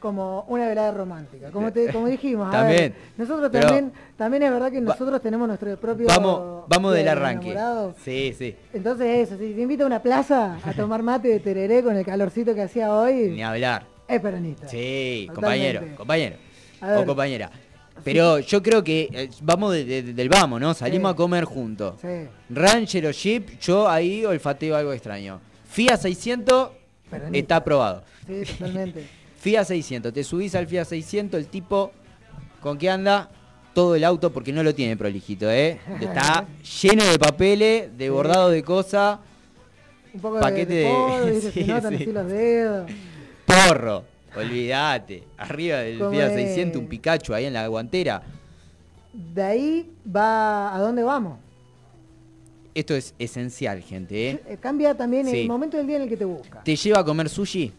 [0.00, 1.50] como una velada romántica.
[1.50, 5.20] Como, te- como dijimos, a También, ver, nosotros también, también es verdad que Va- nosotros
[5.20, 6.06] tenemos nuestro propio...
[6.06, 7.50] vamos, vamos del día arranque.
[7.50, 7.94] enamorado.
[8.04, 8.54] Sí, sí.
[8.72, 12.04] Entonces eso, si te invita a una plaza a tomar mate de tereré con el
[12.04, 13.86] calorcito que hacía hoy, Ni hablar.
[14.06, 14.68] es peronista.
[14.68, 15.78] Sí, Totalmente.
[15.78, 16.36] compañero, compañero.
[16.80, 17.50] O compañera.
[18.04, 20.74] Pero yo creo que eh, vamos de- de- del vamos, ¿no?
[20.74, 21.12] Salimos Sí.
[21.14, 21.94] a comer juntos.
[22.00, 22.08] Sí.
[22.50, 25.40] Ranger o Jeep, yo ahí olfateo algo extraño.
[25.70, 26.70] Fiat 600
[27.10, 27.38] Peronista.
[27.38, 28.02] está aprobado.
[28.26, 29.06] Sí, totalmente.
[29.40, 31.92] Fiat 600, te subís al Fiat 600, el tipo
[32.60, 33.28] con qué anda
[33.74, 35.78] todo el auto porque no lo tiene prolijito, ¿eh?
[36.00, 36.46] Está
[36.82, 39.18] lleno de papeles, de bordado de cosas,
[40.12, 41.52] Un poco Paquete de, de- de polvo, ¿viste?
[41.52, 42.02] sí, se notan sí.
[42.02, 42.90] así los dedos.
[43.46, 44.04] porro.
[44.38, 45.24] Olvídate.
[45.36, 46.34] Arriba del ¿Cómo Fiat es?
[46.34, 48.22] 600, un Pikachu ahí en la guantera.
[49.12, 51.38] De ahí va a dónde vamos.
[52.74, 54.42] Esto es esencial, gente, ¿eh?
[54.46, 55.40] Eh, Cambia también Sí.
[55.40, 56.62] el momento del día en el que te busca.
[56.62, 57.72] ¿Te lleva a comer sushi?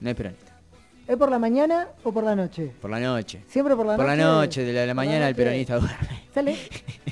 [0.00, 0.52] No es peronista.
[1.06, 2.72] ¿Es por la mañana o por la noche?
[2.80, 3.42] Por la noche.
[3.46, 4.16] Siempre por la Por noche.
[4.18, 6.22] la noche, de la, de la Por mañana el peronista duerme.
[6.34, 6.56] Sale,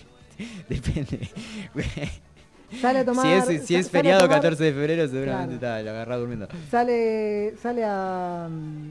[0.68, 1.28] Depende.
[2.80, 3.42] sale a tomar.
[3.46, 5.76] si es, si es feriado tomar- 14 de febrero, seguramente Claro.
[5.78, 6.48] está, lo agarrá durmiendo.
[6.70, 8.48] Sale, sale a.
[8.50, 8.90] mm,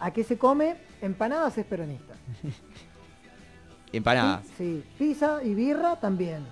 [0.00, 0.76] ¿A qué se come?
[1.00, 2.14] Empanadas es peronista.
[3.92, 4.44] Empanadas.
[4.56, 6.44] Sí, pizza y birra también.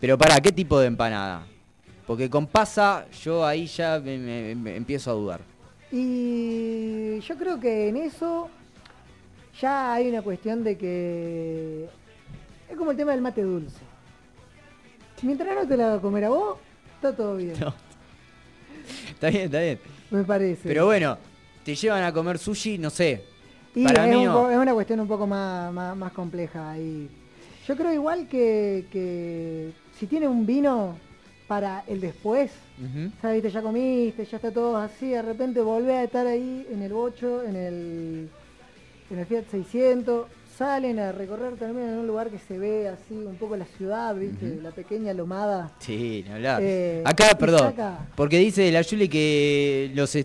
[0.00, 1.44] Pero para, ¿qué tipo de empanada?
[2.06, 5.40] Porque con pasa, yo ahí ya me, me- me empiezo a dudar.
[5.90, 8.48] Y yo creo que en eso
[9.60, 11.88] ya hay una cuestión de que
[12.70, 13.80] es como el tema del mate dulce.
[15.22, 16.58] Mientras no te la haga comer a vos,
[16.94, 17.74] está todo bien, No.
[19.10, 19.78] Está bien, está bien.
[20.10, 20.60] me parece.
[20.68, 21.18] Pero bueno,
[21.64, 23.22] te llevan a comer sushi, no sé.
[23.74, 24.42] y para es, mí un no.
[24.42, 27.08] po- es una cuestión un poco más, más, más compleja ahí.
[27.66, 30.96] Yo creo igual que, que si tiene un vino
[31.46, 32.50] para el después,
[33.22, 36.82] ya viste, ya comiste, ya está todo así, de repente volvés a estar ahí en
[36.82, 38.28] el bocho, en el,
[39.10, 40.26] en el Fiat 600,
[40.58, 44.12] salen a recorrer también en un lugar que se ve así un poco la ciudad,
[44.16, 45.70] viste, la pequeña lomada.
[45.78, 46.60] Sí, ni hablar.
[46.60, 50.16] Eh, Acá, perdón, saca- porque dice la Yuli que los,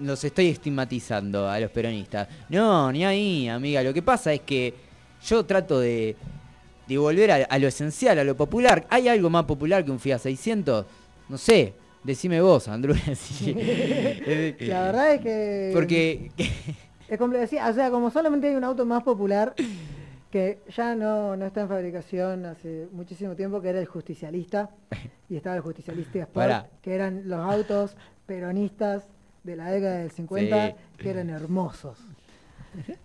[0.00, 2.26] los estoy estigmatizando a los peronistas.
[2.48, 3.82] No, ni ahí, amiga.
[3.84, 4.74] Lo que pasa es que
[5.24, 6.16] yo trato de,
[6.88, 8.86] de volver a, a lo esencial, a lo popular.
[8.90, 10.84] ¿Hay algo más popular que un Fiat 600?
[11.28, 12.96] No sé, decime vos, Andrew.
[13.14, 13.54] Sí.
[14.60, 15.70] La verdad es que...
[15.72, 16.30] Porque...
[17.08, 17.50] Es.
[17.50, 19.54] Sí, o sea, como solamente hay un auto más popular
[20.30, 24.70] que ya no, no está en fabricación hace muchísimo tiempo, que era el justicialista,
[25.28, 26.66] y estaba el justicialista Sport, Pará.
[26.82, 27.96] que eran los autos
[28.26, 29.04] peronistas
[29.44, 30.74] de la década del 50, Sí.
[30.98, 31.98] que eran hermosos.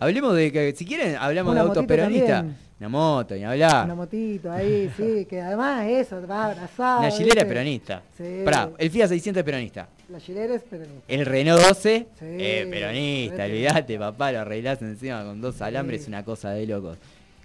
[0.00, 2.28] Hablemos de que, si quieren, hablamos Una de autos peronistas.
[2.40, 2.67] también.
[2.80, 3.84] Una moto, ni hablar.
[3.86, 7.00] Una motito ahí, sí, que además eso, va abrazado.
[7.00, 7.46] Una Gilera ¿viste?
[7.46, 8.02] peronista.
[8.16, 8.42] Sí.
[8.44, 9.88] Pará, el Fiat 600 es peronista.
[10.08, 11.02] La Gilera es peronista.
[11.08, 16.08] El Renault 12, Sí, eh, peronista, olvídate, papá, lo arreglás encima con dos alambres, Sí.
[16.08, 16.98] una cosa de locos.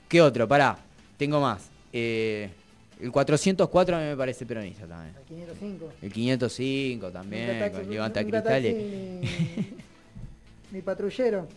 [0.08, 0.48] ¿Qué otro?
[0.48, 0.78] Pará,
[1.18, 1.68] tengo más.
[1.92, 2.50] Eh,
[3.02, 5.16] el 404 a mí me parece peronista también.
[5.18, 5.92] El 505.
[6.02, 9.20] El 505 también, con taxi Ni,
[10.72, 11.48] ni patrullero.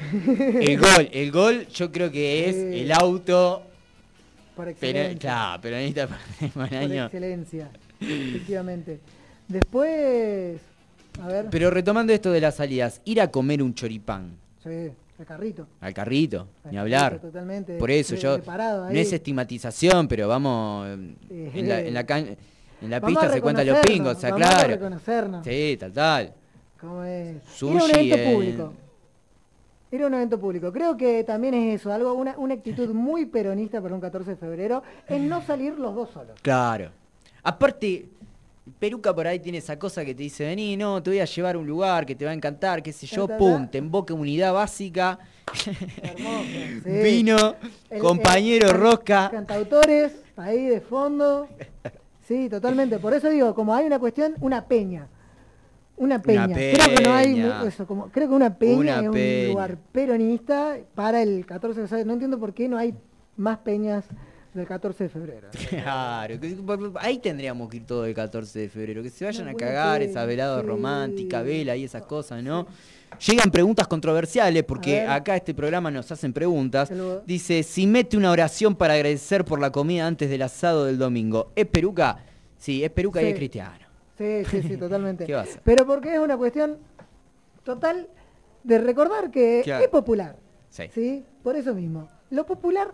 [0.60, 3.62] El gol, el gol yo creo que es el auto
[4.56, 5.18] Por pero, excelencia.
[5.18, 7.04] claro, peronista para el por año.
[7.04, 7.70] excelencia,
[8.00, 9.00] efectivamente.
[9.48, 10.60] Después,
[11.22, 14.70] a ver, Pero retomando esto de las salidas, ir a comer un choripán sí,
[15.18, 15.66] el carrito.
[15.80, 17.18] al carrito, Al ni carrito, hablar.
[17.20, 17.76] Totalmente.
[17.78, 20.86] Por eso yo no es estigmatización, pero vamos
[21.30, 22.36] Eh, en la, en la, can-
[22.82, 25.44] en la Vamos pista se cuentan los pingos, o sea, vamos a reconocernos.
[25.44, 26.32] Sí, tal tal.
[26.80, 27.34] ¿Cómo es?
[27.36, 28.74] Ir a Sushi un evento en- público.
[29.92, 30.72] Ir a un evento público.
[30.72, 34.36] Creo que también es eso, algo, una, una actitud muy peronista para un 14 de
[34.36, 36.38] febrero, en no salir los dos solos.
[36.42, 36.90] Claro.
[37.42, 38.06] Aparte,
[38.78, 41.56] Peruca por ahí tiene esa cosa que te dice, vení, no, te voy a llevar
[41.56, 45.18] a un lugar que te va a encantar, qué sé yo, pum, te unidad básica,
[46.02, 46.44] Hermoso.
[46.84, 46.90] sí.
[47.02, 47.56] vino,
[47.90, 49.28] El- compañero el- rosca.
[49.30, 51.48] Cantautores, ahí de fondo.
[52.28, 53.00] Sí, totalmente.
[53.00, 55.08] Por eso digo, como hay una cuestión, una peña.
[56.00, 56.48] Una peña.
[56.54, 60.78] Creo que no hay eso, como, creo que una peña Una es un lugar peronista
[60.94, 62.06] para el 14 de febrero.
[62.06, 62.94] No entiendo por qué no hay
[63.36, 64.06] más peñas
[64.54, 65.48] del 14 de febrero.
[65.68, 66.56] Claro, que-
[67.00, 70.10] ahí tendríamos que ir todo el 14 de febrero, que se vayan a cagar peli,
[70.10, 70.66] esa velada sí.
[70.66, 72.66] romántica, vela y esas cosas, ¿no?
[73.26, 76.90] Llegan preguntas controversiales porque acá este programa nos hacen preguntas.
[77.26, 81.52] Dice, si mete una oración para agradecer por la comida antes del asado del domingo,
[81.54, 82.24] ¿es peruca?
[82.56, 83.89] Sí, es peruca y es cristiano.
[84.20, 85.24] Sí, sí, sí, totalmente.
[85.26, 85.62] ¿Qué va a hacer?
[85.64, 86.76] Pero porque es una cuestión
[87.64, 88.06] total
[88.64, 89.82] de recordar que Claro.
[89.84, 90.36] es popular.
[90.68, 91.24] Sí.
[91.42, 92.06] Por eso mismo.
[92.30, 92.92] Lo popular,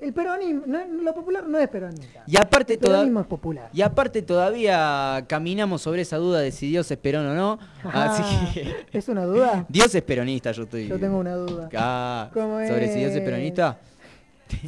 [0.00, 2.24] el peronismo, no, lo popular no es peronista.
[2.26, 3.68] Y aparte el toda- peronismo es popular.
[3.72, 7.58] Y aparte todavía caminamos sobre esa duda de si Dios es perón o no.
[7.84, 8.86] Así Ah, que...
[8.98, 9.66] ¿Es una duda?
[9.68, 10.88] Dios es peronista, yo estoy...
[10.88, 11.68] Yo tengo una duda.
[11.76, 13.20] Ah, ¿Cómo sobre si Dios es?
[13.20, 13.78] peronista.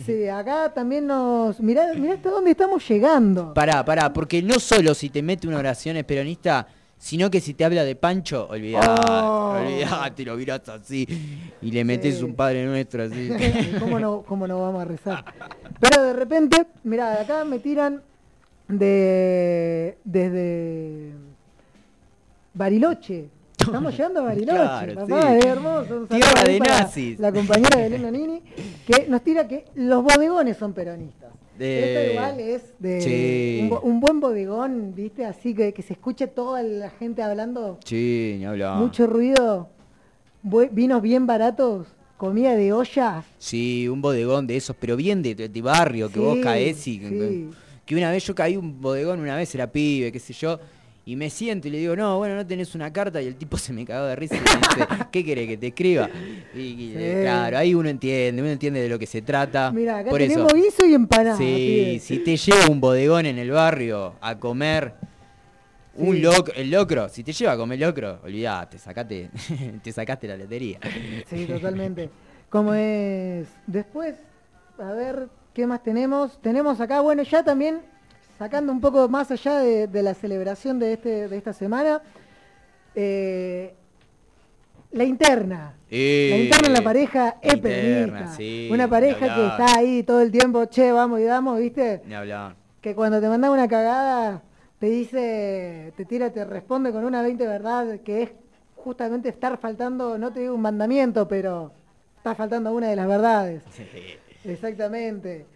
[0.04, 1.60] Sí, acá también nos...
[1.60, 3.54] Mirá, mirá hasta dónde estamos llegando.
[3.54, 6.66] Pará, pará, porque no solo si te mete una oración es peronista,
[6.98, 9.56] sino que si te habla de Pancho, olvidate, Oh.
[9.60, 11.06] olvidate, lo mirás así
[11.60, 12.24] y le metes Sí.
[12.24, 13.28] un Padre Nuestro así.
[13.80, 15.24] ¿Cómo no, ¿Cómo no vamos a rezar?
[15.80, 18.02] Pero de repente, mirá, acá me tiran
[18.68, 21.10] de desde
[22.54, 23.28] Bariloche.
[23.66, 25.38] Estamos llegando a Bariloche, Claro, papá, sí.
[25.38, 25.80] es hermoso.
[25.80, 27.18] Un saludo Tierra de nazis.
[27.18, 28.42] La compañera de Elena Nini,
[28.86, 31.32] que nos tira que los bodegones son peronistas.
[31.58, 33.70] De- Esto igual es de Sí.
[33.82, 35.24] un, buen bodegón, ¿viste?
[35.24, 38.76] Así que, que se escuche toda la gente hablando, Sí, ni hablar.
[38.78, 39.68] mucho ruido,
[40.42, 41.86] vinos bien baratos,
[42.16, 43.22] comida de olla.
[43.38, 46.98] Sí, un bodegón de esos, pero bien de, de barrio, que vos Sí, caes y...
[46.98, 47.50] sí.
[47.86, 50.58] Que una vez yo caí un bodegón, una vez era pibe, qué sé yo,
[51.06, 53.56] y me siento y le digo, no, bueno, no tenés una carta, y el tipo
[53.58, 56.08] se me cagó de risa y me dice, ¿qué querés que te escriba?
[56.54, 57.20] Y, y, Sí.
[57.22, 59.70] claro, ahí uno entiende, uno entiende de lo que se trata.
[59.70, 61.36] Mira, acá Por tenemos eso, guiso y empanada.
[61.36, 64.94] sí, si te lleva un bodegón en el barrio a comer
[65.96, 66.22] un Sí.
[66.56, 69.30] el locro, si te lleva a comer locro, olvidate, sacate,
[69.82, 70.80] te sacaste la lotería.
[71.28, 72.10] Sí, totalmente.
[72.50, 73.46] Como es.
[73.66, 74.16] Después,
[74.78, 76.40] a ver, ¿qué más tenemos?
[76.40, 77.80] Tenemos acá, bueno, ya también,
[78.38, 82.02] sacando un poco más allá de, de la celebración de, este, de esta semana,
[82.94, 83.74] eh,
[84.92, 85.74] la interna.
[85.90, 90.30] La interna en la pareja es interna, sí, Una pareja que está ahí todo el
[90.30, 92.02] tiempo, che, vamos y damos, ¿viste?
[92.06, 92.56] Ni hablar.
[92.80, 94.42] que cuando te manda una cagada,
[94.78, 98.30] te dice, te tira, te responde con una 20 verdad, que es
[98.76, 101.72] justamente estar faltando, no te digo un mandamiento, pero
[102.16, 103.62] está faltando una de las verdades.
[104.44, 105.46] Exactamente.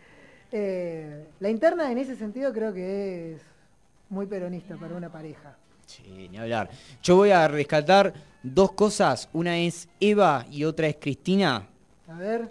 [0.51, 3.43] Eh, la interna en ese sentido creo que es
[4.09, 5.57] muy peronista para una pareja.
[5.87, 6.71] Sí, ni hablar.
[7.03, 8.13] Yo voy a rescatar
[8.43, 9.29] dos cosas.
[9.33, 11.67] Una es Eva y otra es Cristina.
[12.09, 12.49] A ver,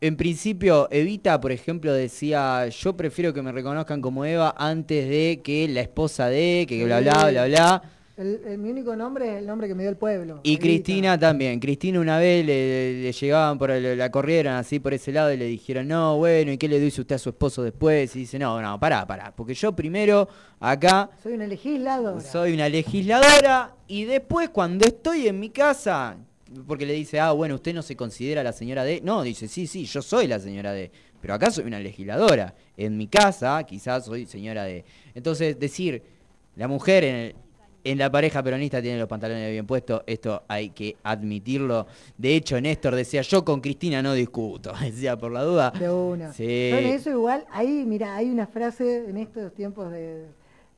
[0.00, 5.40] En principio, Evita, por ejemplo, decía, yo prefiero que me reconozcan como Eva antes de
[5.44, 7.82] que la esposa de, que bla, bla, bla, bla.
[8.16, 10.40] El, el- mi único nombre es el nombre que me dio el pueblo.
[10.42, 10.56] Y.
[10.58, 11.58] Cristina también.
[11.60, 15.36] Cristina una vez le, le llegaban por el- la corrieron así por ese lado y
[15.36, 18.14] le dijeron, no, bueno, ¿y qué le dice usted a su esposo después?
[18.16, 19.32] Y dice, no, no, pará, pará.
[19.34, 20.28] Porque yo primero
[20.60, 22.20] acá Soy una legisladora.
[22.20, 26.16] soy una legisladora y después cuando estoy en mi casa,
[26.66, 29.00] porque le dice, ah, bueno, usted no se considera la señora D.
[29.02, 30.90] No, dice, sí, sí, yo soy la señora D.
[31.20, 32.54] Pero acá soy una legisladora.
[32.76, 34.84] En mi casa quizás soy señora D.
[35.14, 36.02] Entonces, decir,
[36.56, 37.34] la mujer en, el-
[37.84, 41.86] en la pareja peronista tiene los pantalones bien puestos, esto hay que admitirlo.
[42.16, 45.70] De hecho, Néstor decía, yo con Cristina no discuto, decía por la duda.
[45.70, 46.32] De una.
[46.32, 46.70] Sí.
[46.72, 50.26] En eso igual, ahí, mira, hay una frase en estos tiempos de,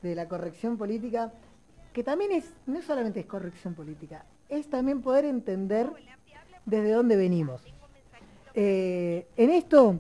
[0.03, 1.33] de la corrección política,
[1.93, 5.89] que también es, no solamente es corrección política, es también poder entender
[6.67, 7.63] desde dónde venimos.
[8.55, 9.99] Eh, en esto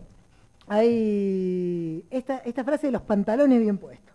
[0.66, 4.14] hay esta, esta frase de los pantalones bien puestos.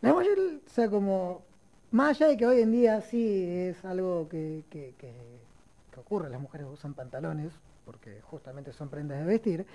[0.00, 1.42] La mayor, o sea, como,
[1.90, 5.12] más allá de que hoy en día sí es algo que, que- que-
[5.92, 7.52] que ocurre, las mujeres usan pantalones,
[7.84, 9.66] porque justamente son prendas de vestir,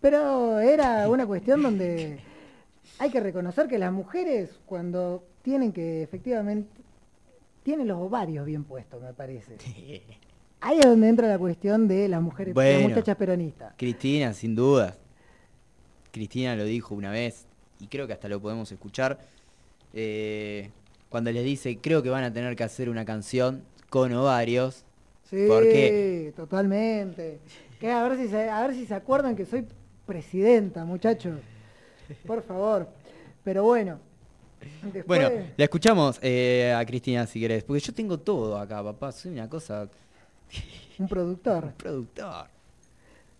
[0.00, 2.18] pero era una cuestión donde
[2.98, 6.68] hay que reconocer que las mujeres cuando tienen que efectivamente,
[7.62, 9.56] tienen los ovarios bien puestos, me parece.
[10.60, 12.78] Ahí es donde entra la cuestión de las mujeres, Bueno.
[12.80, 13.74] las muchachas peronistas.
[13.76, 14.98] Cristina, sin dudas.
[16.10, 17.46] Cristina lo dijo una vez
[17.78, 19.18] y creo que hasta lo podemos escuchar.
[19.92, 20.70] eh,
[21.08, 24.84] cuando les dice, creo que van a tener que hacer una canción con ovarios.
[25.30, 26.32] Sí, ¿Por qué?
[26.36, 27.38] totalmente.
[27.80, 29.64] Que a ver si se, a ver si se acuerdan que soy
[30.06, 31.38] presidenta, muchachos.
[32.26, 32.88] Por favor.
[33.44, 33.98] Pero bueno.
[34.82, 39.12] después- Bueno, la escuchamos eh, a Cristina si querés, porque yo tengo todo acá, papá.
[39.12, 39.88] Soy una cosa.
[40.98, 41.72] un productor.
[41.74, 42.46] productor.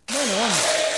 [0.07, 0.98] Bueno, vamos.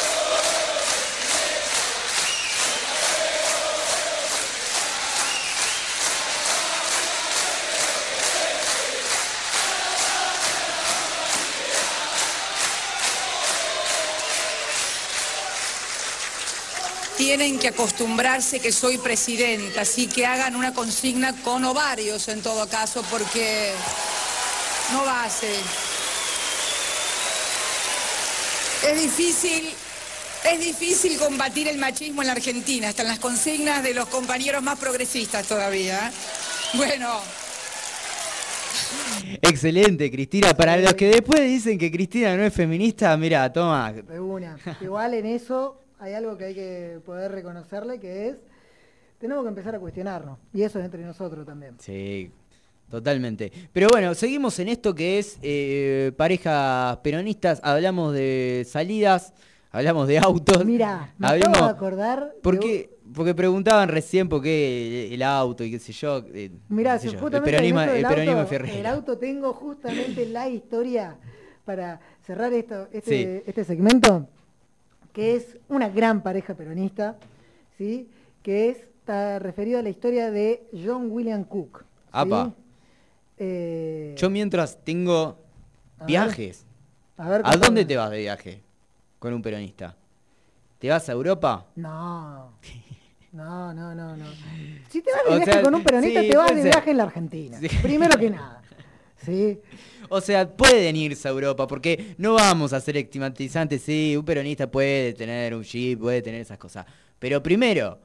[17.30, 22.68] Tienen que acostumbrarse que soy presidenta, así que hagan una consigna con ovarios en todo
[22.68, 23.70] caso, porque
[24.92, 25.54] no va a ser.
[28.84, 29.70] Es difícil,
[30.52, 34.76] es difícil combatir el machismo en la Argentina, en las consignas de los compañeros más
[34.80, 36.08] progresistas todavía.
[36.08, 36.12] ¿eh?
[36.74, 37.20] Bueno,
[39.40, 40.52] Excelente, Cristina.
[40.54, 43.94] Para los que después dicen que Cristina no es feminista, mira, toma.
[44.18, 44.58] Una.
[44.80, 48.36] Igual en eso hay algo que hay que poder reconocerle, que es,
[49.18, 50.38] tenemos que empezar a cuestionarnos.
[50.52, 51.74] Y eso es entre nosotros también.
[51.78, 52.30] Sí,
[52.88, 53.52] totalmente.
[53.72, 57.60] Pero bueno, seguimos en esto que es eh, parejas peronistas.
[57.62, 59.32] Hablamos de salidas,
[59.70, 60.64] hablamos de autos.
[60.64, 62.34] Mira, me hablamos, acabo de acordar.
[62.42, 62.90] ¿Por de qué?
[63.14, 66.24] Porque preguntaban recién por qué el, el auto y qué sé yo.
[66.32, 66.50] eh,
[66.98, 71.16] sé si el peronismo, el del peronismo auto, el auto tengo justamente la historia
[71.64, 73.42] para cerrar esto, este, Sí.
[73.46, 74.28] este segmento,
[75.12, 77.16] que es una gran pareja peronista,
[77.78, 78.08] ¿sí?
[78.42, 81.80] que es, está referido a la historia de John William Cook.
[81.80, 81.84] ¿sí?
[82.12, 82.52] Apa.
[83.38, 85.38] Eh, Yo mientras tengo
[85.98, 86.66] A ver, viajes.
[87.16, 88.62] a ver, ¿A dónde te vas de viaje
[89.18, 89.96] con un peronista?
[90.78, 91.66] ¿Te vas a Europa?
[91.76, 92.52] No.
[93.32, 94.24] No, no, no, no.
[94.88, 96.72] Si te vas de O viaje sea, con un peronista, sí, te vas de ser.
[96.72, 97.58] viaje en la Argentina.
[97.60, 97.68] Sí.
[97.80, 98.59] Primero que nada.
[99.24, 99.58] ¿Sí?
[100.08, 103.82] O sea, pueden irse a Europa, porque no vamos a ser estigmatizantes.
[103.82, 106.86] Sí, un peronista puede tener un jeep, puede tener esas cosas.
[107.18, 107.98] Pero primero,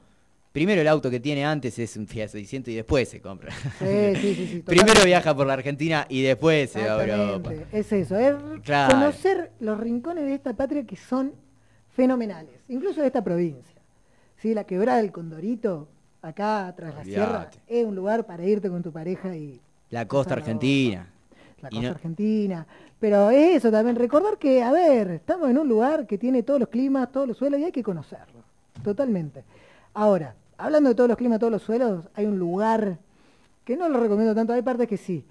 [0.52, 3.50] primero el auto que tiene antes es un Fiat 600 y después se compra.
[3.78, 7.52] Sí, sí, sí, sí, primero viaja por la Argentina y después se va a Europa.
[7.72, 8.94] Es eso, es Claro.
[8.94, 11.32] conocer los rincones de esta patria que son
[11.94, 13.74] fenomenales, incluso de esta provincia.
[14.36, 14.52] ¿Sí?
[14.52, 15.88] La quebrada del Condorito,
[16.20, 19.60] acá tras la sierra, es un lugar para irte con tu pareja y
[19.90, 21.06] La costa argentina.
[21.62, 22.66] la costa no- argentina.
[22.98, 26.58] Pero es eso también, recordar que, a ver, estamos en un lugar que tiene todos
[26.60, 28.40] los climas, todos los suelos y hay que conocerlo,
[28.82, 29.44] totalmente.
[29.92, 32.98] Ahora, hablando de todos los climas, todos los suelos, hay un lugar
[33.64, 35.24] que no lo recomiendo tanto, hay partes que sí,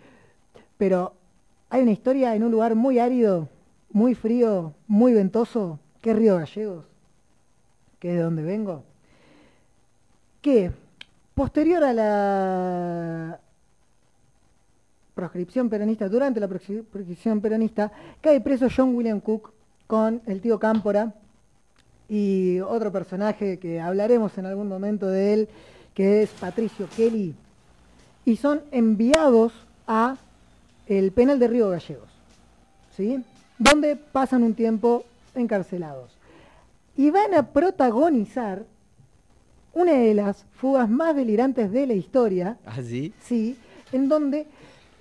[0.77, 1.13] pero
[1.71, 3.49] hay una historia en un lugar muy árido,
[3.91, 6.85] muy frío, muy ventoso, que es Río Gallegos,
[7.99, 8.83] que es de donde vengo,
[10.41, 10.71] que
[11.33, 13.39] posterior a la
[15.25, 19.51] proscripción peronista, durante la proscri- proscripción peronista, cae preso John William Cook
[19.87, 21.13] con el tío Cámpora
[22.09, 25.49] y otro personaje que hablaremos en algún momento de él,
[25.93, 27.33] que es Patricio Kelly,
[28.25, 29.53] y son enviados
[29.87, 30.17] a
[30.87, 32.09] el penal de Río Gallegos,
[32.95, 33.23] ¿sí?
[33.57, 36.11] donde pasan un tiempo encarcelados.
[36.97, 38.63] Y van a protagonizar
[39.73, 43.13] una de las fugas más delirantes de la historia, ¿Ah, sí?
[43.21, 43.57] Sí,
[43.91, 44.47] en donde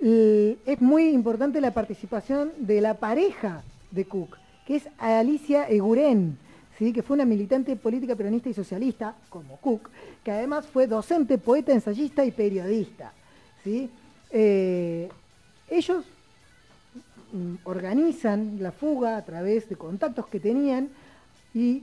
[0.07, 4.37] es muy importante la participación de la pareja de Cook,
[4.67, 6.37] que es Alicia Eguren,
[6.77, 6.93] ¿sí?
[6.93, 9.89] que fue una militante política peronista y socialista, como Cook,
[10.23, 13.13] que además fue docente, poeta, ensayista y periodista.
[13.63, 13.89] ¿sí?
[14.29, 15.09] Eh,
[15.69, 16.05] ellos
[17.31, 20.89] mm, organizan la fuga a través de contactos que tenían
[21.53, 21.81] y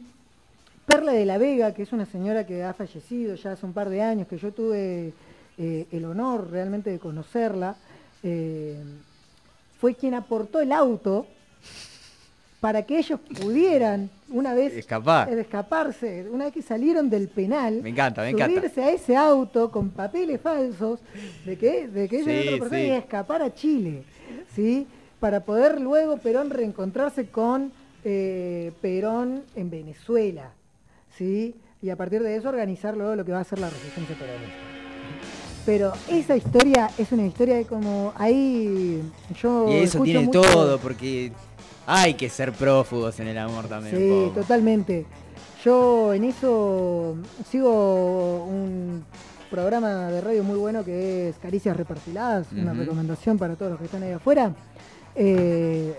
[0.86, 3.88] Perla de la Vega, que es una señora que ha fallecido ya hace un par
[3.88, 5.12] de años, que yo tuve
[5.58, 7.76] eh, el honor realmente de conocerla,
[8.22, 8.76] eh,
[9.80, 11.26] fue quien aportó el auto
[12.60, 15.28] para que ellos pudieran, una vez Escapar.
[15.32, 18.54] eh, escaparse, una vez que salieron del penal, Me encanta, me encanta.
[18.60, 21.00] subirse a ese auto con papeles falsos
[21.44, 22.90] de que, de que ellos Sí, otra persona sí.
[22.90, 24.04] escapar a Chile,
[24.54, 24.86] ¿sí?
[25.18, 27.72] Para poder luego Perón reencontrarse con
[28.04, 30.50] eh, Perón en Venezuela,
[31.16, 31.56] ¿sí?
[31.82, 34.71] Y a partir de eso organizar luego lo que va a ser la resistencia peronista.
[35.64, 39.00] Pero esa historia es una historia de como ahí
[39.40, 41.30] yo Y eso tiene mucho- todo, porque
[41.86, 43.94] hay que ser prófugos en el amor también.
[43.96, 44.40] un Sí, poco.
[44.40, 45.06] totalmente.
[45.64, 47.14] Yo en eso
[47.48, 49.04] sigo un
[49.50, 53.84] programa de radio muy bueno que es Caricias Reperfiladas, una recomendación para todos los que
[53.86, 54.52] están ahí afuera,
[55.14, 55.94] eh,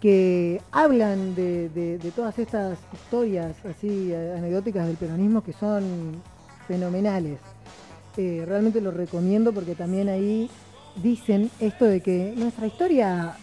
[0.00, 6.20] que hablan de, de- de todas estas historias así eh, anecdóticas del peronismo que son
[6.66, 7.38] fenomenales.
[8.16, 10.48] Eh, realmente lo recomiendo porque también ahí
[11.02, 13.36] dicen esto de que nuestra historia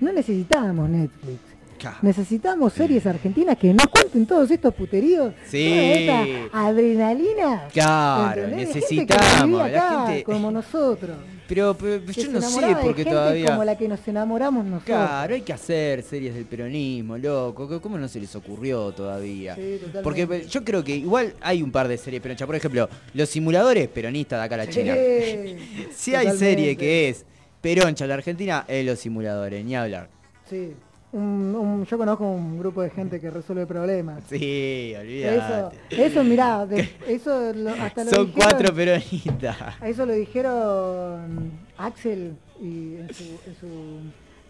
[0.00, 1.38] no necesitábamos Netflix.
[1.78, 1.98] Claro.
[2.02, 5.32] Necesitamos series argentinas que nos cuenten todos estos puteríos.
[5.46, 6.04] Sí.
[6.08, 7.62] Toda esta adrenalina.
[7.72, 8.74] Claro, ¿entendés?
[8.74, 11.16] De gente que necesitamos, la gente- como nosotros.
[11.48, 13.50] Pero, pero que yo no sé enamoraba de por qué gente todavía.
[13.52, 14.84] como la que nos enamoramos nosotros.
[14.84, 17.80] Claro, hay que hacer series del peronismo, loco.
[17.80, 19.54] ¿Cómo no se les ocurrió todavía?
[19.56, 19.80] Sí.
[20.02, 22.46] Porque eh, yo creo que igual hay un par de series peronistas.
[22.46, 24.94] Por ejemplo, los simuladores peronistas de acá a la China.
[24.94, 25.56] Sí,
[25.96, 26.38] Si hay totalmente.
[26.38, 27.24] serie que es
[27.62, 30.10] peroncha la Argentina, es los simuladores, ni hablar.
[30.48, 30.74] Sí,
[31.12, 34.22] un- un- yo conozco un grupo de gente que resuelve problemas.
[34.28, 35.76] Sí, Eso, olvídate.
[36.06, 39.56] eso mirá, de- eso lo- hasta lo Son dijeron- cuatro peronistas.
[39.82, 43.66] Eso lo dijeron Axel y en su, en su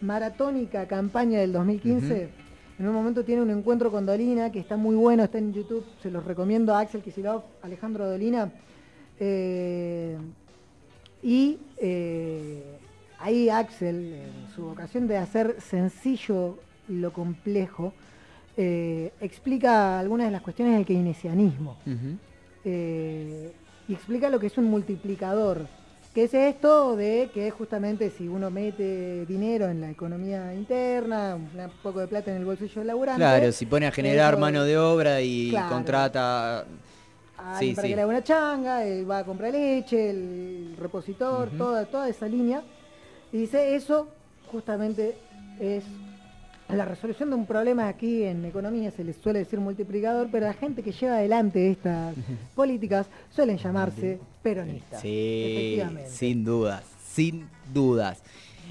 [0.05, 2.29] maratónica campaña del 2015.
[2.79, 5.85] En un momento tiene un encuentro con Dolina que está muy bueno, está en YouTube,
[6.03, 8.53] se los recomiendo a Axel Kicillof, Alejandro Dolina.
[9.21, 10.17] Eh,
[11.23, 12.78] y eh,
[13.21, 16.59] ahí Axel, en su vocación de hacer sencillo
[16.89, 17.93] lo complejo,
[18.57, 21.77] eh, explica algunas de las cuestiones del keynesianismo
[22.65, 23.53] eh,
[23.89, 25.67] y explica lo que es un multiplicador.
[26.15, 31.49] Que es esto de que justamente si uno mete dinero en la economía interna, un
[31.83, 33.21] poco de plata en el bolsillo del laburante.
[33.21, 35.69] Claro, si pone a generar eso- mano de obra y Claro.
[35.75, 36.61] contrata...
[36.61, 36.65] a
[37.61, 37.89] Sí, alguien para sí.
[37.93, 42.27] que le haga una changa, él va a comprar leche, el repositor, toda, toda esa
[42.27, 42.63] línea.
[43.33, 44.09] Y dice, eso
[44.51, 45.15] justamente
[45.61, 45.85] es
[46.69, 50.53] la resolución de un problema aquí en economía, se les suele decir multiplicador, pero la
[50.55, 52.15] gente que lleva adelante estas
[52.55, 55.01] políticas suelen llamarse peronistas.
[55.01, 56.11] Sí, Efectivamente.
[56.11, 58.23] sin dudas, sin dudas.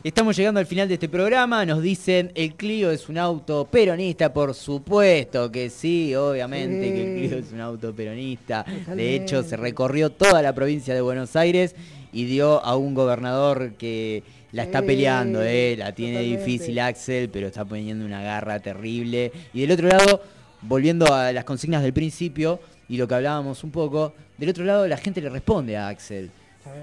[0.03, 4.31] Estamos llegando al final de este programa, nos dicen el Clio es un auto peronista,
[4.31, 6.93] por supuesto que sí, obviamente Sí.
[6.93, 8.63] que el Clio es un auto peronista.
[8.95, 11.75] De hecho, se recorrió toda la provincia de Buenos Aires
[12.13, 14.21] y dio a un gobernador que
[14.52, 16.45] la está peleando, eh, la tiene totalmente.
[16.45, 19.32] difícil Axel, pero está poniendo una garra terrible.
[19.53, 20.22] Y del otro lado,
[20.61, 22.60] volviendo a las consignas del principio
[22.90, 26.32] y lo que hablábamos un poco, del otro lado la gente le responde a Axel.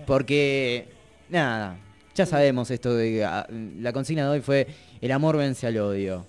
[0.07, 0.87] Porque,
[1.29, 1.77] nada,
[2.15, 3.25] ya sabemos esto de...
[3.25, 3.47] ah,
[3.81, 4.67] La consigna de hoy fue
[5.01, 6.27] el amor vence al odio.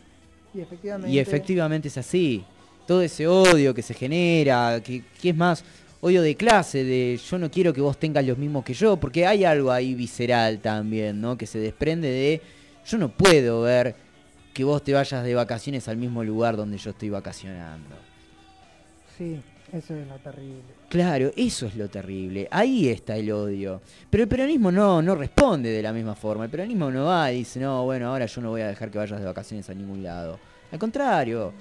[0.54, 1.12] Y efectivamente.
[1.12, 2.44] Y efectivamente es así.
[2.88, 5.64] Todo ese odio que se genera, que, que es más
[6.06, 9.26] odio de clase, de yo no quiero que vos tengas los mismos que yo, porque
[9.26, 11.36] hay algo ahí visceral también, ¿no?
[11.36, 12.42] Que se desprende de
[12.86, 13.96] yo no puedo ver
[14.54, 17.96] que vos te vayas de vacaciones al mismo lugar donde yo estoy vacacionando.
[19.18, 19.40] Sí,
[19.74, 20.62] eso es lo terrible.
[20.90, 22.48] Claro, eso es lo terrible.
[22.52, 23.82] Ahí está el odio.
[24.08, 26.44] Pero el peronismo no, no responde de la misma forma.
[26.44, 29.00] El peronismo no va y dice, no, bueno, ahora yo no voy a dejar que
[29.00, 30.38] vayas de vacaciones a ningún lado.
[30.72, 31.52] Al contrario.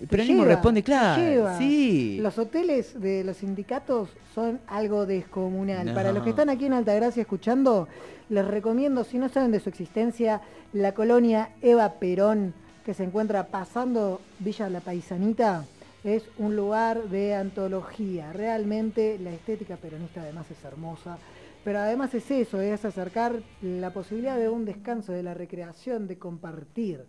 [0.00, 1.22] El peronismo Lleva, responde, claro.
[1.22, 1.58] lleva.
[1.58, 2.18] Sí.
[2.20, 5.86] Los hoteles de los sindicatos son algo descomunal.
[5.86, 5.94] No.
[5.94, 7.86] Para los que están aquí en Altagracia escuchando,
[8.30, 10.40] les recomiendo, si no saben de su existencia,
[10.72, 12.54] la colonia Eva Perón,
[12.84, 15.64] que se encuentra pasando Villa La Paisanita,
[16.02, 18.32] es un lugar de antología.
[18.32, 21.18] Realmente la estética peronista además es hermosa.
[21.62, 26.16] Pero además es eso, es acercar la posibilidad de un descanso, de la recreación, de
[26.16, 27.04] compartir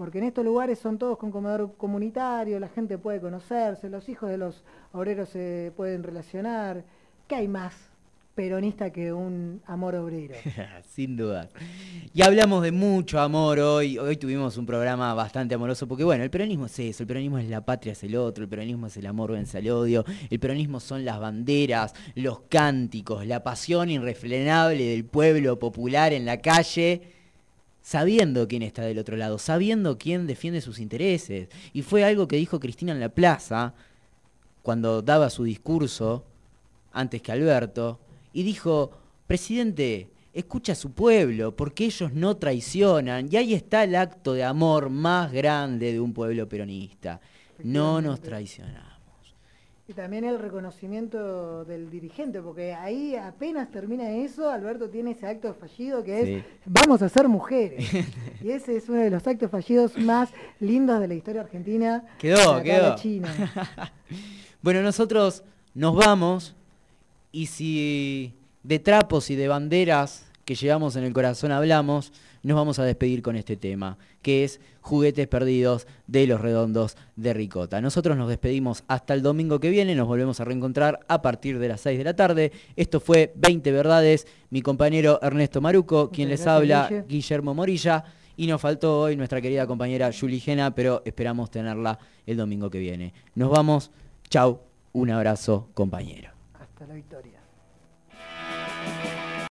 [0.00, 4.30] porque en estos lugares son todos con comedor comunitario, la gente puede conocerse, los hijos
[4.30, 6.82] de los obreros se pueden relacionar.
[7.28, 7.74] ¿Qué hay más
[8.34, 10.36] peronista que un amor obrero?
[10.88, 11.50] Sin duda.
[12.14, 13.98] Y hablamos de mucho amor hoy.
[13.98, 17.02] Hoy tuvimos un programa bastante amoroso porque, bueno, el peronismo es eso.
[17.02, 18.44] El peronismo es la patria, es el otro.
[18.44, 20.06] El peronismo es el amor, vence al odio.
[20.30, 26.40] El peronismo son las banderas, los cánticos, la pasión irrefrenable del pueblo popular en la
[26.40, 27.19] calle
[27.90, 31.48] sabiendo quién está del otro lado, sabiendo quién defiende sus intereses.
[31.72, 33.74] Y fue algo que dijo Cristina en la plaza
[34.62, 36.24] cuando daba su discurso
[36.92, 37.98] antes que Alberto,
[38.32, 38.92] y dijo,
[39.26, 44.44] presidente, escucha a su pueblo, porque ellos no traicionan, y ahí está el acto de
[44.44, 47.20] amor más grande de un pueblo peronista.
[47.64, 48.89] No nos Efectivamente.
[49.90, 55.52] Y también el reconocimiento del dirigente, porque ahí apenas termina eso, Alberto tiene ese acto
[55.52, 56.44] fallido que es, Sí.
[56.64, 57.90] vamos a ser mujeres.
[58.40, 60.28] y ese es uno de los actos fallidos más
[60.60, 62.04] lindos de la historia argentina.
[62.20, 62.94] Quedó, quedó.
[62.94, 63.28] China.
[64.62, 65.42] Bueno, nosotros
[65.74, 66.54] nos vamos
[67.32, 72.12] y si de trapos y de banderas que llevamos en el corazón hablamos,
[72.42, 77.34] nos vamos a despedir con este tema, que es Juguetes Perdidos de los Redondos de
[77.34, 77.80] Ricota.
[77.80, 81.68] Nosotros nos despedimos hasta el domingo que viene, nos volvemos a reencontrar a partir de
[81.68, 82.52] las 6 de la tarde.
[82.76, 87.04] Esto fue 20 Verdades, mi compañero Ernesto Maruco, quien les gracias, habla, Guille.
[87.08, 88.04] Guillermo Morilla.
[88.36, 92.78] Y nos faltó hoy nuestra querida compañera Julie Gena, pero esperamos tenerla el domingo que
[92.78, 93.12] viene.
[93.34, 93.90] Nos vamos,
[94.30, 94.60] chau,
[94.92, 96.30] un abrazo compañero.
[96.54, 97.39] Hasta la victoria.